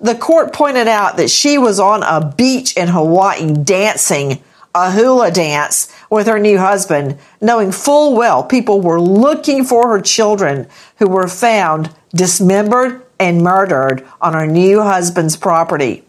The 0.01 0.14
court 0.14 0.52
pointed 0.52 0.89
out 0.89 1.16
that 1.16 1.31
she 1.31 1.56
was 1.56 1.81
on 1.81 2.02
a 2.02 2.32
beach 2.36 2.76
in 2.76 2.89
Hawaii 2.89 3.52
dancing 3.52 4.43
a 4.74 4.90
hula 4.90 5.31
dance 5.31 5.94
with 6.10 6.26
her 6.26 6.39
new 6.39 6.59
husband, 6.59 7.16
knowing 7.40 7.70
full 7.70 8.16
well 8.16 8.43
people 8.43 8.81
were 8.81 9.01
looking 9.01 9.64
for 9.64 9.89
her 9.89 10.01
children 10.01 10.66
who 10.98 11.06
were 11.06 11.28
found 11.28 11.94
dismembered 12.12 13.03
and 13.19 13.43
murdered 13.43 14.07
on 14.20 14.35
her 14.35 14.47
new 14.47 14.82
husband's 14.82 15.36
property. 15.36 16.05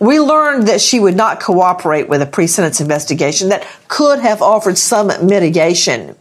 We 0.00 0.20
learned 0.20 0.68
that 0.68 0.80
she 0.80 1.00
would 1.00 1.16
not 1.16 1.40
cooperate 1.40 2.08
with 2.08 2.22
a 2.22 2.26
pre 2.26 2.46
sentence 2.46 2.80
investigation 2.80 3.50
that 3.50 3.66
could 3.88 4.20
have 4.20 4.42
offered 4.42 4.78
some 4.78 5.08
mitigation. 5.26 6.16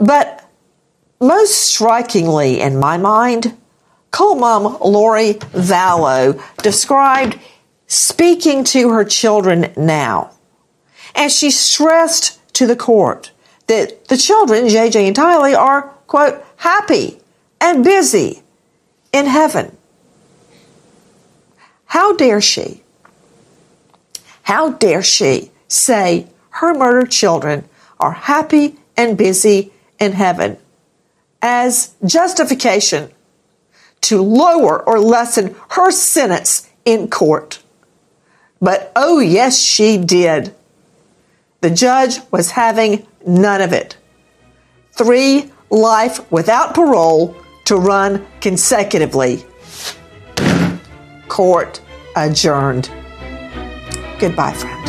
But 0.00 0.48
most 1.20 1.54
strikingly, 1.54 2.60
in 2.60 2.78
my 2.78 2.98
mind, 2.98 3.56
Cult 4.10 4.38
mom 4.38 4.78
Lori 4.80 5.34
Vallow 5.34 6.40
described 6.62 7.38
speaking 7.86 8.64
to 8.64 8.90
her 8.90 9.04
children 9.04 9.72
now. 9.76 10.30
And 11.14 11.30
she 11.30 11.50
stressed 11.50 12.38
to 12.54 12.66
the 12.66 12.76
court 12.76 13.32
that 13.66 14.08
the 14.08 14.16
children, 14.16 14.66
JJ 14.66 15.06
and 15.08 15.16
Tylee, 15.16 15.56
are, 15.56 15.82
quote, 16.06 16.44
happy 16.56 17.20
and 17.60 17.84
busy 17.84 18.41
in 19.12 19.26
heaven. 19.26 19.76
How 21.86 22.16
dare 22.16 22.40
she? 22.40 22.82
How 24.42 24.70
dare 24.70 25.02
she 25.02 25.50
say 25.68 26.26
her 26.50 26.74
murdered 26.74 27.10
children 27.10 27.68
are 28.00 28.12
happy 28.12 28.76
and 28.96 29.16
busy 29.16 29.72
in 29.98 30.12
heaven 30.12 30.58
as 31.40 31.94
justification 32.04 33.10
to 34.02 34.20
lower 34.20 34.82
or 34.82 35.00
lessen 35.00 35.54
her 35.70 35.90
sentence 35.90 36.68
in 36.84 37.08
court. 37.08 37.62
But 38.60 38.92
oh, 38.94 39.20
yes, 39.20 39.60
she 39.60 39.98
did. 39.98 40.54
The 41.60 41.70
judge 41.70 42.18
was 42.30 42.52
having 42.52 43.06
none 43.26 43.60
of 43.60 43.72
it. 43.72 43.96
Three 44.92 45.50
life 45.70 46.30
without 46.30 46.74
parole 46.74 47.36
to 47.64 47.76
run 47.76 48.26
consecutively. 48.40 49.44
Court 51.28 51.80
adjourned. 52.16 52.90
Goodbye, 54.18 54.52
friend. 54.52 54.82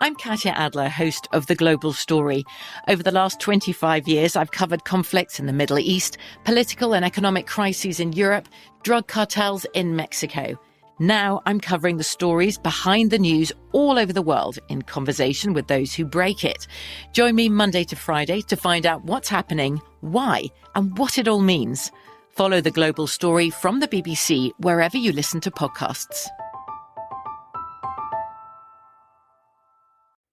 I'm 0.00 0.16
Katya 0.16 0.50
Adler, 0.56 0.88
host 0.88 1.28
of 1.32 1.46
The 1.46 1.54
Global 1.54 1.92
Story. 1.92 2.44
Over 2.88 3.04
the 3.04 3.12
last 3.12 3.38
25 3.40 4.08
years, 4.08 4.34
I've 4.34 4.50
covered 4.50 4.84
conflicts 4.84 5.38
in 5.38 5.46
the 5.46 5.52
Middle 5.52 5.78
East, 5.78 6.18
political 6.44 6.92
and 6.92 7.04
economic 7.04 7.46
crises 7.46 8.00
in 8.00 8.12
Europe, 8.12 8.48
drug 8.82 9.06
cartels 9.06 9.64
in 9.74 9.94
Mexico. 9.94 10.58
Now 10.98 11.40
I'm 11.46 11.58
covering 11.58 11.96
the 11.96 12.04
stories 12.04 12.58
behind 12.58 13.10
the 13.10 13.18
news 13.18 13.50
all 13.72 13.98
over 13.98 14.12
the 14.12 14.22
world 14.22 14.58
in 14.68 14.82
conversation 14.82 15.54
with 15.54 15.66
those 15.66 15.94
who 15.94 16.04
break 16.04 16.44
it. 16.44 16.66
Join 17.12 17.34
me 17.34 17.48
Monday 17.48 17.84
to 17.84 17.96
Friday 17.96 18.42
to 18.42 18.56
find 18.56 18.84
out 18.84 19.04
what's 19.04 19.28
happening, 19.28 19.80
why, 20.00 20.44
and 20.74 20.96
what 20.98 21.18
it 21.18 21.28
all 21.28 21.40
means. 21.40 21.90
Follow 22.30 22.60
the 22.60 22.70
global 22.70 23.06
story 23.06 23.50
from 23.50 23.80
the 23.80 23.88
BBC 23.88 24.50
wherever 24.58 24.96
you 24.96 25.12
listen 25.12 25.40
to 25.40 25.50
podcasts. 25.50 26.28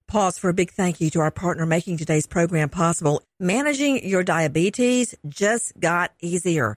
Pause 0.06 0.38
for 0.38 0.50
a 0.50 0.54
big 0.54 0.72
thank 0.72 1.00
you 1.00 1.08
to 1.10 1.20
our 1.20 1.30
partner 1.30 1.64
making 1.66 1.96
today's 1.96 2.26
program 2.26 2.68
possible. 2.68 3.22
Managing 3.38 4.04
your 4.04 4.24
diabetes 4.24 5.14
just 5.28 5.78
got 5.78 6.10
easier. 6.20 6.76